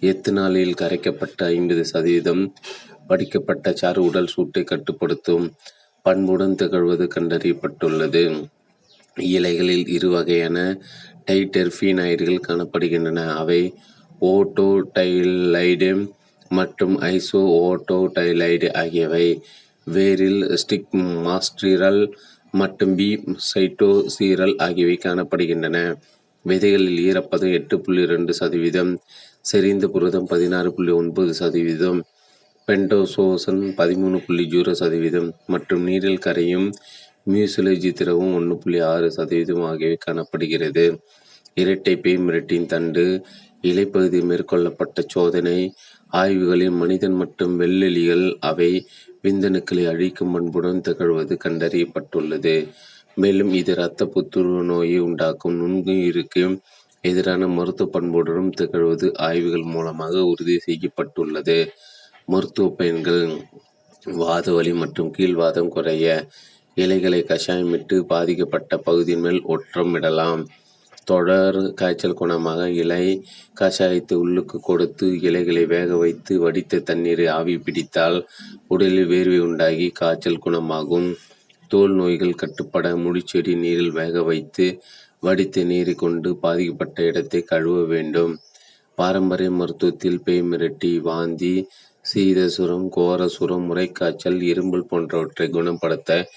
[0.00, 2.54] எத்தனாலில் கரைக்கப்பட்ட ஐம்பது சதவீதம்
[3.08, 5.46] வடிக்கப்பட்ட சாறு உடல் சூட்டை கட்டுப்படுத்தும்
[6.04, 8.22] பண்புடன் திகழ்வது கண்டறியப்பட்டுள்ளது.
[9.16, 10.58] இலைகளில் இரு வகையான
[11.28, 13.20] டைடெர்பீனைடுகள் காணப்படுகின்றன.
[13.42, 13.60] அவை
[14.32, 15.90] ஓட்டோடைலைடு
[16.50, 19.26] மற்றும் ஐசோஓட்டோடைலைடு ஆகியவை.
[19.86, 20.94] வேரில் ஸ்டிக்
[21.26, 22.02] மாஸ்டிரல்
[22.54, 23.08] மற்றும் பி.
[23.50, 25.78] சைட்டோசீரல் ஆகியவை காணப்படுகின்றன.
[26.44, 28.92] விதைகளில் ஈரப்பதம் எட்டு புள்ளி ரெண்டு சதவீதம்
[29.50, 32.00] செறிந்த புரதம் பதினாறு புள்ளி ஒன்பது சதவீதம்
[32.68, 36.66] பெண்டோசோசன் பதிமூணு புள்ளி ஜீரோ சதவீதம் மற்றும் நீரில் கரையும்
[37.32, 40.84] மியூசிலஜி திரவம் ஒன்று புள்ளி ஆறு சதவீதம் ஆகியவை காணப்படுகிறது.
[41.54, 43.04] இரட்டை பேய் மிரட்டின் தண்டு,
[43.62, 45.56] இலைப்பகுதி மேற்கொள்ளப்பட்ட சோதனை
[46.12, 48.70] ஆய்வுகளில் மனிதன் மற்றும் வெள்ளெலிகள் அவை
[49.22, 52.56] விந்தணுக்களை அழிக்கும் பண்புடன் திகழ்வது கண்டறியப்பட்டுள்ளது.
[53.14, 56.44] மேலும் இது இரத்த புத்துணர்வு புற்றுநோயை உண்டாக்கும் நுண்ணுயிருக்கு
[57.04, 61.58] எதிரான மருத்துவ பண்புடனும் திகழ்வது ஆய்வுகள் மூலமாக உறுதி செய்யப்பட்டுள்ளது.
[62.28, 63.24] மருத்துவ பயன்கள்
[64.20, 66.06] வாத வலி மற்றும் கீழ்வாதம் குறைய
[66.74, 70.42] இலைகளை கஷாயமிட்டு பாதிக்கப்பட்ட பகுதியின் மேல் ஒற்றமிடலாம்.
[71.04, 73.04] தொடர் காய்ச்சல் குணமாக இலை
[73.60, 78.18] கஷாயத்தை உள்ளுக்கு கொடுத்து இலைகளை வேக வைத்து வடித்த தண்ணீரை ஆவி பிடித்தால்
[78.68, 81.08] உடலில் வேர்வை உண்டாகி காய்ச்சல் குணமாகும்.
[81.70, 84.66] தோல் நோய்கள் கட்டுப்பட முடிச்செடி நீரில் வேக வைத்து
[85.20, 88.34] வடித்த நீரை கொண்டு பாதிக்கப்பட்ட இடத்தை கழுவ வேண்டும்.
[88.98, 91.54] பாரம்பரிய மருத்துவத்தில் பேய் மிரட்டி, வாந்தி,
[92.14, 96.28] சீதசுரம், கோரசுரம், முறைக்காய்ச்சல், இருமல் போன்றவற்றை குணப்படுத்த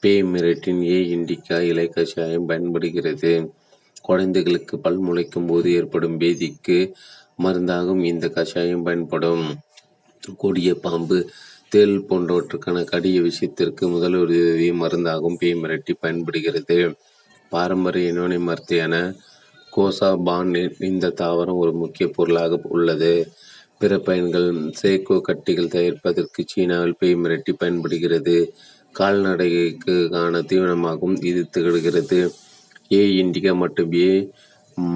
[0.00, 0.98] பேய் மிரட்டின் ஏ.
[1.16, 3.52] இண்டிகா இலை கஷாயம் பயன்படுகிறது.
[4.02, 6.78] குழந்தைகளுக்கு பல் முளைக்கும் போது ஏற்படும் பேதிக்கு
[7.42, 9.44] மருந்தாகும் இந்த கஷாயம் பயன்படும்.
[10.36, 11.18] கொடிய பாம்பு,
[11.68, 16.78] தேள் போன்றவற்றுக்கான கடிய விஷத்திற்கு முதலுதவி மருந்தாகும் பேய் மிரட்டி பயன்படுகிறது.
[17.48, 18.38] பாரம்பரிய யுனானி
[19.76, 23.12] கோசா பான் இந்த தாவரம் ஒரு முக்கிய பொருளாக உள்ளது.
[23.80, 24.46] பிற பயன்கள்
[24.80, 28.34] சேக்கோ கட்டிகள் தயாரிப்பதற்கு சீனாவில் பேய் மிரட்டி பயன்படுகிறது.
[28.94, 32.18] கால்நடைக்கான தீவனமாகவும் இது திகழ்கிறது.
[32.92, 33.02] ஏ.
[33.22, 34.10] இண்டிகா மற்றும் ஏ.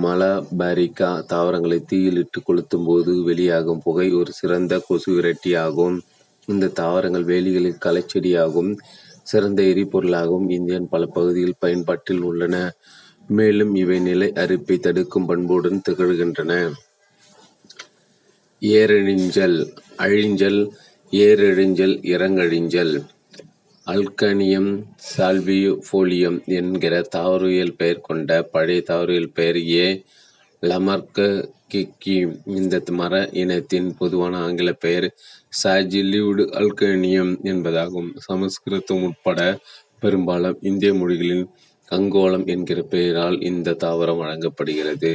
[0.02, 5.96] மலபாரிக்கா தாவரங்களை தீயிலிட்டு கொளுத்தும் போது வெளியாகும் புகை ஒரு சிறந்த கொசு விரட்டியாகும்
[6.48, 8.70] இந்த தாவரங்கள் வேலிகளில் களைச்செடியாகவும்,
[9.22, 12.54] சிறந்த எரிபொருளாகவும் இந்தியாவின் பல பகுதிகள் பயன்பாட்டில் உள்ளன.
[13.30, 16.52] மேலும் இவை நிலை அரிப்பை தடுக்கும் பண்புடன் திகழ்கின்றன.
[18.62, 19.56] ஏரழிஞ்சல்
[19.98, 20.60] அழிஞ்சல்
[21.12, 22.94] ஏரழிஞ்சல் இறங்கழிஞ்சல்
[23.86, 24.70] அல்கனியம்
[25.16, 30.04] சால்வியோஃபோலியம் என்கிற தாவரவியல் பெயர் கொண்ட பழைய தாவரவியல் பெயர் ஏ.
[30.62, 32.16] லமர்ககிக்கி.
[32.44, 35.08] இந்த மர இனத்தின் பொதுவான ஆங்கிலப் பெயர்
[35.62, 38.10] சாஜிலிவுடு அல்கனியம் என்பதாகும்.
[38.18, 39.40] சமஸ்கிருதம் உட்பட
[40.00, 41.46] பெரும்பாலும் இந்திய மொழிகளில்
[41.88, 45.12] கங்கோளம் என்கிற பெயரால் இந்த தாவரம் வழங்கப்படுகிறது.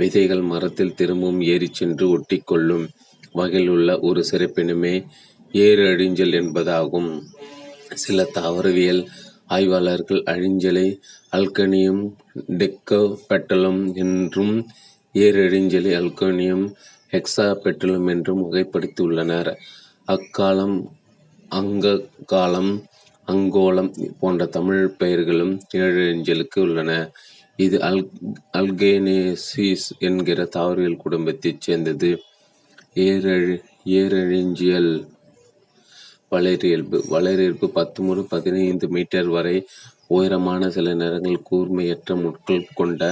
[0.00, 2.86] விதைகள் மரத்தில் திரும்பவும் ஏறிச் சென்று ஒட்டிக்கொள்ளும்
[3.38, 4.94] வகையில் உள்ள ஒரு சிறப்பினமே
[5.64, 7.10] ஏறழிஞ்சல் என்பதாகும்.
[8.02, 9.02] சில தாவரவியல்
[9.54, 10.86] ஆய்வாளர்கள் அழிஞ்சலை
[11.36, 12.02] அல்கனியம்
[12.60, 14.54] டெக்கபெட்டலம் என்றும்
[15.14, 16.64] ஏரழிஞ்சலை அல்கோனியம்
[17.14, 19.50] ஹெக்சாபெட்டலம் என்றும் வகைப்படுத்தியுள்ளனர்.
[20.14, 20.76] அக்காலம்
[21.50, 22.72] அங்ககாலம்
[23.28, 23.90] அங்கோலம்
[24.20, 26.92] போன்ற தமிழ் பெயர்களும் ஏரழிஞ்சலுக்கு உள்ளன.
[27.64, 27.76] இது
[28.58, 32.10] அல்கேனேசிஸ் என்கிற தாவரவியல் குடும்பத்தைச் சேர்ந்தது.
[33.98, 34.92] ஏரழிஞ்சியல்
[36.30, 39.56] வளரியல்பு வளரியல்பு பத்து முதல் பதினைந்து மீட்டர் வரை
[40.08, 43.02] உயரமான சில நேரங்களில் கூர்மையற்ற முட்கள் கொண்ட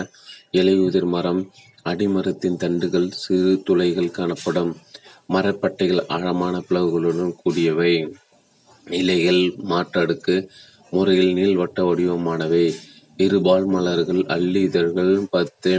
[0.52, 1.42] இலையுதிர் மரம்.
[1.84, 4.72] அடிமரத்தின் தண்டுகளில் சிறு துளைகள் காணப்படும்.
[5.34, 7.92] மரப்பட்டைகள் ஆழமான பிளவுகளுடன் கூடியவை.
[9.00, 9.42] இலைகள்
[9.72, 10.36] மாற்றடுக்கு
[10.90, 12.66] முறையில் நீள்வட்ட வடிவமானவை.
[13.18, 14.24] இருபால் மலர்கள்.
[14.26, 15.72] அல்லி இதழ்கள் பத்து.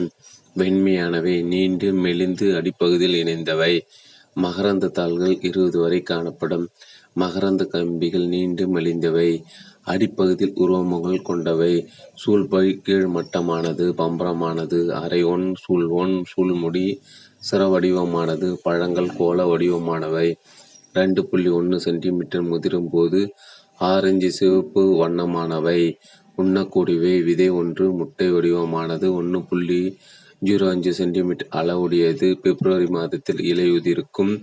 [0.57, 1.43] வெண்மையானவை.
[1.43, 3.73] நீண்டு மெலிந்து அடிப்பகுதியில் இணைந்தவை.
[4.41, 6.69] மகரந்தத் தாள்கள் இருபது வரை காணப்படும்.
[7.19, 9.29] மகரந்தக் கம்பிகள் நீண்டு மெலிந்தவை.
[9.81, 11.87] அடிப்பகுதியில் உரோமங்கள் கொண்டவை.
[12.25, 13.85] சூல்பை கீழ்மட்டமானது.
[14.01, 14.79] பம்பரமானது.
[15.03, 16.87] அரைஒண், சூல்ஒண், சூல்முடி
[17.51, 18.53] சிரவடிவமானது.
[18.63, 20.35] பழங்கள் கோள வடிவமானவை.
[20.93, 23.33] இரண்டு புள்ளி ஒன்று சென்டிமீட்டர் முதிரும் போது
[23.77, 25.81] ஆரஞ்சு சிவப்பு வண்ணமானவை.
[26.41, 27.13] உண்ணக்கூடியவை.
[27.29, 27.85] விதை ஒன்று.
[27.99, 29.07] முட்டை வடிவமானது.
[29.19, 29.81] ஒன்று புள்ளி
[30.47, 32.27] ஜீரோ அஞ்சு சென்டிமீட்டர் அளவுடையது.
[32.43, 34.33] பிப்ரவரி மாதத்தில் இலையுதிர்க்கும்.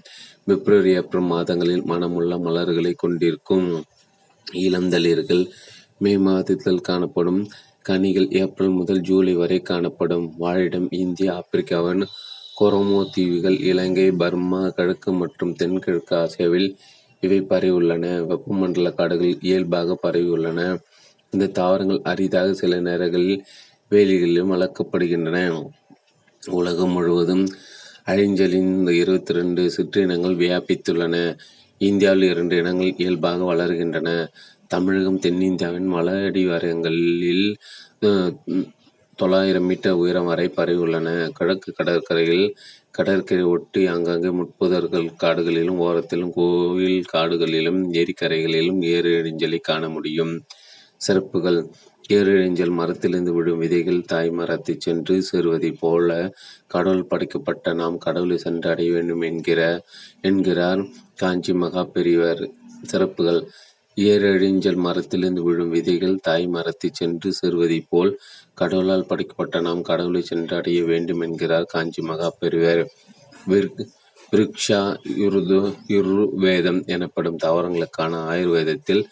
[0.49, 3.69] பிப்ரவரி ஏப்ரல் மாதங்களில் மனமுள்ள மலர்களைக் கொண்டிருக்கும்.
[4.47, 5.45] இளந்தளிர்கள்
[6.05, 7.41] மே மாதத்தில் காணப்படும்.
[7.89, 10.27] கனிகள் ஏப்ரல் முதல் ஜூலை வரை காணப்படும்.
[10.43, 12.03] வாழிடம் இந்தியா ஆப்பிரிக்காவின்
[12.61, 16.69] கொரோமோ தீவுகள் இலங்கை பர்மா கிழக்கு மற்றும் தென்கிழக்கு ஆசியாவில்
[17.23, 18.05] இவை பரவியுள்ளன.
[18.31, 20.61] வெப்பமண்டல காடுகள் இயல்பாக பரவியுள்ளன.
[21.37, 23.41] இந்த தாவரங்கள் அரிதாக சில நேரங்களில்
[23.93, 25.39] வேலிகளிலும் வளர்க்கப்படுகின்றன.
[26.43, 27.45] உலகம் முழுவதும்
[28.13, 31.17] அழிஞ்சலின் இருபத்தி ரெண்டு சிற்றினங்கள் வியாபித்துள்ளன.
[31.81, 34.11] இந்தியாவில் இரண்டு இனங்கள் இயல்பாக வளர்கின்றன.
[34.75, 37.47] தமிழகம் தென்னிந்தியாவின் மலடிவாரங்களில்
[39.19, 41.09] தொள்ளாயிரம் மீட்டர் உயரம் வரை பரவியுள்ளன.
[41.39, 42.47] கிழக்கு கடற்கரையில்
[42.97, 50.35] கடற்கரை ஒட்டி ஆங்காங்கே முட்புதர்கள் காடுகளிலும் ஓரத்திலும் கோவில் காடுகளிலும் ஏரிக்கரைகளிலும் அழிஞ்சலை காண முடியும்.
[51.01, 51.59] சிறப்புகள்
[52.17, 56.11] ஏரழிஞ்சல் மரத்திலிருந்து விழும் விதைகள் தாய்மரத்தைச் சென்று சேருவதைப் போல
[56.67, 59.25] கடவுள் படைக்கப்பட்ட நாம் கடவுளை சென்று அடைய வேண்டும்
[60.29, 60.83] என்கிறார்
[61.15, 62.43] காஞ்சி மகாபெரியவர்.
[62.83, 63.41] சிறப்புகள்
[63.97, 68.13] ஏரழிஞ்சல் மரத்திலிருந்து விழும் விதைகள் தாய்மரத்தைச் சென்று சேருவதைப் போல்
[68.55, 72.83] கடவுளால் படைக்கப்பட்ட நாம் கடவுளை சென்று அடைய வேண்டும் என்கிறார் காஞ்சி மகாபெரியவர்.
[74.33, 74.81] விருக்ஷா
[75.95, 79.03] யுர்வேதம் எனப்படும் தாவரங்களுக்கான ஆயுர்வேதத்தில்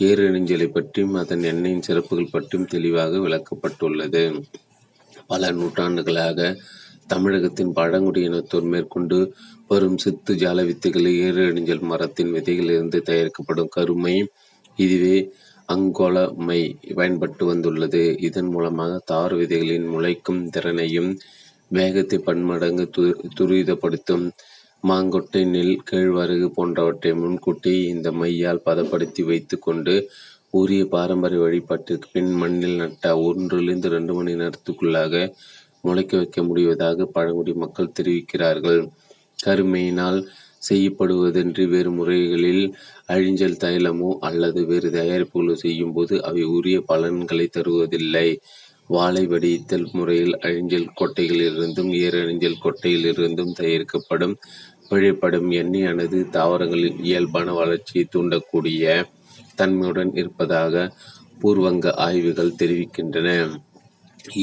[0.00, 4.22] ஏரழிஞ்சலைப் பற்றியும் அதன் எண்ணெயின் சிறப்புகள் பற்றியும் தெளிவாக விளக்கப்பட்டுள்ளது.
[5.26, 6.38] பல நூற்றாண்டுகளாக
[7.06, 9.18] தமிழகத்தின் பழங்குடியினத்தோர் மேற்கொண்டு
[9.68, 14.14] வரும் சித்து ஜால வித்தைகளில் ஏறெறிஞ்சல் மரத்தின் விதைகளிலிருந்து தயாரிக்கப்படும் கருமை
[14.78, 15.16] இதுவே
[15.68, 16.16] அங்கோல
[16.46, 16.60] மை
[16.94, 21.10] பயன்பட்டு வந்துள்ளது இதன் மூலமாக தாவர விதைகளின் முளைக்கும் திறனையும்
[21.70, 23.02] வேகத்தை பன்மடங்கு து
[23.38, 24.24] துரிதப்படுத்தும்
[24.84, 29.94] மாங்கொட்டை நெல் கேழ்வரகு போன்றவற்றை முன்கூட்டி இந்த மையால் பதப்படுத்தி வைத்து கொண்டு
[30.50, 35.14] உரிய பாரம்பரிய வழிபாட்டிற்கு பின் மண்ணில் நட்ட ஒன்றிலிருந்து ரெண்டு மணி நேரத்துக்குள்ளாக
[35.84, 38.80] முளைக்க வைக்க முடிவதாக பழங்குடி மக்கள் தெரிவிக்கிறார்கள்.
[39.38, 40.20] கருமையினால்
[40.68, 42.64] செய்யப்படுவதன்றி வேறு முறைகளில்
[43.08, 48.28] அழிஞ்சல் தைலமோ அல்லது வேறு தயாரிப்புகளோ செய்யும் போது அவை உரிய பலன்களை தருவதில்லை.
[48.90, 54.34] வாழை வடித்தல் முறையில் அழிஞ்சல் கொட்டைகளிலிருந்தும் ஏரழிஞ்சல் கொட்டையிலிருந்தும் தயாரிக்கப்படும்
[54.90, 59.06] பிழைப்படும் எண்ணெயானது தாவரங்களின் இயல்பான வளர்ச்சியை தூண்டக்கூடிய
[59.54, 60.74] தன்மையுடன் இருப்பதாக
[61.40, 63.28] பூர்வங்க ஆய்வுகள் தெரிவிக்கின்றன.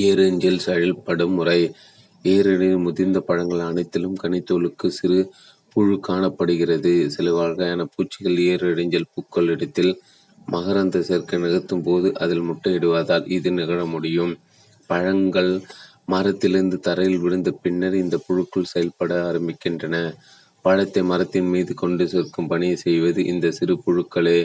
[0.08, 1.60] ஏரெஞ்சல் செயல்படும் முறை
[2.24, 5.20] ஏரெனில் முதிர்ந்த பழங்கள் அனைத்திலும் கனித்தோலுக்கு சிறு
[5.74, 6.94] புழு காணப்படுகிறது.
[7.10, 9.94] சில வகையான பூச்சிகள் ஏரெறிஞ்சல் பூக்களிடத்தில்
[10.52, 14.34] மகரந்த சேர்க்கை நிகழ்த்தும் போது அதில் முட்டையிடுவதால் இது நிகழ முடியும்.
[14.90, 15.52] பழங்கள்
[16.06, 19.96] மரத்திலிருந்து தரையில் விழுந்த பின்னர் இந்த புழுக்கள் செயல்பட ஆரம்பிக்கின்றன.
[20.66, 24.40] பழத்தை மரத்தின் மீது கொண்டு சேர்க்கும் பணியை செய்வது இந்த சிறு புழுக்களே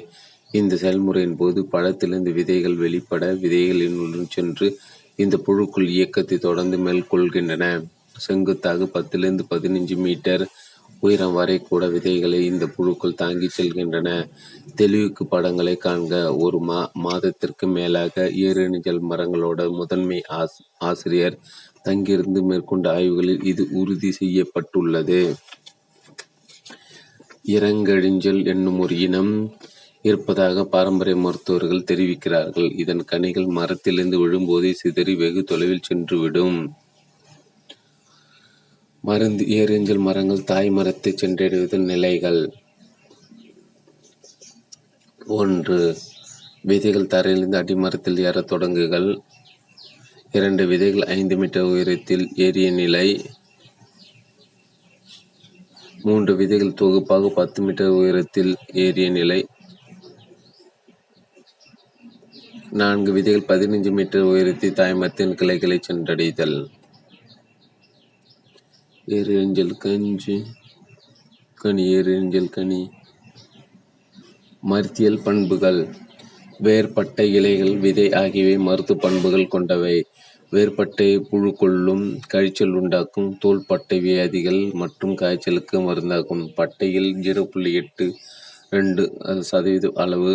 [0.50, 4.68] இந்த செயல்முறையின் போது பழத்திலிருந்து விதைகள் வெளிப்பட விதைகளினுள் சென்று
[5.14, 7.64] இந்த புழுக்கள் இயக்கத்தை தொடர்ந்து மேற்கொள்கின்றன
[8.18, 10.44] செங்குத்தாக பத்திலிருந்து பதினைஞ்சு மீட்டர்
[11.02, 14.08] உயரம் வரை கூட விதைகளை இந்த புழுக்கள் தாங்கி செல்கின்றன.
[14.74, 16.12] தெளிவுக்கு படங்களை காண்க.
[16.36, 21.38] ஒரு மா மாதத்திற்கு மேலாக ஏறெணிச்சல் மரங்களோட முதன்மை ஆஸ் ஆசிரியர்
[21.82, 25.20] தங்கியிருந்து மேற்கொண்ட ஆய்வுகளில் இது உறுதி செய்யப்பட்டுள்ளது.
[27.54, 29.32] இறங்கழிஞ்சல் என்னும் ஒரு இனம்
[30.02, 32.68] இருப்பதாக பாரம்பரிய மருத்துவர்கள் தெரிவிக்கிறார்கள்.
[32.78, 36.58] இதன் கனிகள் மரத்திலிருந்து விழும்போதே சிதறி வெகு தொலைவில் சென்றுவிடும்.
[39.04, 42.40] மருந்து ஏறெஞ்சல் மரங்கள் தாய் மரத்தை சென்றடைவதன் நிலைகள்.
[45.26, 45.96] ஒன்று
[46.62, 49.08] விதைகள் தரையிலிருந்து அடிமரத்தில் ஏறத் தொடங்குகள்.
[50.32, 53.08] இரண்டு விதைகள் ஐந்து மீட்டர் உயரத்தில் ஏறிய நிலை.
[56.02, 59.46] மூன்று விதைகள் தொகுப்பாக பத்து மீட்டர் உயரத்தில் ஏறிய நிலை.
[62.70, 66.66] நான்கு விதைகள் பதினைஞ்சு மீட்டர் உயரத்தில் தாய்மத்தின் கிளைகளை சென்றடைதல்.
[69.06, 70.42] ஏறியஞ்சல் கஞ்சி
[71.54, 72.90] கனி ஏறியஞ்சல் கனி.
[74.62, 75.80] மருத்தியல் பண்புகள்
[76.58, 80.06] வேறுபட்ட இலைகள் விதை ஆகியவை மருத்துவ பண்புகள் கொண்டவை.
[80.52, 88.06] வேறுபட்டை புழு கொள்ளும் காய்ச்சல் உண்டாக்கும் தோள்பட்டை வியாதிகள் மற்றும் காய்ச்சலுக்கு மருந்தாகும் பட்டையில் ஜீரோ புள்ளி எட்டு
[88.70, 89.02] ரெண்டு
[89.50, 90.32] சதவீத அளவு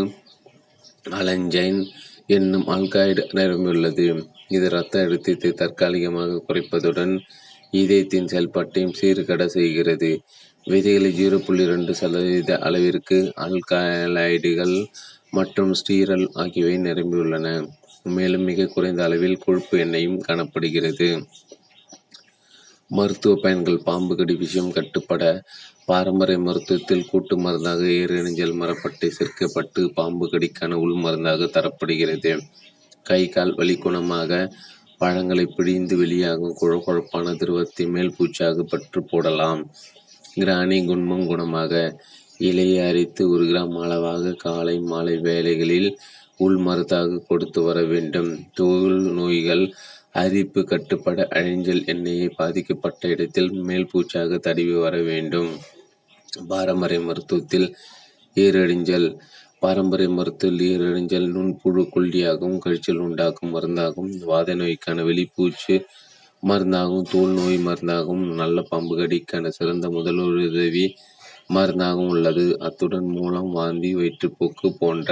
[1.19, 1.81] அலஞ்சைன்
[2.27, 4.05] என்னும் ஆல்காய்டு நிரம்பியுள்ளது
[4.49, 7.13] இது இரத்த அழுத்தத்தை தற்காலிகமாக குறைப்பதுடன்
[7.73, 10.11] இதயத்தின் செயல்பாட்டையும் சீர்கட செய்கிறது.
[10.65, 14.75] விதைகளை ஜீரோ புள்ளி ரெண்டு சதவீத அளவிற்கு ஆல்கலாய்டுகள்
[15.37, 17.47] மற்றும் ஸ்டீரல் ஆகியவை நிரம்பியுள்ளன
[18.05, 21.07] மேலும் மிக குறைந்த அளவில் கொழுப்பு எண்ணெயும் காணப்படுகிறது.
[22.91, 25.23] மருத்துவ பயன்கள் பாம்பு கடி விஷயம் கட்டுப்பட
[25.85, 32.31] பாரம்பரிய மருத்துவத்தில் கூட்டு மருந்தாக ஏறெறிஞ்சல் மரப்பட்டை சேர்க்கப்பட்டு பாம்பு கடிக்கான உள் மருந்தாக தரப்படுகிறது.
[33.03, 34.51] கை கால் வலி குணமாக
[34.97, 39.61] பழங்களை பிழிந்து வெளியாகும் குழ குழப்பான திரவத்தை மேல் பூச்சாக பற்று போடலாம்.
[40.35, 41.73] கிராணி குண்மம் குணமாக
[42.39, 45.89] இலையை அரைத்து ஒரு கிராம் அளவாக காலை மாலை வேலைகளில்
[46.39, 48.31] உள் மருந்தாக கொடுத்து வர வேண்டும்.
[48.53, 49.63] தோல் நோய்கள்
[50.21, 55.51] அரிப்பு கட்டுப்பட அழிஞ்சல் எண்ணெயை பாதிக்கப்பட்ட இடத்தில் மேல் பூச்சாக தடவி வர வேண்டும்.
[56.47, 57.67] பாரம்பரிய மருத்துவத்தில்
[58.35, 59.07] ஈரடிஞ்சல்
[59.59, 65.75] பாரம்பரிய மருத்துவத்தில் ஈரடிஞ்சல் நுண்புழு கொல்லியாகவும் கழிச்சல் உண்டாக்கும் மருந்தாகும் வாத நோய்க்கான வெளிப்பூச்சு
[66.43, 70.85] மருந்தாகவும் தோல் நோய் மருந்தாகவும் நல்ல பாம்பு கடிக்கான சிறந்த முதலுதவி
[71.55, 72.45] மருந்தாகவும் உள்ளது.
[72.67, 75.09] அத்துடன் மூலம் வாந்தி வயிற்றுப்போக்கு போன்ற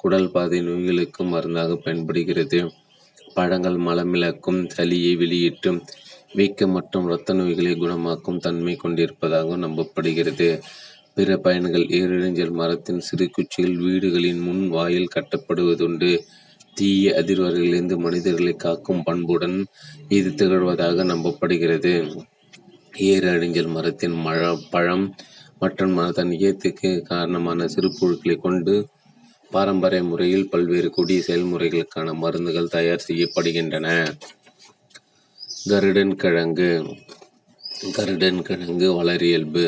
[0.00, 2.58] குடல் பாதை நோய்களுக்கு மருந்தாக பயன்படுகிறது.
[3.34, 5.80] பழங்கள் மலமிளக்கும் சளியை வெளியிட்டும்
[6.38, 10.48] வீக்கம் மற்றும் இரத்த நோய்களை குணமாக்கும் தன்மை கொண்டிருப்பதாக நம்பப்படுகிறது.
[11.14, 16.12] பிற பயன்கள் ஏரிழிஞ்சல் மரத்தின் சிறு குச்சிகள் வீடுகளின் முன் வாயில் கட்டப்படுவதுண்டு.
[16.74, 19.56] தீய அதிர்வர்களிலிருந்து மனிதர்களை காக்கும் பண்புடன்
[20.08, 21.94] இது திகழ்வதாக நம்பப்படுகிறது.
[23.10, 24.40] ஏரழிஞ்சல் மரத்தின் மழ
[24.70, 25.04] பழம்
[25.58, 28.74] மற்றும் அதன் இயத்துக்கு காரணமான சிறு புழுக்களை கொண்டு
[29.52, 33.86] பாரம்பரிய முறையில் பல்வேறு கொடிய செயல்முறைகளுக்கான மருந்துகள் தயார் செய்யப்படுகின்றன.
[35.66, 36.68] கருடன் கிழங்கு
[37.94, 39.64] கருடன் கிழங்கு வளரியல்பு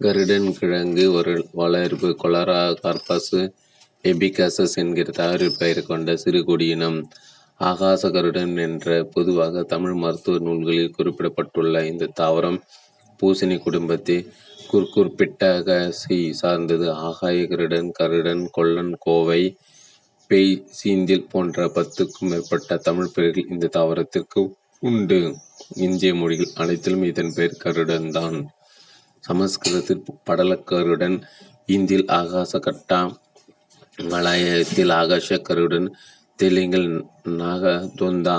[0.00, 3.40] கருடன் கிழங்கு ஒரு வளர்ப்பு கொலரா கார்பசு
[4.04, 6.98] எபிகாசஸ் என்கிற தாவரப் பெயர் கொண்ட சிறு கொடியினம்
[7.60, 12.58] ஆகாச கருடன் என்ற பொதுவாக தமிழ் மருத்துவ நூல்களில் குறிப்பிடப்பட்டுள்ள இந்த தாவரம்
[13.20, 14.18] பூசணி குடும்பத்தை
[14.70, 16.86] குர்குர்பிட்டகசி சார்ந்தது.
[17.06, 19.42] ஆகாய கருடன் கருடன் கொல்லன் கோவை
[20.30, 24.42] பேய் சீந்தில் போன்ற பத்துக்கும் மேற்பட்ட தமிழ் பெயர்கள் இந்த தாவரத்திற்கு
[24.80, 25.20] உண்டு.
[25.76, 28.38] இந்திய மொழிகள் அனைத்திலும் இதன் பெயர் கருடன் தான்.
[29.24, 31.16] சமஸ்கிருதத்தில் படலக்கருடன்
[31.66, 33.00] இந்தியில் ஆகாச கட்டா
[34.12, 35.88] மலாயத்தில் ஆகாச கருடன்
[36.36, 36.90] தெலுங்கில்
[37.40, 38.36] நாகதொந்தா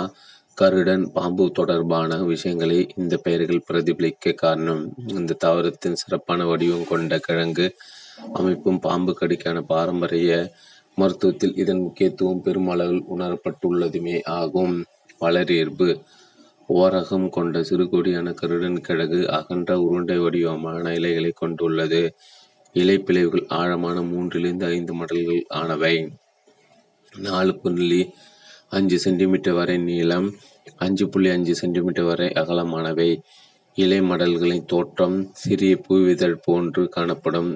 [0.59, 4.93] கருடன் பாம்பு தொடர்பான விஷயங்களை இந்த பெயர்கள் பிரதிபலிக்க காரணம்.
[5.07, 7.75] இந்த தாவரத்தின் சிறப்பான வடிவம் கொண்ட கிழங்கு
[8.33, 10.51] அமைப்பும் பாம்பு கடிக்கான பாரம்பரிய
[10.97, 14.85] மருத்துவத்தில் இதன் முக்கியத்துவம் பெருமளவில் உணரப்பட்டுள்ளதுமே ஆகும்.
[15.21, 15.89] வளரேற்பு.
[16.73, 22.01] ஓரகம் கொண்ட சிறுகொடியான கருடன் கிழகு அகன்ற உருண்டை வடிவமான இலைகளை கொண்டுள்ளது.
[22.73, 25.95] இலை பிளவுகள் ஆழமான மூன்றிலிருந்து ஐந்து மடல்கள் ஆனவை.
[27.17, 28.01] நாலு புள்ளி
[28.71, 30.27] அஞ்சு சென்டிமீட்டர் வரை நீளம்
[30.77, 33.09] அஞ்சு புள்ளி அஞ்சு சென்டிமீட்டர் வரை அகலமானவை.
[33.77, 37.51] இலை மடல்களின் தோற்றம் சிறிய பூவிதழ் போன்று காணப்படும்.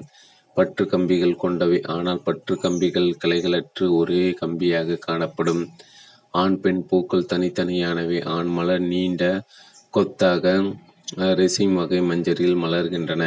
[0.56, 5.62] பற்று கம்பிகள் கொண்டவை ஆனால் பற்று கம்பிகள் கிளைகளற்று ஒரே கம்பியாக காணப்படும்.
[6.42, 8.18] ஆண் பெண் பூக்கள் தனித்தனியானவை.
[8.36, 9.22] ஆண் மலர் நீண்ட
[9.90, 10.54] கொத்தாக
[11.40, 13.24] ரெசிம் வகை மஞ்சரில் மலர்கின்றன.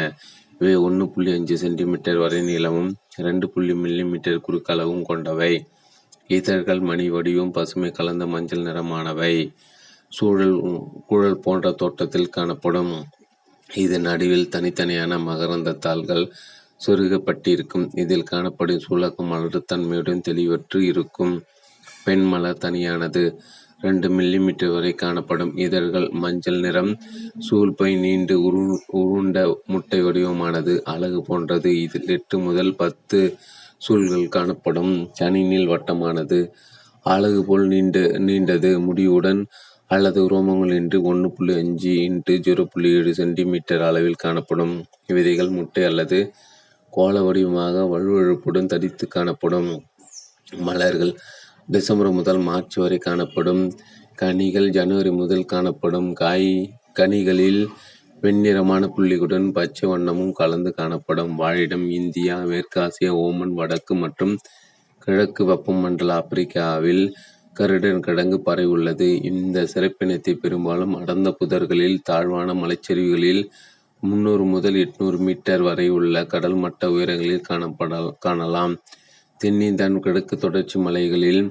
[0.59, 2.91] இவை ஒன்று புள்ளி அஞ்சு சென்டிமீட்டர் வரை நீளமும்
[3.27, 5.53] ரெண்டு புள்ளி மில்லிமீட்டர் குறுக்களவும் கொண்டவை.
[6.27, 9.53] இதழ்கள் மணி வடிவம் பசுமை கலந்த மஞ்சள் நிறமானவை.
[10.09, 13.05] சூழல் குழல் போன்ற தோட்டத்தில் காணப்படும்.
[13.73, 16.31] இது நடுவில் தனித்தனியான மகரந்த தாள்கள்
[16.87, 17.97] சொருகப்பட்டிருக்கும்.
[17.99, 21.43] இதில் காணப்படும் சூலகம் மலர்தன்மையுடன் தெளிவற்று இருக்கும்.
[22.03, 23.39] பெண் மலர் தனியானது
[23.81, 25.57] ரெண்டு மில்லிமீட்டர் வரை காணப்படும்.
[25.57, 26.97] இதழ்கள் மஞ்சள் நிறம்
[27.49, 30.81] சூழ்பை நீண்டு உரு உருண்ட முட்டை வடிவமானது.
[30.83, 31.81] அழகு போன்றது.
[31.81, 33.37] இதில் எட்டு முதல் பத்து
[33.85, 34.93] சூழ்கள் காணப்படும்.
[35.19, 36.39] கணினில் வட்டமானது
[37.05, 37.97] அழகு போல் நீண்ட
[38.27, 38.71] நீண்டது.
[38.87, 39.41] முடிவுடன்
[39.93, 44.75] அல்லது ரோமங்கள் இன்றி ஒன்று புள்ளி அஞ்சு இன்ட்டு ஜீரோ புள்ளி ஏழு சென்டிமீட்டர் அளவில் காணப்படும்.
[45.17, 46.19] விதைகள் முட்டை அல்லது
[46.93, 49.69] கோள வடிவமாக வழுவழுப்புடன் தடித்து காணப்படும்.
[50.67, 51.13] மலர்கள்
[51.67, 53.63] டிசம்பர் முதல் மார்ச் வரை காணப்படும்.
[54.15, 56.09] கனிகள் ஜனவரி முதல் காணப்படும்.
[56.13, 56.51] காய்
[56.99, 57.61] கனிகளில்
[58.21, 61.39] வெண்ணிறமான புள்ளிகளுடன் பச்சை வண்ணமும் கலந்து காணப்படும்.
[61.39, 64.33] வாழிடம் இந்தியா மேற்காசியா ஓமன் வடக்கு மற்றும்
[64.99, 67.03] கிழக்கு வெப்பமண்டல ஆப்பிரிக்காவில்
[67.53, 73.43] கருடன் கிடங்கு பரவியுள்ளது இந்த சிறப்பினத்தை பெரும்பாலும் அடர்ந்த புதர்களில் தாழ்வான மலைச்சரிவுகளில்
[73.99, 78.73] முன்னூறு முதல் எட்நூறு மீட்டர் வரை உள்ள கடல் மட்ட உயரங்களில் காணப்பட காணலாம்.
[79.39, 81.41] தென்னிந்தான் கிழக்கு தொடர்ச்சி மலைகளில்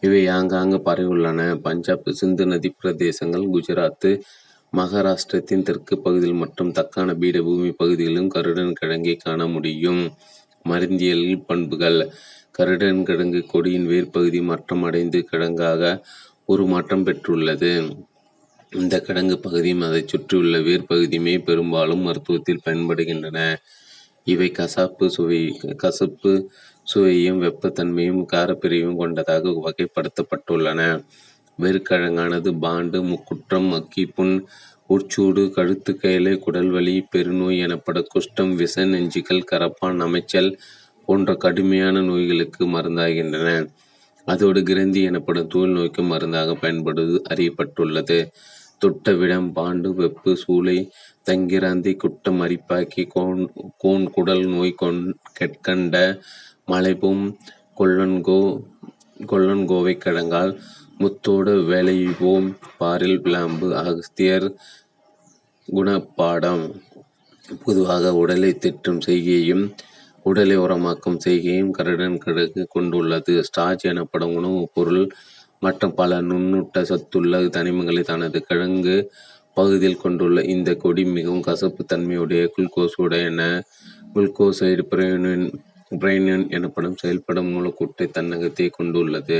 [0.00, 4.08] இவை ஆங்காங்கு பரவியுள்ளன பஞ்சாப் சிந்து நதி பிரதேசங்கள் குஜராத்
[4.76, 10.00] மகாராஷ்டிரத்தின் தெற்கு பகுதியில் மற்றும் தக்கான பீடபூமி பகுதிகளிலும் கருடன் கிழங்கை காண முடியும்.
[10.68, 11.98] மருந்தியல் பண்புகள்.
[12.50, 14.40] கருடன் கிழங்கு கொடியின் வேர்ப்பகுதி
[14.86, 15.82] அடைந்து கிழங்காக
[16.46, 17.72] உருமாற்றம் பெற்றுள்ளது.
[18.72, 23.38] இந்த கிழங்கு பகுதியும் அதை சுற்றியுள்ள வேர்ப்பகுதியுமே பெரும்பாலும் மருத்துவத்தில் பயன்படுகின்றன.
[24.24, 25.40] இவை கசாப்பு சுவை
[25.76, 26.32] கசப்பு
[26.82, 30.80] சுவையும் வெப்பத்தன்மையும் காரப்பிரிவும் கொண்டதாக வகைப்படுத்தப்பட்டுள்ளன.
[31.58, 33.68] வெறுக்கிழங்கானது பாண்டு முக்குற்றம்
[34.14, 34.36] புண்
[34.94, 40.50] உட்சூடு கழுத்து கயலை குடல்வலி பெருநோய் எனப்பட குஷ்டம் விச நெஞ்சுகள் கரப்பான் அமைச்சல்
[41.08, 43.48] போன்ற கடுமையான நோய்களுக்கு மருந்தாகின்றன.
[44.26, 48.18] அதோடு கிரந்தி எனப்படும் தூள் நோய்க்கு மருந்தாக பயன்படுவது அறியப்பட்டுள்ளது.
[48.82, 50.78] தொட்டவிடம் பாண்டு வெப்பு சூளை
[51.28, 53.42] தங்கிராந்தி குட்டம் அரிப்பாக்கி கோன்
[53.76, 55.02] கோன் குடல் நோய் கொண்
[55.38, 55.96] கெட்கண்ட
[56.72, 57.24] மலைபும்
[57.78, 58.40] கொல்லன்கோ
[59.30, 60.52] கொல்லன்கோவை கிழங்கால்
[61.00, 62.48] முத்தோடு வேலைவோம்
[62.80, 64.46] பாரில் விளாம்பு அகஸ்தியர்
[65.68, 66.64] குணப்பாடம்
[67.64, 69.64] பொதுவாக உடலை திட்டும் செய்கையும்
[70.22, 73.34] உடலை உரமாக்கும் செய்கையும் கருடன் கிழக்கு கொண்டுள்ளது.
[73.48, 75.02] ஸ்டார்ச் எனப்படும் உணவுப் பொருள்
[75.58, 78.96] மற்றும் பல நுண்ணூட்ட சத்துள்ள தனிமங்களை தனது கிழங்கு
[79.54, 83.42] பகுதியில் கொண்டுள்ள இந்த கொடி மிகவும் கசப்பு தன்மையுடைய குளுக்கோஸ் உடையன
[84.14, 85.46] குளுக்கோசைடு பிரைனின்
[85.90, 89.38] பிரைனியன் எனப்படும் செயல்படும் மூலக்கூட்டை தன்னகத்தை கொண்டுள்ளது.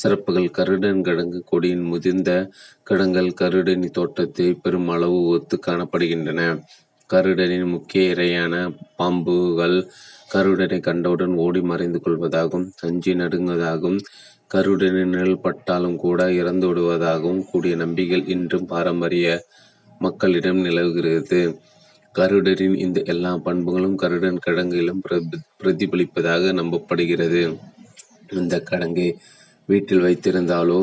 [0.00, 0.48] சிறப்புகள்.
[0.58, 2.30] கருடன் கிழங்கு கொடியின் முதிர்ந்த
[2.88, 6.42] கிடங்கள் கருடனி தோட்டத்தை பெரும் அளவு ஒத்து காணப்படுகின்றன.
[7.10, 8.54] கருடனின் முக்கிய இரையான
[8.98, 9.76] பாம்புகள்
[10.34, 14.00] கருடனை கண்டவுடன் ஓடி மறைந்து கொள்வதாகவும் அஞ்சி நடுங்குவதாகவும்
[14.54, 19.26] கருடனின் நிழல் பட்டாலும் கூட இறந்து விடுவதாகவும் கூடிய நம்பிக்கை இன்றும் பாரம்பரிய
[20.04, 21.40] மக்களிடம் நிலவுகிறது.
[22.14, 25.02] கருடரின் இந்த எல்லா பண்புகளும் கருடன் கிடங்கிலும்
[25.60, 27.42] பிரதிபலிப்பதாக நம்பப்படுகிறது.
[28.38, 29.08] இந்த கிழங்கை
[29.68, 30.80] வீட்டில் வைத்திருந்தாலோ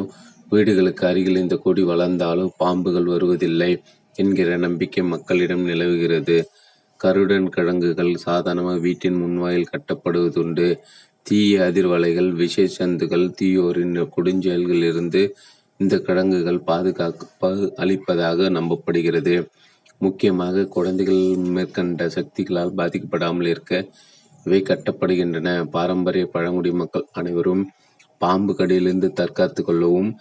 [0.51, 3.71] வீடுகளுக்கு அருகில் இந்த கொடி வளர்ந்தாலோ பாம்புகள் வருவதில்லை
[4.15, 6.37] என்கிற நம்பிக்கை மக்களிடம் நிலவுகிறது
[7.01, 10.67] கருடன் கிழங்குகள் சாதாரணமாக வீட்டின் முன்வாயில் கட்டப்படுவதுண்டு
[11.23, 15.21] தீய அதிர்வலைகள், விஷச்சந்துகள், தீயோரின் கொடுஞ்செயல்களிலிருந்து
[15.79, 19.35] இந்த கிழங்குகள் பாதுகாப்பு அளிப்பதாக நம்பப்படுகிறது.
[19.99, 21.23] முக்கியமாக குழந்தைகள்
[21.55, 23.73] மேற்கண்ட சக்திகளால் பாதிக்கப்படாமல் இருக்க
[24.45, 25.49] இவை கட்டப்படுகின்றன.
[25.75, 27.63] பாரம்பரிய பழங்குடி மக்கள் அனைவரும்
[28.21, 30.11] பாம்பு கடியிலிருந்து தற்காத்து கொள்ளவும்,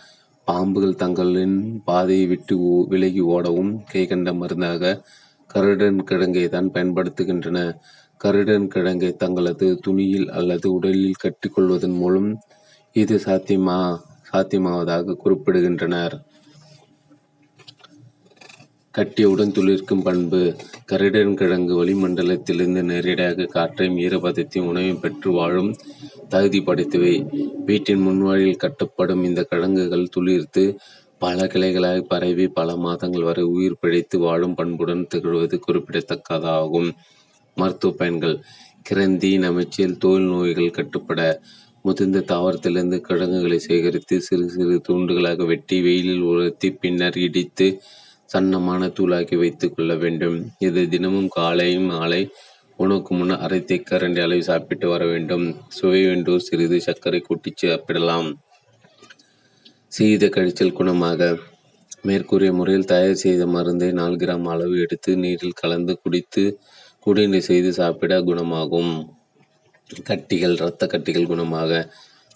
[0.46, 2.56] பாம்புகள் தங்களின் பாதையை விட்டு
[2.88, 4.98] விலகி ஓடவும் கைகண்ட மருந்தாக
[5.50, 7.58] கருடன் கிழங்கை தான் பயன்படுத்துகின்றன.
[8.20, 12.30] கருடன் கிழங்கை தங்களது துணியில் அல்லது உடலில் கட்டிக்கொள்வதன் மூலம்
[12.96, 13.78] இது சாத்தியமா
[14.30, 16.14] சாத்தியமாவதாக குறிப்பிடுகின்றனர்.
[18.98, 20.56] கட்டியவுடன் துளிர்க்கும் பண்பு
[20.92, 25.76] கருடன்கிழங்கு வளிமண்டலத்திலிருந்து நேரடியாக காற்றையும், ஈரப்பதத்தையும், உணவையும் பெற்று வாழும்
[26.28, 27.14] தகுதி படைத்தவை.
[27.64, 30.76] வீட்டின் முன்வாயிலில் கட்டப்படும் இந்த கிழங்குகள் துளிர்த்து,
[31.18, 36.90] பல கிளைகளாக பரவி பல மாதங்கள் வரை உயிர் பிழைத்து வாழும் பண்புடன் திகழ்வது குறிப்பிடத்தக்கதாகும்.
[37.54, 38.42] மருத்துவ பயன்கள்
[38.82, 41.40] கிரந்தி, நமைச்சியல் தோல் நோய்கள் கட்டுப்பட.
[41.82, 47.80] முதிர்ந்த தாவரத்திலிருந்து கிழங்குகளை சேகரித்து, சிறு சிறு துண்டுகளாக வெட்டி, வெயிலில் உலர்த்தி, பின்னர் இடித்து
[48.34, 50.38] சன்னமான தூளாக்கி வைத்து கொள்ள வேண்டும்.
[50.58, 52.22] இது தினமும் காலை, மாலை
[52.76, 55.44] உணவுக்கு முன் அரை தேக்கரண்டி அளவு சாப்பிட்டு வர வேண்டும்.
[55.68, 58.30] சுவை வேண்டும் சிறிது சர்க்கரை கொட்டி சாப்பிடலாம்.
[59.88, 61.20] சீத கழிச்சல் குணமாக
[62.08, 66.60] மேற்கூறிய முறையில் தயார் செய்த மருந்தை நாலு கிராம் அளவு எடுத்து நீரில் கலந்து குடித்து
[67.06, 68.92] குடிநீர் செய்து சாப்பிட குணமாகும்.
[70.10, 71.90] கட்டிகள் இரத்த கட்டிகள் குணமாக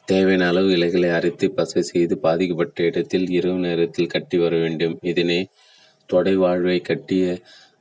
[0.05, 4.99] தேவையான அளவு இலைகளை அரைத்து பசை செய்து பாதிக்கப்பட்ட இடத்தில் இரவு நேரத்தில் கட்டி வர வேண்டும்.
[5.03, 5.49] இதனை
[6.13, 7.19] தொடைவாழ்வை கட்டி,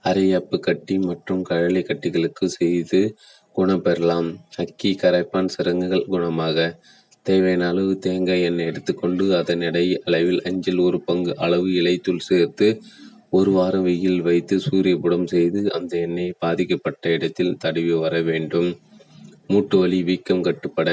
[0.06, 3.02] அரையப்பு கட்டி மற்றும் கழலை கட்டிகளுக்கு செய்து
[3.52, 4.30] குணம் பெறலாம்.
[4.58, 6.58] அக்கி, கரைப்பான், சிரங்குகள் குணமாக
[7.22, 12.68] தேவையான அளவு தேங்காய் எண்ணெய் எடுத்துக்கொண்டு அதன் எடை அளவில் அஞ்சில் ஒரு பங்கு அளவு இலைத்தூள் சேர்த்து
[13.30, 18.70] ஒரு வாரம் வெயிலில் வைத்து சூரியபுடம் செய்து அந்த எண்ணெயை பாதிக்கப்பட்ட இடத்தில் தடவி வர வேண்டும்.
[19.48, 20.90] மூட்டு வலி வீக்கம் கட்டுப்பட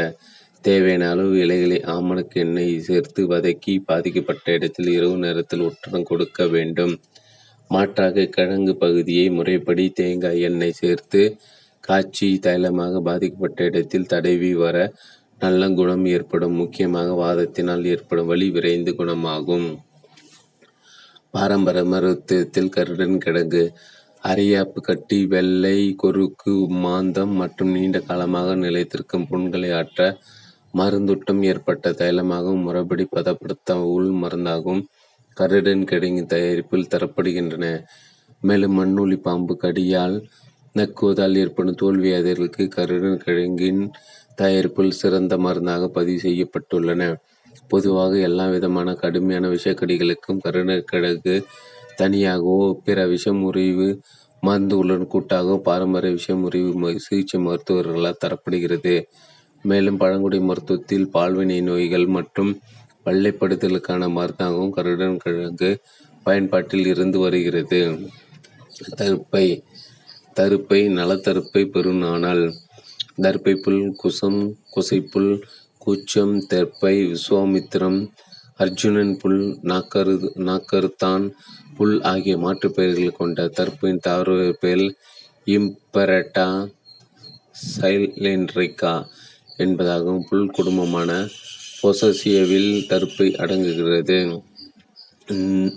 [0.65, 6.94] தேவையான அளவு இலைகளை ஆமணக்கு எண்ணெய் சேர்த்து வதக்கி பாதிக்கப்பட்ட இடத்தில் இரவு நேரத்தில் ஒற்றடம் கொடுக்க வேண்டும்.
[7.70, 11.36] மாற்றாக கிழங்கு பகுதியை முறைப்படி தேங்காய் எண்ணெய் சேர்த்து
[11.81, 14.77] காய்ச்சி தைலமாக பாதிக்கப்பட்ட இடத்தில் தடவி வர
[15.39, 16.55] நல்ல குணம் ஏற்படும்.
[16.55, 19.66] முக்கியமாக வாதத்தினால் ஏற்படும் வலி விரைந்து குணமாகும்.
[21.31, 23.65] பாரம்பரிய மருத்துவத்தில் கருடன் கிழங்கு
[24.24, 30.19] அரியாப்பு கட்டி, வெள்ளை கொருக்கு, மாந்தம் மற்றும் நீண்ட காலமாக நிலைத்திருக்கும் புண்களை ஆற்ற,
[30.74, 34.11] மருந்துட்டம் ஏற்பட்ட தைலமாகவும், முறைப்படி பதப்படுத்த உள்
[35.35, 37.85] கருடன் கிடங்கின் தயாரிப்பில் தரப்படுகின்றன.
[38.40, 40.16] மேலும் மண்ணுளி பாம்பு கடியால்
[40.74, 42.01] நக்குவதால் ஏற்படும் தோல்
[42.69, 43.90] கருடன் கிழங்கின்
[44.35, 47.15] தயாரிப்பில் சிறந்த மருந்தாக பதிவு செய்யப்பட்டுள்ளன.
[47.69, 51.44] பொதுவாக எல்லா விதமான கடுமையான விஷக்கடிகளுக்கும் கருடன்கிழங்கு
[52.02, 53.89] தனியாகவோ, பிற விஷமுறிவு
[54.47, 59.02] மருந்துகளுடன் கூட்டாகவோ பாரம்பரிய விஷமுறிவு சிகிச்சை மருத்துவர்களால் தரப்படுகிறது.
[59.62, 62.59] மேலும் பழங்குடி மருத்துவத்தில் பால்வினை நோய்கள் மற்றும்
[63.06, 65.78] வெள்ளைப்படுத்தலுக்கான மருந்தாகவும் கருடன்கிழங்கு
[66.24, 67.98] பயன்பாட்டில் இருந்து வருகிறது.
[68.97, 69.64] தருப்பை
[70.35, 72.55] தருப்பை நலத்தருப்பை பெருநாணல்
[73.22, 74.40] தர்ப்பைப்புல் குசம்
[74.70, 75.32] குசைப்புல்
[75.78, 78.10] கூச்சம் தெற்பை விஸ்வாமித்திரம்
[78.56, 79.59] அர்ஜுனன் புல்
[80.43, 81.24] நாக்கறுத்தான்
[81.76, 84.85] புல் ஆகிய மாற்றுப் பெயர்களைக் கொண்ட தர்ப்பையின் தாவர பெயர்
[85.47, 86.68] இம்பெரட்டா
[87.76, 88.94] சைலென்ட்ரிகா
[89.56, 91.10] என்பதாகவும் புல் குடும்பமான
[91.85, 94.19] பொசேசியாவில் தருப்பை அடங்குகிறது.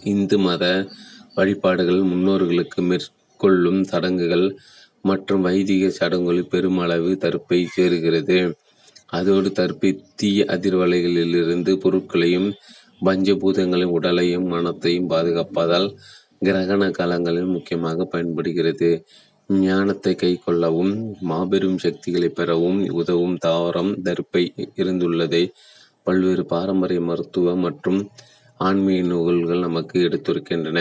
[0.03, 0.87] இந்து மத
[1.35, 4.57] வழிபாடுகள் முன்னோர்களுக்கு மேற்கொள்ளும் சடங்குகள்
[5.01, 8.53] மற்றும் வைதிக சடங்குகளில் பெருமளவு தருப்பை சேருகிறது.
[9.07, 12.53] அதோடு தருப்பை தீய அதிர்வலைகளிலிருந்து பொருட்களையும்,
[12.99, 13.35] பஞ்ச
[13.85, 15.89] உடலையும் மனத்தையும் பாதுகாப்பதால்
[16.45, 18.89] கிரகண காலங்களில் முக்கியமாகப் பயன்படுகிறது.
[19.53, 25.43] ஞானத்தைக் கைக்கொள்ளவும், மாபெரும் சக்திகளைப் பெறவும் உதவும் தாவரம் தருப்பை இருந்துள்ளதை
[26.07, 27.99] பல்வேறு பாரம்பரிய மருத்துவ மற்றும்
[28.67, 30.79] ஆன்மீக நூல்கள் நமக்கு எடுத்துரைக்கின்றன.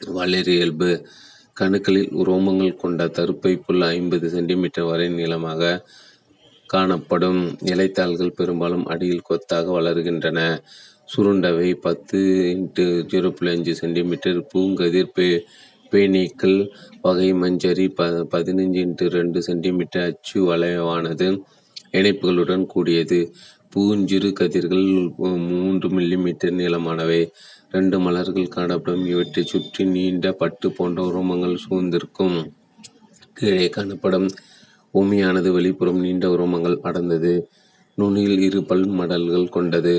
[0.00, 0.90] வளரியல்பு
[1.60, 5.62] கணுக்களில் உரோமங்கள் கொண்ட தருப்பை புல் ஐம்பது சென்டிமீட்டர் வரை நீளமாக
[6.70, 7.40] காணப்படும்.
[7.72, 10.40] இலைத்தாள்கள் பெரும்பாலும் அடியில் கொத்தாக வளர்கின்றன.
[11.12, 11.68] சுருண்டவை.
[11.86, 12.18] பத்து
[12.54, 15.12] இன்ட்டு ஜீரோ புள்ளி அஞ்சு சென்டிமீட்டர் பூங்கதிர்
[15.92, 16.58] பேனீக்கள்
[17.02, 21.28] வகை மஞ்சரி ப பதினஞ்சு இன்ட்டு ரெண்டு சென்டிமீட்டர் அச்சு வளைவானது.
[21.98, 23.18] இணைப்புகளுடன் கூடியது.
[23.74, 24.86] பூஞ்சிறு கதிர்கள்
[25.18, 27.30] மூன்று மில்லிமீட்டர் நீளமானவை.
[27.70, 29.06] இரண்டு மலர்கள் காணப்படும்.
[29.06, 32.52] இவற்றைச் சுற்றி நீண்ட பட்டு போன்ற உரோமங்கள் சூழ்ந்திருக்கும்.
[33.32, 34.28] கீழே காணப்படும்
[34.94, 37.32] உமியானது வெளிப்புறம் நீண்ட உரோமங்கள் அடர்ந்தது.
[37.94, 39.94] நுனியில் இரு பல் மடல்கள் கொண்டது.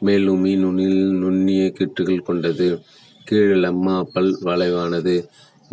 [0.00, 2.80] மேல் உமி நுனியில் நுண்ணிய கீற்றுகள் கொண்டது.
[3.24, 5.14] கீழ் லெம்மா பல் வளைவானது.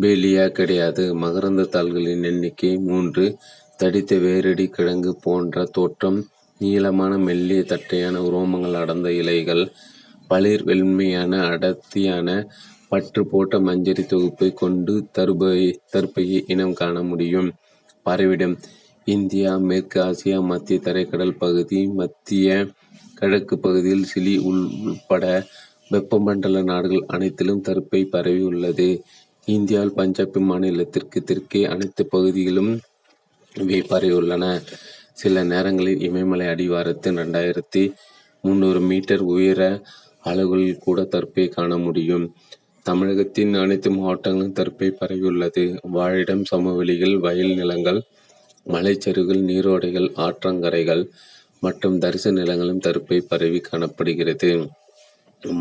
[0.00, 1.14] பேலியா கிடையாது.
[1.14, 3.36] மகரந்தத் தாள்களின் எண்ணிக்கை மூன்று.
[3.76, 6.26] தடித்த வேரடி கிழங்கு போன்ற தோற்றம்
[6.60, 9.64] நீளமான மெல்லிய தட்டையான உரோமங்கள் அடர்ந்த இலைகள்
[10.26, 12.28] பளிர் வெண்மையான அடர்த்தியான
[12.88, 15.58] பற்று போட்ட மஞ்சரி தொகுப்பை கொண்டு தருபை
[15.92, 17.48] தற்பையை இனம் காண முடியும்.
[18.06, 18.56] பரவிடும்
[19.06, 22.66] இந்தியா மேற்கு ஆசியா மத்திய தரைக்கடல் பகுதி மத்திய
[23.14, 25.24] கிழக்கு பகுதியில் சிலி உள்பட
[25.92, 28.88] வெப்பமண்டல நாடுகள் அனைத்திலும் தற்பை பரவி உள்ளது.
[29.48, 32.72] இந்தியாவில் பஞ்சாப் மாநிலத்திற்கு தெற்கே அனைத்து பகுதிகளும்
[33.54, 34.44] இவை பரவியுள்ளன.
[35.16, 37.82] சில நேரங்களில் இமயமலை அடிவாரத்தின் ரெண்டாயிரத்தி
[38.44, 39.60] முந்நூறு மீட்டர் உயர
[40.22, 42.26] அளவுகளில் கூட தற்பை காண முடியும்.
[42.86, 45.64] தமிழகத்தின் அனைத்து மாவட்டங்களும் தற்பை பரவியுள்ளது.
[45.96, 48.00] வாழிடம் சமவெளிகள் வயல் நிலங்கள்
[48.74, 51.02] மலைச்சரிவுகள் நீரோடைகள் ஆற்றங்கரைகள்
[51.60, 54.50] மற்றும் தரிசு நிலங்களும் தற்பை பரவி காணப்படுகிறது.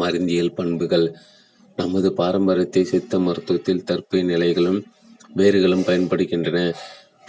[0.02, 1.08] மருந்தியல் பண்புகள்.
[1.78, 4.80] நமது பாரம்பரியத்தை சித்த மருத்துவத்தில் தற்பை நிலைகளும்
[5.38, 6.60] வேர்களும் பயன்படுகின்றன.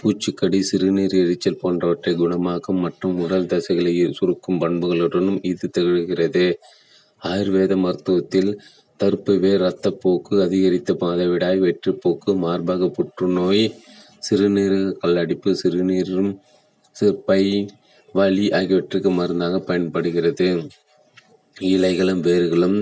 [0.01, 6.45] பூச்சிக்கடி சிறுநீர் எரிச்சல் போன்றவற்றை குணமாக்கும் மற்றும் உடல் தசைகளை சுருக்கும் பண்புகளுடனும் இது திகழ்கிறது.
[7.21, 8.51] ஆயுர்வேத மருத்துவத்தில்
[8.97, 13.63] தற்பு வேர் இரத்தப்போக்கு அதிகரித்த மாதவிடாய் வெற்றுப்போக்கு மார்பக புற்றுநோய்
[14.29, 16.31] சிறுநீரக கல்லடிப்பு சிறுநீரும்
[16.95, 17.43] சிற்பை
[18.13, 20.47] வலி ஆகியவற்றுக்கு மருந்தாக பயன்படுகிறது.
[21.61, 22.77] இலைகளும் வேர்களும்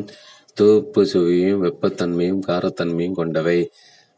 [0.57, 3.59] துவப்பு சுவையும் வெப்பத்தன்மையும் காரத்தன்மையும் கொண்டவை.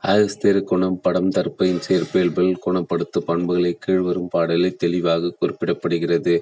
[0.04, 6.36] அகஸ்தியர் குணம் படம் தற்பையின் சேர்ப்பியல்பில் குணப்படுத்தும் பண்புகளை கீழ்வரும் பாடலில் தெளிவாக குறிப்பிடப்படுகிறது.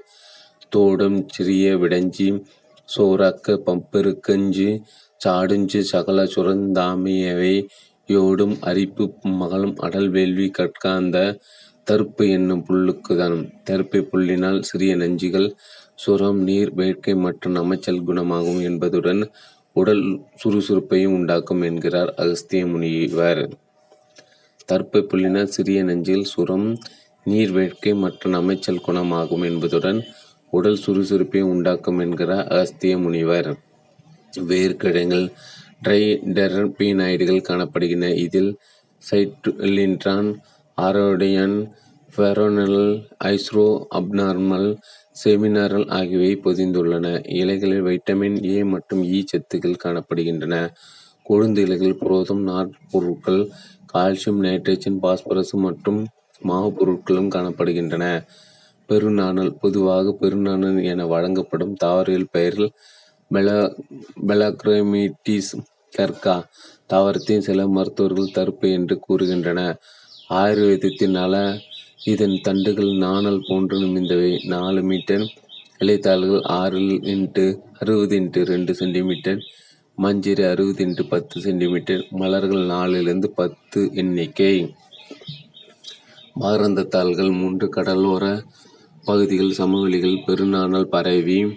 [0.72, 2.28] தோடும் சிறிய விடஞ்சி
[2.90, 4.68] சோறாக்க பம்பெருக்கஞ்சு
[5.22, 7.56] சாடுஞ்சு சகல சுரந்தாமியவை
[8.10, 9.06] யோடும் அரிப்பு
[9.40, 11.18] மகளும் அடல் வேள்வி கற்காந்த
[11.88, 15.50] தருப்பு என்னும் புல்லுக்குதான் தருப்பை புல்லினால் சிறிய நஞ்சுகள்
[15.96, 19.22] சுரம் நீர் வேட்கை மற்றும் அமைச்சல் குணமாகும் என்பதுடன்
[19.76, 20.04] உடல்
[20.42, 23.42] சுறுசுறுப்பையும் உண்டாக்கும் என்கிறார் அகஸ்திய முனிவர்
[24.66, 26.68] தற்பை புள்ளினால் சிறிய நெஞ்சில் சுரம்
[27.26, 30.00] நீர் வேட்கை மற்றும் அமைச்சல் குணமாகும் என்பதுடன்
[30.54, 33.50] உடல் சுறுசுறுப்பை உண்டாக்கும் என்கிறார் அகஸ்திய முனிவர்
[34.50, 35.26] வேர்க்கிழங்கள்
[35.84, 38.16] ட்ரைடெர்பீனாய்டுகள் காணப்படுகின்றன.
[38.26, 38.52] இதில்
[39.04, 40.30] சைட்டுலின்ட்ரான்
[40.78, 41.58] ஆரோடியன்
[42.14, 42.82] ஃபெரோனல்
[43.32, 43.68] ஐஸ்ரோ
[44.00, 44.70] அப்நார்மல்
[45.16, 47.06] செமினாரல் ஆகியவை பொதிந்துள்ளன.
[47.42, 50.56] இலைகளில் வைட்டமின் ஏ மற்றும் இ சத்துக்கள் காணப்படுகின்றன.
[51.30, 53.42] கொழுந்து இலைகள் புரோதம் நார்ப்பொருட்கள்
[53.94, 56.02] கால்சியம் நைட்ரஜன் பாஸ்பரஸ் மற்றும்
[56.42, 58.06] மாவு பொருட்களும் காணப்படுகின்றன.
[58.90, 62.70] பெருநாணல் பொதுவாக பெருநாணல் என வழங்கப்படும் தாவரவியல் பெயரில்
[63.32, 63.56] பெலா
[64.28, 65.54] பெலாக்ரமிட்டிஸ்
[65.94, 66.36] கர்கா
[66.92, 69.78] தாவரத்தின் சில மருத்துவர்கள் தருப்பு என்று கூறுகின்றனர்.
[70.34, 71.36] ஆயுர்வேதத்தின் நல
[72.04, 74.46] இதன் தண்டுகள் நாணல் போன்று நிமிர்ந்தவை.
[74.48, 75.34] நாலு மீட்டர்.
[75.78, 79.38] இலைத்தாள்கள் ஆறு இன்ட்டு அறுபது இன்ட்டு ரெண்டு சென்டிமீட்டர்.
[79.98, 82.08] மஞ்சரி அறுபது இன்ட்டு பத்து சென்டிமீட்டர்.
[82.10, 84.76] மலர்கள் நாலிலிருந்து பத்து எண்ணிக்கை.
[86.40, 88.44] மகரந்த தாள்கள் மூன்று கடலோர
[89.04, 91.54] பகுதிகள் சமவெளிகள் பெருநாணல் பரவி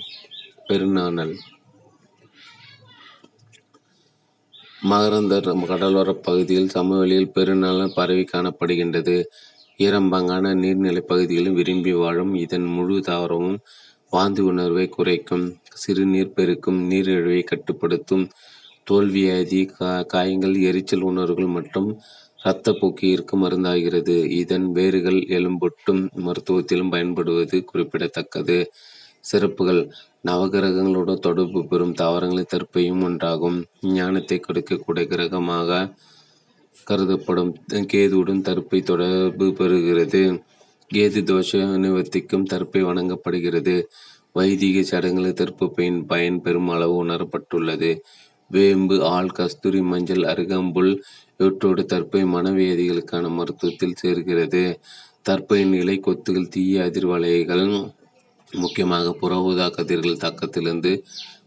[0.68, 1.34] பெருநாணல்.
[4.90, 9.24] மகரந்த கடலோர பகுதியில் சமவெளியில் பெருநாள பரவி காணப்படுகின்றது.
[9.78, 13.58] ஈரம்பங்கான நீர்நிலை பகுதிகளில் விரும்பி வாழும் இதன் முழு தாவரமும்
[14.12, 15.44] வாந்தி உணர்வை குறைக்கும்
[15.74, 18.24] சிறுநீர் பெருக்கும் நீரிழிவை கட்டுப்படுத்தும்
[18.90, 21.88] தோல்வியாதி கா காயங்கள் எரிச்சல் உணர்வுகள் மற்றும்
[22.38, 24.16] இரத்த போக்கியிற்கு மருந்தாகிறது.
[24.40, 28.58] இதன் வேர்கள் எலும்பொட்டும் மருத்துவத்திலும் பயன்படுவது குறிப்பிடத்தக்கது.
[29.24, 29.82] சிறப்புகள்.
[30.28, 33.58] நவகிரகங்களோடு தொடர்பு பெறும் தாவரங்களின் தற்பையும் ஒன்றாகும்.
[33.98, 35.70] ஞானத்தை கொடுக்கக்கூடிய கிரகமாக
[36.90, 37.52] கருதப்படும்.
[37.92, 40.22] கேதுவுடன் தற்பை தொடர்பு பெறுகிறது.
[40.90, 41.50] கேது தோஷ
[41.84, 43.74] நிவர்த்திக்கும் தற்பை வணங்கப்படுகிறது
[44.32, 47.90] வைதிக சடங்குகளில் தற்பு பயன் பயன் பெரும் அளவு உணரப்பட்டுள்ளது.
[48.50, 50.92] வேம்பு ஆள் கஸ்தூரி மஞ்சள் அருகம்புல்
[51.38, 54.62] இவற்றோடு தற்பை மனவேதிகளுக்கான மருத்துவத்தில் சேர்கிறது.
[55.28, 57.66] தற்பையின் இலை கொத்துகள் தீய அதிர்வலைகள்
[58.50, 60.92] முக்கியமாக புற ஊதா கதிர்கள் தாக்கத்திலிருந்து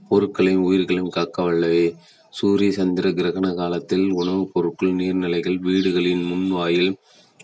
[0.09, 1.85] பொருட்களையும் உயிர்களையும் காக்க வல்லவை.
[2.33, 6.91] சூரிய சந்திர கிரகண காலத்தில் உணவுப் பொருட்கள் நீர்நிலைகள் வீடுகளின் முன்வாயில்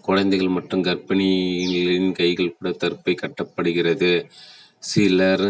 [0.02, 4.12] குழந்தைகள் மற்றும் கர்ப்பிணிகளின் கைகள் கூட தற்பை கட்டப்படுகிறது.
[4.84, 5.46] சிலர்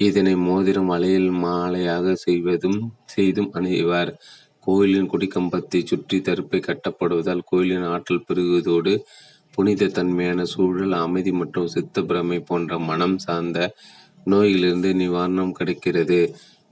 [0.00, 4.12] இதனை மோதிரம் வளையல் மாலையாக செய்வதும் செய்தும் அணிவார்.
[4.60, 8.92] கோயிலின் கொடிக்கம்பத்தை சுற்றி தற்பை கட்டப்படுவதால் கோயிலின் ஆற்றல் பெருகுவதோடு
[9.54, 13.58] புனித தன்மையான சூழல் அமைதி மற்றும் சித்த பிரமை போன்ற மனம் சார்ந்த
[14.30, 16.20] நோய்களிலிருந்து நிவாரணம் கிடைக்கிறது.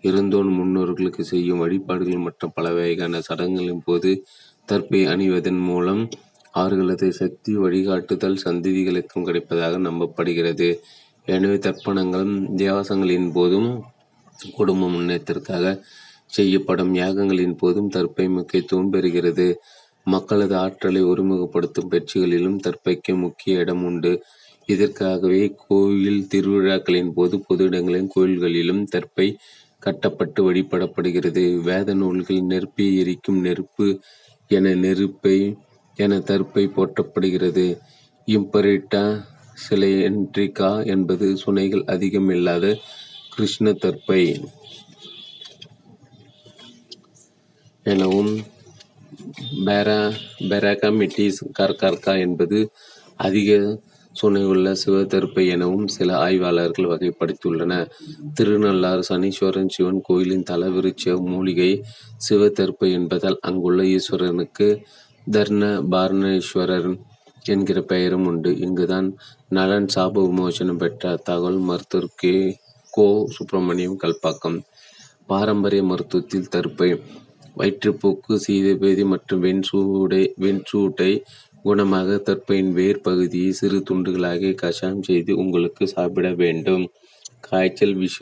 [0.03, 4.11] இருந்தோன் முன்னோர்களுக்கு செய்யும் வழிபாடுகள் மற்றும் பல வகையான சடங்குகளின் போது
[4.69, 6.03] தற்பை அணிவதன் மூலம்
[6.55, 10.69] அவர்களது சக்தி வழிகாட்டுதல் சந்ததிகளுக்கும் கிடைப்பதாக நம்பப்படுகிறது
[11.27, 13.71] எனவே தர்ப்பணங்கள் தேவாசங்களின் போதும்
[14.57, 15.67] குடும்ப முன்னேற்றத்திற்காக
[16.29, 19.47] செய்யப்படும் யாகங்களின் போதும் தற்பை முக்கியத்துவம் பெறுகிறது
[20.07, 24.13] மக்களது ஆற்றலை ஒருமுகப்படுத்தும் பெட்சிகளிலும் தற்பைக்கு முக்கிய இடம் உண்டு.
[24.69, 29.27] இதற்காகவே கோயில் திருவிழாக்களின் போது பொது இடங்களிலும் கோயில்களிலும் தற்பை
[29.81, 31.45] கட்டப்பட்டு வழிபடப்படுகிறது.
[31.61, 33.87] வேத நூல்கள் நெருப்பை எரிக்கும் நெருப்பு
[34.51, 35.39] என நெருப்பை
[35.99, 37.67] என தர்ப்பை போற்றப்படுகிறது.
[38.29, 39.05] இம்பரிட்டா
[39.63, 42.67] சிலிண்ட்ரிகா என்பது சுனைகள் அதிகம் இல்லாத
[43.35, 44.23] கிருஷ்ண தர்ப்பை
[47.87, 48.33] எனவும்
[50.51, 52.59] பெராகமிட்டிஸ் கர்கர்கா என்பது
[53.17, 53.51] அதிக
[54.15, 57.91] சுனையுள்ள சிவத்தெருப்பை எனவும் சில ஆய்வாளர்கள் வகைப்படுத்தியுள்ளனர்.
[58.41, 61.71] திருநள்ளாறு சனீஸ்வரன் சிவன் கோயிலின் தல விருட்ச மூலிகை
[62.29, 64.69] சிவதர்ப்பை என்பதால் அங்குள்ள ஈஸ்வரனுக்கு
[65.27, 66.91] தர்ணபாரணேஸ்வரர்
[67.45, 68.51] என்கிற பெயரும் உண்டு.
[68.59, 69.09] இங்குதான்
[69.51, 72.57] நளன் சாப விமோசனம் பெற்ற தகவல் மருத்துவர்
[72.93, 73.09] கோ.
[73.29, 74.59] சுப்பிரமணியம் கல்பாக்கம்.
[75.27, 76.89] பாரம்பரிய மருத்துவத்தில் தருப்பை
[77.59, 79.41] வயிற்றுப்போக்கு சீதபேதி மற்றும்
[80.45, 81.11] வெண் சூட்டை
[81.65, 86.85] குணமாக தற்பையின் வேர் பகுதியை சிறு துண்டுகளாக கஷாயம் செய்து உங்களுக்கு சாப்பிட வேண்டும்.
[87.49, 88.19] காய்ச்சல் விஷ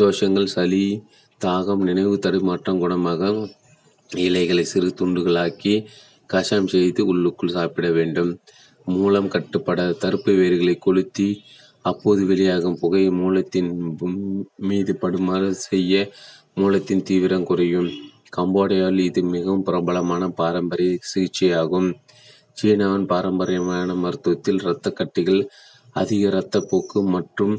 [0.00, 0.84] தோஷங்கள் சளி
[1.40, 3.22] தாகம் நினைவு தடுமாற்றம் குணமாக
[4.10, 5.74] இலைகளை சிறு துண்டுகளாக்கி
[6.30, 8.32] கஷாயம் செய்து உள்ளுக்குள் சாப்பிட வேண்டும்.
[8.96, 11.28] மூலம் கட்டுப்பட தர்ப்பை வேர்களை கொளுத்தி
[11.90, 13.70] அப்போது வெளியாகும் புகை மூலத்தின்
[14.68, 15.92] மீது படுமாறு செய்ய
[16.60, 17.90] மூலத்தின் தீவிரம் குறையும்.
[18.36, 21.90] கம்போடியாவில் இது மிகவும் பிரபலமான பாரம்பரிய சிகிச்சையாகும்.
[22.60, 25.42] சீனாவின் பாரம்பரியமான மருத்துவத்தில் இரத்தக் கட்டிகள்
[26.00, 27.52] அதிக இரத்தப்போக்கு மற்றும்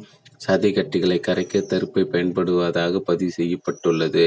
[0.45, 4.25] சதைக் கட்டிகளை கரைக்க தர்ப்பை பயன்படுவதாக பதிவு செய்யப்பட்டுள்ளது.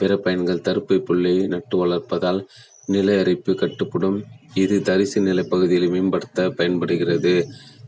[0.00, 2.40] பிற பயன்கள் தர்ப்பை புல்லை நட்டு வளர்ப்பதால்
[2.94, 4.18] நில அரிப்பு கட்டுப்படும்.
[4.62, 7.34] இது தரிசு நிலப்பகுதிகளை மேம்படுத்த பயன்படுகிறது.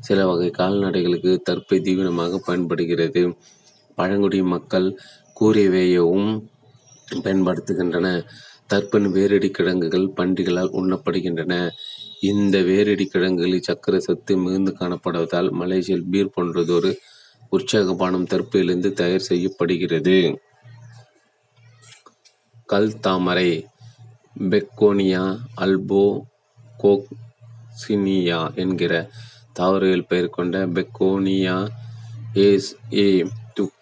[0.08, 3.22] சில வகை கால்நடைகளுக்கு தற்பை தீவனமாக பயன்படுகிறது.
[3.98, 4.88] பழங்குடி மக்கள்
[5.38, 6.18] கூரை பயன்படுத்துகின்றன
[7.24, 8.22] பயன்படுத்துகின்றனர்.
[8.72, 11.54] வேரடி வேரடிக் கிழங்குகள் பன்றிகளால் உண்ணப்படுகின்றன.
[12.22, 16.90] இந்த வேரடிக் கிழங்குகளில் சர்க்கரை சத்து மிகுந்து காணப்படுவதால் மலேசியாவில் பீர் போன்றதொரு
[17.48, 20.16] உற்சாக பானம் தர்ப்பையிலிருந்து தயார் செய்யப்படுகிறது.
[22.68, 23.50] கல்தாமரை
[24.50, 25.22] பெக்கோனியா
[25.64, 26.20] அல்போகோக்சினியா
[28.54, 28.92] என்கிற
[29.58, 31.68] தாவரவியல் பெயர் கொண்ட பெக்கோனியாயேசியே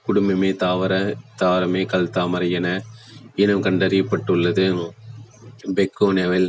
[0.02, 0.92] குடும்பமே தாவர
[1.38, 2.68] தாவரமே கல்தாமரை என
[3.34, 4.66] இனம் கண்டறியப்பட்டுள்ளது.
[5.74, 6.48] பெக்கோனியாவில்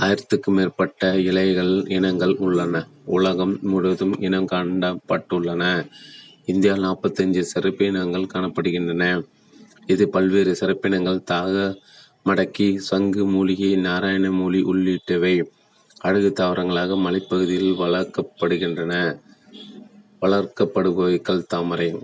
[0.00, 2.86] ஆயிரத்துக்கும் மேற்பட்ட இலைகள் இனங்கள் உள்ளன.
[3.04, 5.86] உலகம் முழுவதும் இனம் காணப்பட்டுள்ளன.
[6.44, 9.26] இந்தியாவில் நாற்பத்தைந்து சிறப்பினங்கள் காணப்படுகின்றன.
[9.86, 11.78] இதில் பல்வேறு சிறப்பினங்கள் தாக
[12.24, 15.44] மடக்கி சங்கு மூலிகை நாராயண மூலி உள்ளிட்டவை
[16.00, 18.10] அழகுத் தாவரங்களாக மலைப்பகுதிகளில்
[20.22, 22.02] வளர்க்கப்படுபவை கல்தாமரை.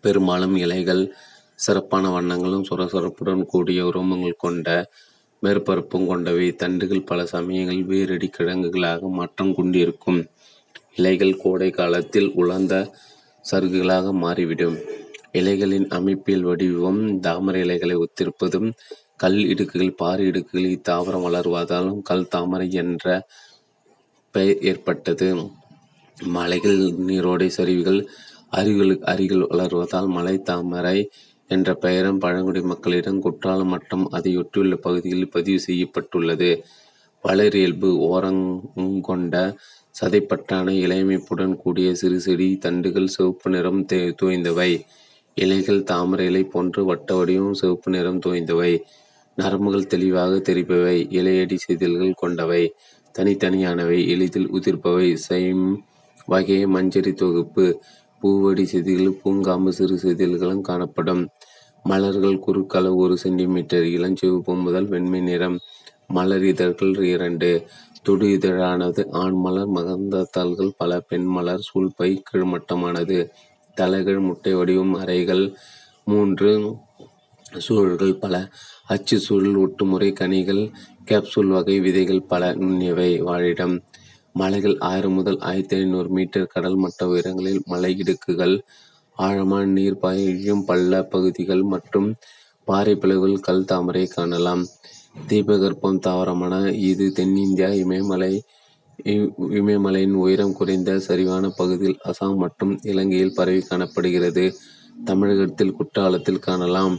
[0.00, 1.14] பெரும்பாலும் இலைகள்
[1.54, 4.90] சிறப்பான வண்ணங்களும் சுரசுரப்புடன் கூடிய உரோமங்கள் கொண்ட
[5.42, 6.46] மேற்பரப்பும் கொண்டவை.
[6.52, 10.20] தண்டுகள் பல சமயங்களில் வேரடி கிழங்குகளாக மாற்றம் கொண்டிருக்கும்.
[10.94, 12.74] இலைகள் கோடை காலத்தில் உலர்ந்த
[13.44, 14.76] சருகுகளாக மாறிவிடும்.
[15.32, 18.68] இலைகளின் அமைப்பியல் வடிவம் தாமரை இலைகளை ஒத்திருப்பதும்
[19.16, 23.04] கல் இடுக்குகள் பாறை இடுக்குகளில் இத்தாவரம் வளர்வதாலும் கல்தாமரை என்ற
[24.34, 25.28] பெயர் ஏற்பட்டது.
[26.18, 28.00] மலைகள் நீரோடை சரிவுகள்
[28.50, 30.98] அருகில் அருகில் வளர்வதால் மலை தாமரை
[31.48, 36.50] என்ற பெயரும் பழங்குடி மக்களிடம் குற்றாலம் மட்டம் அதையொட்டியுள்ள பகுதியில் பதிவு செய்யப்பட்டுள்ளது.
[37.24, 39.34] வளரியல்பு ஓரங்கொண்ட
[40.00, 42.48] சதைப்பட்டான இலையமைப்புடன் கூடிய சிறு செடி.
[42.56, 43.82] தண்டுகள் சிவப்பு நிறம்
[44.22, 44.70] தோய்ந்தவை.
[45.36, 48.72] இலைகள் தாமரை இலை போன்று வட்ட வடிவம் சிவப்பு நிறம் தோய்ந்தவை.
[49.38, 52.62] நரம்புகள் தெளிவாக தெரிப்பவை இலையடி செதில்கள் கொண்டவை.
[53.18, 53.98] தனித்தனியானவை.
[54.08, 55.66] எளிதில் உதிர்ப்பவை செய்யும்
[56.26, 57.66] வகை மஞ்சரி தொகுப்பு.
[58.26, 61.20] பூவடி செதில்களும் பூங்காம்பு சிறு செதில்களும் காணப்படும்.
[61.84, 65.58] மலர்கள் குறுக்களவு ஒரு சென்டிமீட்டர் இளஞ்சிவப்பு முதல் வெண்மை நிறம்.
[66.08, 67.50] மலர் இதழ்கள் இரண்டு.
[68.02, 73.18] தொடு இதழானது ஆண் மலர் மகந்த தாள்கள் பல பெண் மலர் சூழ்பை கீழ்மட்டமானது.
[73.74, 75.44] தலைகள் முட்டை வடிவம் அறைகள்
[76.04, 76.52] மூன்று.
[77.58, 78.34] சூழல்கள் பல.
[78.86, 80.62] அச்சு சூழல் ஒட்டுமுறை கனிகள்
[81.10, 81.80] கேப்சூல் வகை.
[81.80, 82.54] விதைகள் பல.
[82.54, 83.10] நுண்ணியவை.
[83.22, 83.76] வாழிடம்
[84.36, 88.56] மலைகள் ஆயிரம் முதல் ஆயிரத்தி ஐநூறு மீட்டர் கடல் மட்ட உயரங்களில் மலை இடுக்குகள்
[89.16, 92.08] ஆழமான நீர் பாயும் பள்ள பகுதிகள் மற்றும்
[92.68, 94.62] பாறை பிளவுகள் கல் தாமரை காணலாம்.
[95.28, 96.54] தீபகற்பம் தாவரமான
[96.90, 98.32] இது தென்னிந்தியா இமயமலை
[99.60, 104.44] இமயமலையின் உயரம் குறைந்த சரிவான பகுதியில் அசாம் மற்றும் இலங்கையில் பரவி காணப்படுகிறது.
[105.06, 106.94] தமிழகத்தில் குற்றாலத்தில் காணலாம்.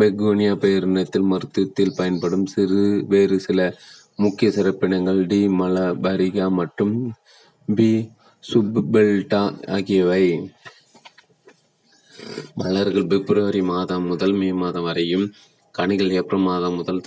[0.00, 2.82] பெகோனியா பேரினத்தில் மருத்துவத்தில் பயன்படும் சிறு
[3.12, 3.60] வேறு சில
[4.20, 5.40] முக்கிய சிறப்பினங்கள் டி.
[5.60, 6.96] மலபரிகா மற்றும்
[7.68, 7.90] பி.
[8.44, 9.42] சுப்பெல்டா
[9.76, 10.24] ஆகியவை.
[12.60, 15.26] மலர்கள் பிப்ரவரி மாதம் முதல் மே மாதம் வரையும்
[15.74, 17.02] கனிகள் ஏப்ரல் மாதம் முதல்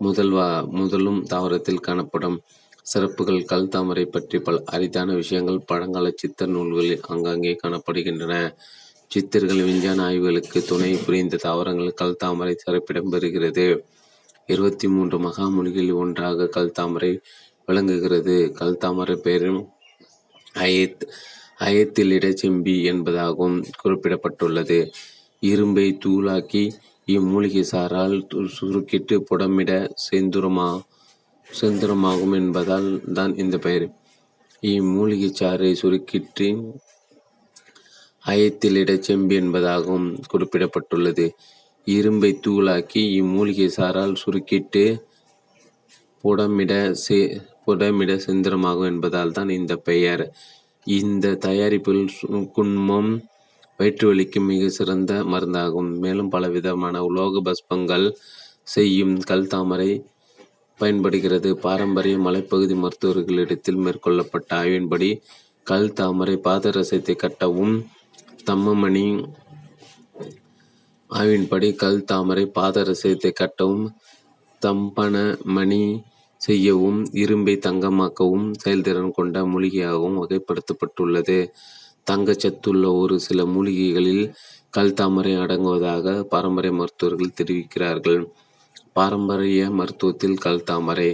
[0.00, 0.32] முதல்
[0.78, 2.38] முதலும் தாவரத்தில் காணப்படும்
[2.86, 8.34] சிறப்புகள் கல் தாமரை பற்றி பல அரிதான விஷயங்கள் பழங்கால சித்தர் நூல்களில் ஆங்காங்கே காணப்படுகின்றன
[9.10, 13.66] சித்தர்கள் விஞ்ஞான ஆய்வுகளுக்கு துணை புரிந்த தாவரங்கள் கல் தாமரை சிறப்பிடம் பெறுகிறது
[14.52, 17.12] இருபத்தி மூன்று மகாமொழிகளில் ஒன்றாக கல்தாமரை
[17.66, 18.36] விளங்குகிறது.
[18.60, 19.62] கல்தாமரை பெயரும்
[20.58, 21.04] அயத்
[21.58, 24.78] அயத்தில் இடச்செம்பி என்பதாகவும் குறிப்பிடப்பட்டுள்ளது.
[25.50, 26.64] இரும்பை தூளாக்கி
[27.06, 28.16] இம்மூலிகை சாரால்
[28.56, 29.70] சுருக்கிட்டு புடமிட
[30.06, 30.68] செந்துரமா
[31.46, 33.86] செந்துரமாகும் என்பதால் தான் இந்த பெயர்.
[34.62, 36.48] இம்மூலிகை சாறை சுருக்கிட்டு
[38.24, 41.26] அயத்தில் இடச்செம்பி என்பதாகவும் குறிப்பிடப்பட்டுள்ளது.
[41.84, 45.02] இரும்பை தூளாக்கி இம்மூலிகை சாரால் சுருக்கிட்டு
[46.22, 50.34] புடமிட செ புடமிட செந்திரமாகும் என்பதால் தான் இந்த பெயர்.
[50.84, 53.22] இந்த தயாரிப்பில் சு- குன்மம்
[53.76, 55.98] வயிற்று மிக சிறந்த மருந்தாகும்.
[55.98, 58.12] மேலும் பலவிதமான உலோக பஸ்பங்கள்
[58.62, 60.04] செய்யும் கல் தாமரை
[60.78, 61.56] பயன்படுகிறது.
[61.56, 65.20] பாரம்பரிய மலைப்பகுதி மருத்துவர்களிடத்தில் மேற்கொள்ளப்பட்ட ஆய்வின்படி
[65.62, 67.86] கல் தாமரை பாதரசத்தை கட்டவும்
[68.46, 69.32] தம்மமணி
[71.18, 73.86] ஆய்வின்படி கல் தாமரை பாதரசத்தை கட்டவும்
[74.62, 75.16] தம்பன
[75.56, 75.80] மணி
[76.40, 81.38] செய்யவும் இரும்பை தங்கமாக்கவும் செயல்திறன் கொண்ட மூலிகையாகவும் வகைப்படுத்தப்பட்டுள்ளது.
[82.10, 84.24] தங்கச்சத்துள்ள ஒரு சில மூலிகைகளில்
[84.70, 88.22] கல் தாமரை அடங்குவதாக பாரம்பரிய மருத்துவர்கள் தெரிவிக்கிறார்கள்.
[88.92, 91.10] பாரம்பரிய மருத்துவத்தில் கல் தாமரை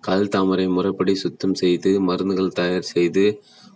[0.00, 3.26] கல் தாமரை முறைப்படி சுத்தம் செய்து மருந்துகள் தயார் செய்து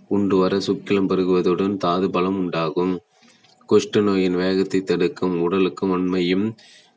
[0.09, 2.95] உண்டு வர சுக்கிலம் பெருகுவதுடன் தாது பலம் உண்டாகும்.
[3.69, 6.47] குஷ்ட நோயின் வேகத்தை தடுக்கும் உடலுக்கு உண்மையும்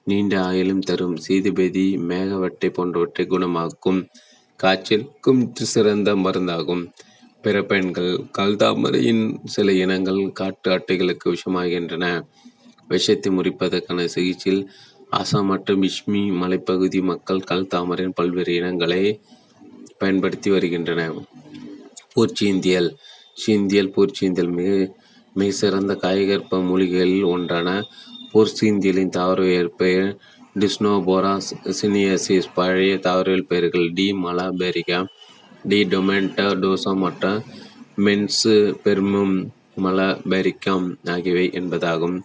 [0.03, 1.15] நீண்ட ஆயுளும் தரும்.
[1.27, 4.01] சீதுபேதி மேகவட்டை போன்றவற்றை குணமாக்கும்.
[4.59, 5.41] காய்ச்சலுக்கும்
[5.73, 6.83] சிறந்த மருந்தாகும்.
[7.41, 12.05] பிற பெண்கள் கல்தாமரையின் சில இனங்கள் காட்டு அட்டைகளுக்கு விஷமாகின்றன.
[12.87, 14.61] விஷத்தை முறிப்பதற்கான சிகிச்சையில்
[15.11, 17.69] அசாம் மற்றும் இஷ்மி மலைப்பகுதி மக்கள் கல்
[18.17, 19.03] பல்வேறு இனங்களை
[19.97, 21.01] பயன்படுத்தி வருகின்றன
[22.13, 22.89] பூர்ச்சீந்தியல்
[23.37, 24.69] சீந்தியல் பூர்ச்சீந்தியல் மிக
[25.37, 27.69] மிக சிறந்த காயகற்ப மூலிகைகளில் ஒன்றான
[28.31, 29.41] பூர்ச்சீந்தியலின் தாவர
[29.81, 30.09] பெயர்
[30.59, 31.33] டிஸ்னோபோரா
[31.79, 34.07] சினியசிஸ் பழைய தாவரவியல் பெயர்கள் டி.
[34.23, 34.99] மலாபெரிகா
[35.67, 35.79] டி.
[35.91, 37.39] டொமெண்டா டோசா மற்றும்
[38.05, 39.35] மென்சு பெர்மும்
[39.83, 42.17] மலபெரிக்கம் ஆகியவை என்பதாகும்.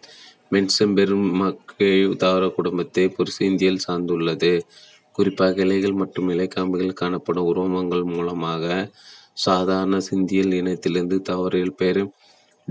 [0.52, 4.52] மென்சம் பெருமக்கை தாவர குடும்பத்தை புர்சீந்தியல் சார்ந்துள்ளது.
[5.16, 8.64] குறிப்பாக இலைகள் மற்றும் இலைக்காம்புகள் காணப்படும் உரோமங்கள் மூலமாக
[9.44, 12.02] சாதாரண சிந்தியல் இனத்திலிருந்து தாவரவியல் பெயர்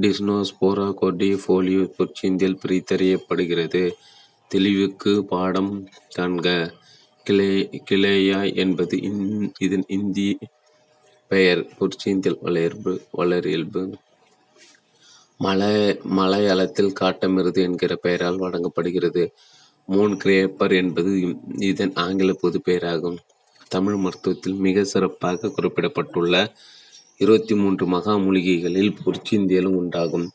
[0.01, 3.91] டிஸ்னோஸ்போரா கொடி ஃபோலியோ புற்சிந்தியல் பிரித்தறியப்படுகிறது.
[4.47, 6.71] தெளிவுக்கு பாடம் காண்க
[7.23, 10.37] கிளே கிளேயா என்பது இன்- இதன் இந்தி
[11.27, 11.67] பெயர்.
[11.79, 13.93] புற்சிந்தியல் வளர்ப்பு வளரியல்பு.
[15.37, 19.33] மலை மலையாளத்தில் காட்டமிருது என்கிற பெயரால் வழங்கப்படுகிறது.
[19.87, 23.17] மூன் கிரேப்பர் என்பது இதன் ஆங்கில பொது பெயராகும்.
[23.67, 26.55] தமிழ் மருத்துவத்தில் மிக சிறப்பாக குறிப்பிடப்பட்டுள்ள
[27.19, 30.27] இருபத்தி மூன்று மகா மூலிகைகளில் பூர்ச்சிந்தியலும் உண்டாகும்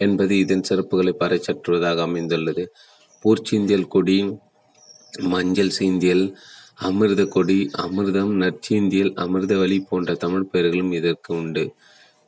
[0.00, 2.64] என்பது இதன் சிறப்புகளை பறைச்சற்றுவதாக அமைந்துள்ளது.
[3.24, 4.16] பூர்ச்சிந்தியல் கொடி
[5.32, 6.24] மஞ்சள் சீந்தியல்
[6.80, 11.64] அமிர்த கொடி அமிர்தம் நற்சீந்தியல் அமிர்தவலி போன்ற தமிழ் பெயர்களும் இதற்கு உண்டு.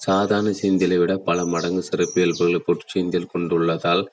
[0.00, 4.04] சாதாரண சீந்தியலை விட பல மடங்கு சிறப்பியல்புகளை பொற்சீந்தியல் கொண்டுள்ளதால்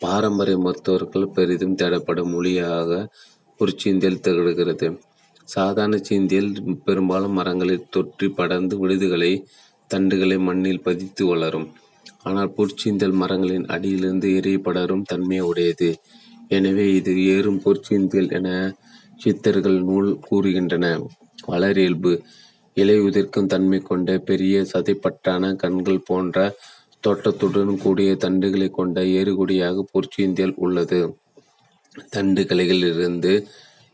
[0.00, 2.90] பாரம்பரிய மருத்துவர்கள் பெரிதும் தேடப்படும் மொழியாக
[3.60, 4.88] பொற்சீந்தியல் திகழ்கிறது.
[5.48, 6.50] சாதாரண சீந்தியல்
[6.86, 9.32] பெரும்பாலும் மரங்களில் தொற்றி படர்ந்து விழுதுகளை
[9.90, 11.68] தண்டுகளை மண்ணில் பதித்து வளரும்.
[12.22, 15.90] ஆனால் பொற்சீந்தல் மரங்களின் அடியிலிருந்து எரிய படரும் தன்மை உடையது.
[16.48, 18.48] எனவே இது ஏறும் பொற்சீந்தல் என
[19.20, 20.86] சித்தர்கள் நூல் கூறுகின்றன.
[21.52, 22.12] வளரியல்பு
[22.76, 26.38] இலை உதிர்க்கும் தன்மை கொண்ட பெரிய சதைப்பட்டான கண்கள் போன்ற
[27.04, 31.00] தோட்டத்துடன் கூடிய தண்டுகளை கொண்ட ஏறுகொடியாக பொற்சீந்தல் உள்ளது.
[32.14, 33.32] தண்டு கிளைகளிலிருந்து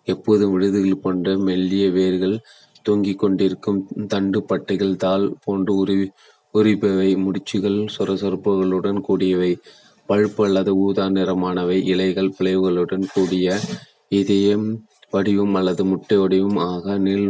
[0.06, 2.36] எப்போதும் விடுதிகள் போன்ற மெல்லிய வேர்கள்
[2.82, 6.06] தொங்கிக் கொண்டிருக்கும் தண்டு பட்டைகள் தாள் போன்று உருவி
[6.54, 9.52] உரிப்பவை முடிச்சுகள் சொரசொரப்புகளுடன் கூடியவை.
[10.08, 11.76] பழுப்பு அல்லது ஊதா நிறமானவை.
[11.92, 13.46] இலைகள் பிளவுகளுடன் கூடிய
[14.20, 14.66] இதயம்
[15.10, 17.26] வடிவம் அல்லது முட்டை வடிவம் ஆக நீள்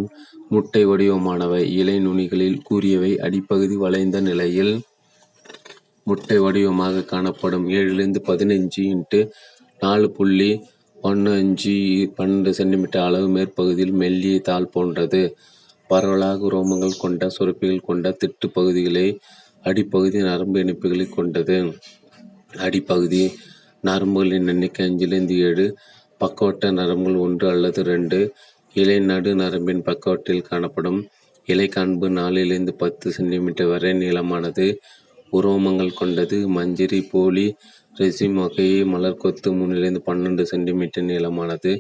[0.48, 1.62] முட்டை வடிவமானவை.
[1.80, 3.12] இலை நுனிகளில் கூறியவை.
[3.18, 4.74] அடிப்பகுதி வளைந்த நிலையில்
[6.06, 7.66] முட்டை வடிவமாக காணப்படும்.
[7.78, 9.20] ஏழிலிருந்து பதினஞ்சு இன்ட்டு
[9.80, 10.50] நாலு புள்ளி
[11.02, 11.72] ஒன்று அஞ்சு
[12.16, 15.22] பன்னெண்டு சென்டிமீட்டர் அளவு மேற்பகுதியில் மெல்லிய தாள் போன்றது.
[15.90, 19.06] பரவலாக உரோமங்கள் கொண்ட சுரப்பிகள் கொண்ட திட்டு பகுதிகளை
[19.64, 21.56] அடிப்பகுதி நரம்பு இணைப்புகளை கொண்டது.
[22.58, 23.22] அடிப்பகுதி
[23.84, 25.66] நரம்புகளின் எண்ணிக்கை அஞ்சிலிருந்து ஏழு
[26.20, 28.18] பக்கவட்ட நரம்புகள் ஒன்று அல்லது ரெண்டு
[28.74, 31.00] இலை நடு நரம்பின் பக்கவட்டில் காணப்படும்
[31.48, 34.66] இலை காண்பு நாலிலிருந்து பத்து சென்டிமீட்டர் வரை நீளமானது.
[35.32, 37.46] உரோமங்கள் கொண்டது மஞ்சரி போலி
[37.98, 41.72] ரெசிம் வகையை மலர்கொத்து மூணிலிருந்து பன்னெண்டு சென்டிமீட்டர் நீளமானது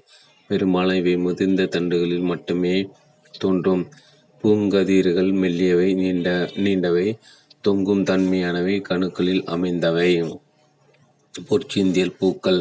[0.48, 2.74] பெரும்பாலும் இவை முதிர்ந்த தண்டுகளில் மட்டுமே
[3.38, 3.84] தோன்றும்.
[4.42, 7.06] பூங்கதிர்கள் மெல்லியவை, நீண்ட நீண்டவை,
[7.60, 10.10] தொங்கும் தன்மையானவை, கணுக்களில் அமைந்தவை.
[11.50, 12.60] பொற்சிந்தியல் பூக்கள்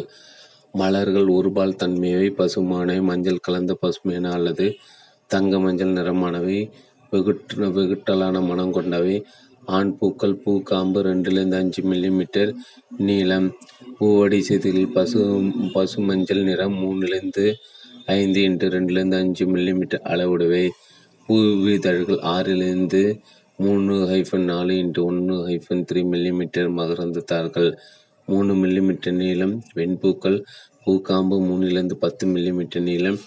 [0.71, 4.67] மலர்கள் ஒருபால் தன்மையவை, பசுமானவை மஞ்சள் கலந்த பசுமையான அல்லது
[5.27, 6.59] தங்க மஞ்சள் நிறமானவை,
[7.11, 9.15] வெகுட்டலான மனம் கொண்டவை.
[9.65, 12.53] ஆண் பூக்கள் பூ காம்பு இரண்டிலிருந்து அஞ்சு மில்லிமீட்டர்
[12.97, 13.53] நீளம்.
[14.93, 15.41] பசு
[15.73, 17.53] பசுமஞ்சள் நிறம், மூணுலேருந்து
[18.05, 20.69] ஐந்து இன்ட்டு ரெண்டுலேருந்து அஞ்சு மில்லிமீட்டர் அளவுடவை
[21.27, 23.19] பூவிதழ்கள் ஆறிலிருந்து
[23.63, 27.77] மூன்று-நாலு x ஒன்று-3 மிமீ மகரந்தத் தார்கள்
[28.25, 29.63] மூணு மில்லிமீட்டர் நீளம்.
[29.75, 30.43] வெண்பூக்கள்
[30.85, 33.17] பூக்காம்பு மூணிலிருந்து பத்து மில்லிமீட்டர் நீளம்.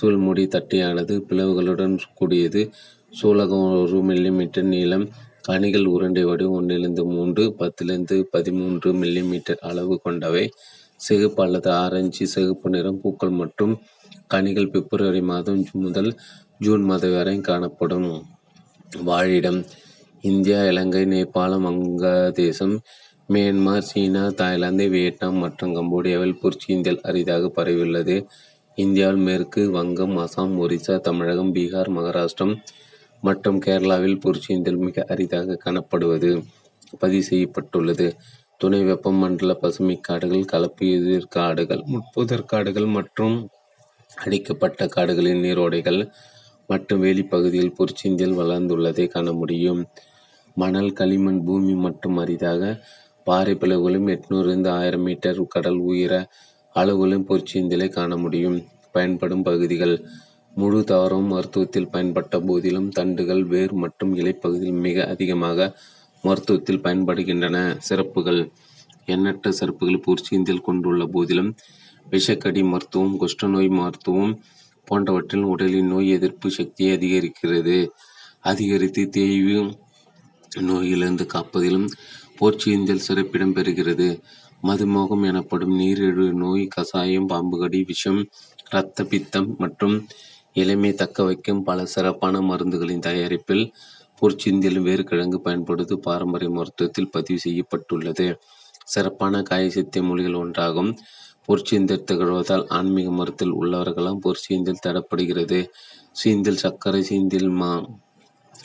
[0.00, 2.70] சூழ்முடி தட்டையானது, பிளவுகளுடன் கூடியது.
[3.10, 5.08] சூலகம் ஒரு மில்லிமீட்டர் நீளம்.
[5.48, 10.44] கனிகள் உருண்டை வடிவம், ஒன்றிலிருந்து மூன்று, பத்திலிருந்து பதிமூன்று மில்லிமீட்டர் அளவு கொண்டவை.
[10.96, 13.00] சிகப்பு அல்லது ஆரஞ்சு சிகப்பு நிறம்.
[13.00, 13.80] பூக்கள் மற்றும்
[14.26, 16.10] கனிகள் பிப்ரவரி மாதம் முதல்
[16.58, 18.08] ஜூன் மாதம் வரை காணப்படும்.
[19.06, 19.60] வாழிடம்
[20.20, 22.76] இந்தியா, இலங்கை, நேபாளம், வங்கதேசம்,
[23.32, 28.16] மியான்மர், சீனா, தாய்லாந்து, வியட்நாம் மற்றும் கம்போடியாவில் போர்ச்சுகீசியல் அரிதாக பரவியுள்ளது.
[28.78, 32.54] இந்தியாவில் மேற்கு வங்கம், அசாம், ஒரிசா, தமிழகம், பீகார், மகாராஷ்டிரம்
[33.26, 36.30] மற்றும் கேரளாவில் போர்ச்சுகீசியல் மிக அரிதாக காணப்படுவது
[36.98, 38.16] பதிவு செய்யப்பட்டுள்ளது.
[38.56, 43.48] துணை வெப்பமண்டல பசுமைக் காடுகள், கலப்பு காடுகள், முட்புதர் காடுகள் மற்றும்
[44.24, 46.00] அடிக்கப்பட்ட காடுகளின் நீரோடைகள்
[46.66, 49.86] மற்றும் வெளிப்பகுதியில் பகுதிகளில் வளர்ந்துள்ளதை வளர்ந்துள்ளதைக் காண முடியும்.
[50.54, 52.62] மணல், களிமண் பூமி மற்றும் அரிதாக
[53.24, 56.26] பாறை பிளவுகளும் எட்நூறு ஆயிரம் மீட்டர் கடல் உயர
[56.74, 58.58] அளவுகளிலும் போர்ச்சுகீசியலைக் காண முடியும்.
[58.92, 59.94] பயன்படும் பகுதிகள்
[60.54, 65.78] முழு தாவரமும் மருத்துவத்தில் பயன்பட்ட போதிலும், தண்டுகள், வேர் மற்றும் இலைப் மிக அதிகமாக
[66.24, 67.76] மருத்துவத்தில் பயன்படுகின்றன.
[67.78, 68.50] சிறப்புகள்
[69.06, 71.54] எண்ணற்ற சிறப்புகளை போர்ச்சுகீசியல் கொண்டுள்ள போதிலும்,
[72.10, 74.42] விஷக்கடி மருத்துவம், குஷ்டநோய் மருத்துவம்
[74.84, 77.88] போன்றவற்றில் உடலின் நோய் எதிர்ப்பு சக்தியை அதிகரிக்கிறது
[78.40, 79.74] அதிகரித்து தேய்வு
[80.60, 81.86] நோயிலிருந்து காப்பதிலும்
[82.40, 84.20] போர்ச்சுகீசியல் சிறப்பிடம் பெறுகிறது.
[84.62, 88.28] மதுமேகம் எனப்படும் நீரிழிவு நோய், கசாயம், பாம்புகடி, விஷம்,
[88.70, 90.06] இரத்த பித்தம் மற்றும்
[90.54, 93.64] இளமையை தக்கவைக்கும் பல சிறப்பான மருந்துகளின் தயாரிப்பில்
[94.18, 98.26] பூர்ச்சிந்தியிலும் வேர்க்கிழங்கு பயன்படுவது பாரம்பரிய மருத்துவத்தில் பதிவு செய்யப்பட்டுள்ளது.
[98.84, 100.90] சிறப்பான காயச்சேர்த்தை மொழிகள் ஒன்றாகும்
[101.48, 105.58] பொற்சீந்தல் திகழ்வதால், ஆன்மீக மரத்தில் உள்ளவர்களால் பொற்சீந்தல் தடப்படுகிறது
[106.12, 107.70] சீந்தில் சர்க்கரை சீந்தில் மா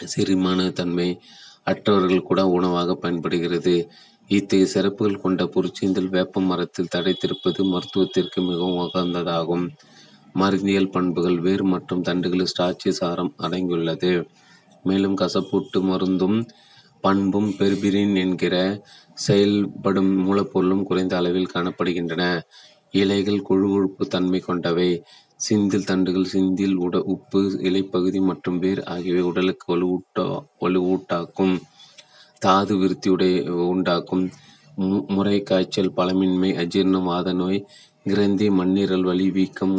[0.06, 1.10] செரிமான தன்மை
[1.64, 3.76] அற்றவர்கள் கூட உணவாக பயன்படுகிறது.
[4.30, 9.66] இத்தகைய சிறப்புகள் கொண்ட பொற்சீந்தல் வேப்ப மரத்தில் தழைத்திருப்பது மருத்துவத்திற்கு மிகவும் உகந்ததாகும்.
[10.36, 14.12] மருந்தியல் பண்புகள் வேர் மற்றும் தண்டுகளில் ஸ்டார்ச் சாரம் அடங்கியுள்ளது,
[14.84, 16.38] மேலும் கசப்பூட்டு மருந்தும்
[17.02, 18.56] பண்பும் பெர்பெரின் என்கிற
[19.26, 22.24] செயல்படும் மூலப்பொருளும் குறைந்த அளவில் காணப்படுகின்றன.
[22.92, 24.90] இலைகள் கொழுகொழுப்பு தன்மை கொண்டவை.
[25.36, 30.26] சிந்தில் தண்டுகள் சிந்தில் உட உப்பு, இலைப்பகுதி மற்றும் வேர் ஆகியவை உடலுக்கு வலுவூட்ட
[30.62, 31.56] வலுவூட்டாக்கும்
[32.40, 34.26] தாது விருத்தி காய்ச்சல்
[35.16, 35.92] முறைக்காய்ச்சல்,
[36.62, 37.66] அஜீர்ணம் வாத நோய்
[38.10, 39.76] கிரந்தி, மண்ணீரல் வலி, வீக்கம்,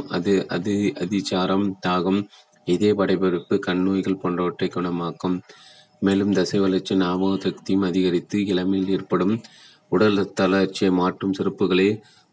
[0.98, 2.20] அதிசாரம், தாகம்,
[2.64, 5.36] இதே படபடப்பு, கண்ணோய்கள் போன்றவற்றை குணமாக்கும்.
[6.00, 9.34] மேலும் தசை வளர்ச்சியும் ஞாபக சக்தியும் அதிகரித்து, இளமையில் ஏற்படும்
[9.88, 11.88] உடல் தளர்ச்சியை மாற்றும் சிறப்புகளை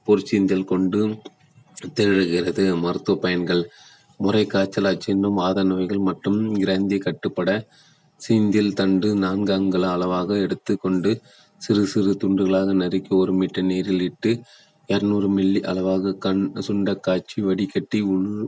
[0.07, 0.99] பொற்சிந்தல் கொண்டு
[1.95, 2.79] திகழ்கிறது.
[2.79, 3.63] மருத்துவ பயன்கள்
[4.19, 7.49] முறைக்காய்ச்சல், அஜீரணம், வாதநோய்கள் மற்றும் கிரந்தி கட்டுப்பட
[8.21, 11.11] சிந்தில் தண்டு நான்கு அங்குல அளவாக எடுத்துக் கொண்டு
[11.61, 14.31] சிறு சிறு துண்டுகளாக நறுக்கி ஒரு மீட்டர் நீரில் இட்டு
[14.87, 16.17] இருநூறு மில்லி அளவாக
[16.53, 18.01] சுண்டக் காய்ச்சி வடிகட்டி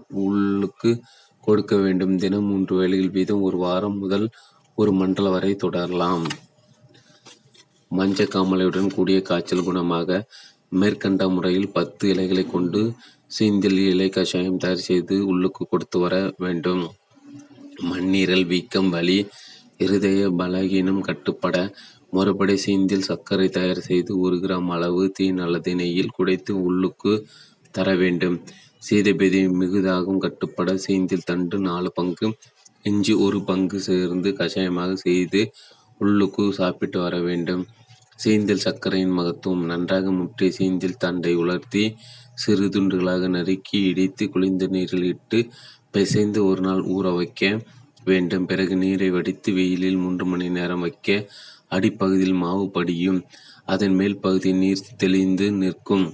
[0.08, 1.04] உள்ளுக்குக்
[1.42, 2.18] கொடுக்க வேண்டும்.
[2.18, 4.30] தினம் மூன்று வேளைகள் வீதம் ஒரு வாரம் முதல்
[4.76, 6.28] ஒரு மண்டலம் வரை தொடரலாம்.
[7.98, 10.24] மஞ்சக்காமாலையுடன் கூடிய காய்ச்சல் குணமாக
[10.70, 12.94] மேற்கண்ட முறையில் பத்து இலைகளைக் கொண்டு
[13.40, 16.92] சீந்தில் இலை கஷாயம் தயார் செய்து உள்ளுக்குக் கொடுத்து வர வேண்டும்.
[17.82, 19.28] மண்ணீரல் வீக்கம், வலி,
[19.78, 21.76] இருதய பலகீனம் கட்டுப்பட
[22.12, 27.26] மறுபடி சீந்தில் சர்க்கரை தயார் செய்து ஒரு கிராம் அளவு தேன் அல்லது நெய்யில் குடைத்து உள்ளுக்குத்
[27.72, 28.38] தர வேண்டும்.
[28.90, 32.28] சீதபேதி மிகுதாகவும் கட்டுப்பட சீந்தில் தண்டு நாலு பங்கு,
[32.84, 35.52] இஞ்சி ஒரு பங்கு சேர்த்து கஷாயமாக செய்து
[36.00, 37.64] உள்ளுக்குச் சாப்பிட்டு வர வேண்டும்.
[38.26, 41.96] சீந்தில் சர்க்கரையின் மகத்துவம் நன்றாக முற்றி சீந்தில் தண்டை உலர்த்தி
[42.34, 45.40] சிறு துண்டுகளாக நறுக்கி இடித்து குளிர்ந்த நீரில் இட்டு
[45.92, 47.44] பிசைந்து ஒரு நாள் ஊற வைக்க
[48.06, 48.46] வேண்டும்.
[48.46, 51.08] பிறகு நீரை வடித்து வெயிலில் மூன்று மணி நேரம் வைக்க
[51.70, 53.24] அடிப்பகுதியில் மாவு படியும்.
[53.66, 56.14] அதன் மேல் பகுதியில் நீர் தெளிந்து நிற்கும்.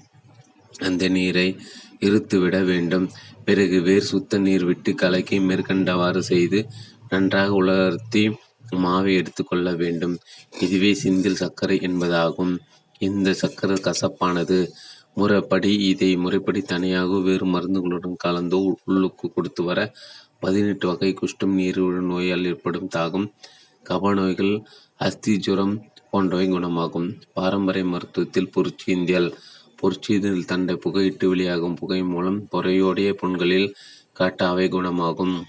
[0.80, 1.58] அந்த நீரை
[2.00, 3.10] இருத்துவிட வேண்டும்.
[3.46, 6.68] பிறகு வேர் சுத்த நீர் விட்டு கலக்கி மேற்கண்டவாறு செய்து
[7.10, 8.38] நன்றாக உலர்த்தி
[8.76, 10.18] மாவை எடுத்துக்கொள்ள வேண்டும்.
[10.60, 12.58] இதுவே சிந்தில் சர்க்கரை என்பதாகும்.
[12.98, 14.68] இந்த சர்க்கரை கசப்பானது.
[15.14, 19.94] முறைப்படி இதை முறைப்படி தனியாக வேறு மருந்துகளுடன் கலந்தோ உள்ளுக்கு கொடுத்து வர
[20.40, 23.28] பதினெட்டு வகை குஷ்டம் நீரிழிவு நோயால் ஏற்படும் தாகம்
[23.90, 24.62] கபநோய்கள் நோய்கள்
[25.14, 27.22] ஜுரம் போன்றவை குணமாகும்.
[27.34, 29.34] பாரம்பரிய மருத்துவத்தில் பொற்சீந்தியல்
[30.08, 33.76] இதில் தண்டை புகையிட்டு வெளியாகும் புகை மூலம் பொறையோடைய புண்களில்
[34.14, 35.44] காட்ட அவை குணமாகும்.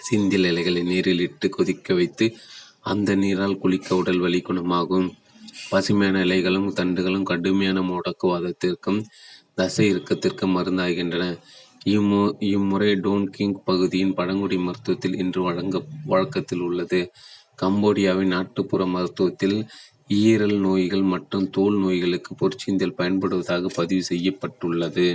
[0.00, 2.36] சிந்தில் இலைகளை நீரில் இட்டு கொதிக்க வைத்து
[2.80, 5.10] அந்த நீரால் குளிக்க உடல் வலி குணமாகும்.
[5.70, 9.04] பசுமையான இலைகளும் தண்டுகளும் கடுமையான முடக்குவாதத்திற்கும்
[9.54, 11.38] தசை இறுக்கத்திற்கும் மருந்தாகின்றன.
[11.84, 17.10] இம்மு இம்முறை டோன் கிங் பகுதியின் பழங்குடி மருத்துவத்தில் இன்று வழங்க வழக்கத்தில் உள்ளது.
[17.62, 19.58] கம்போடியாவின் நாட்டுப்புற மருத்துவத்தில்
[20.14, 25.06] ஈரல் நோய்கள் மற்றும் தோல் நோய்களுக்கு பொற்சிந்தல் பயன்படுவதாக பதிவு செய்யப்பட்டுள்ளது.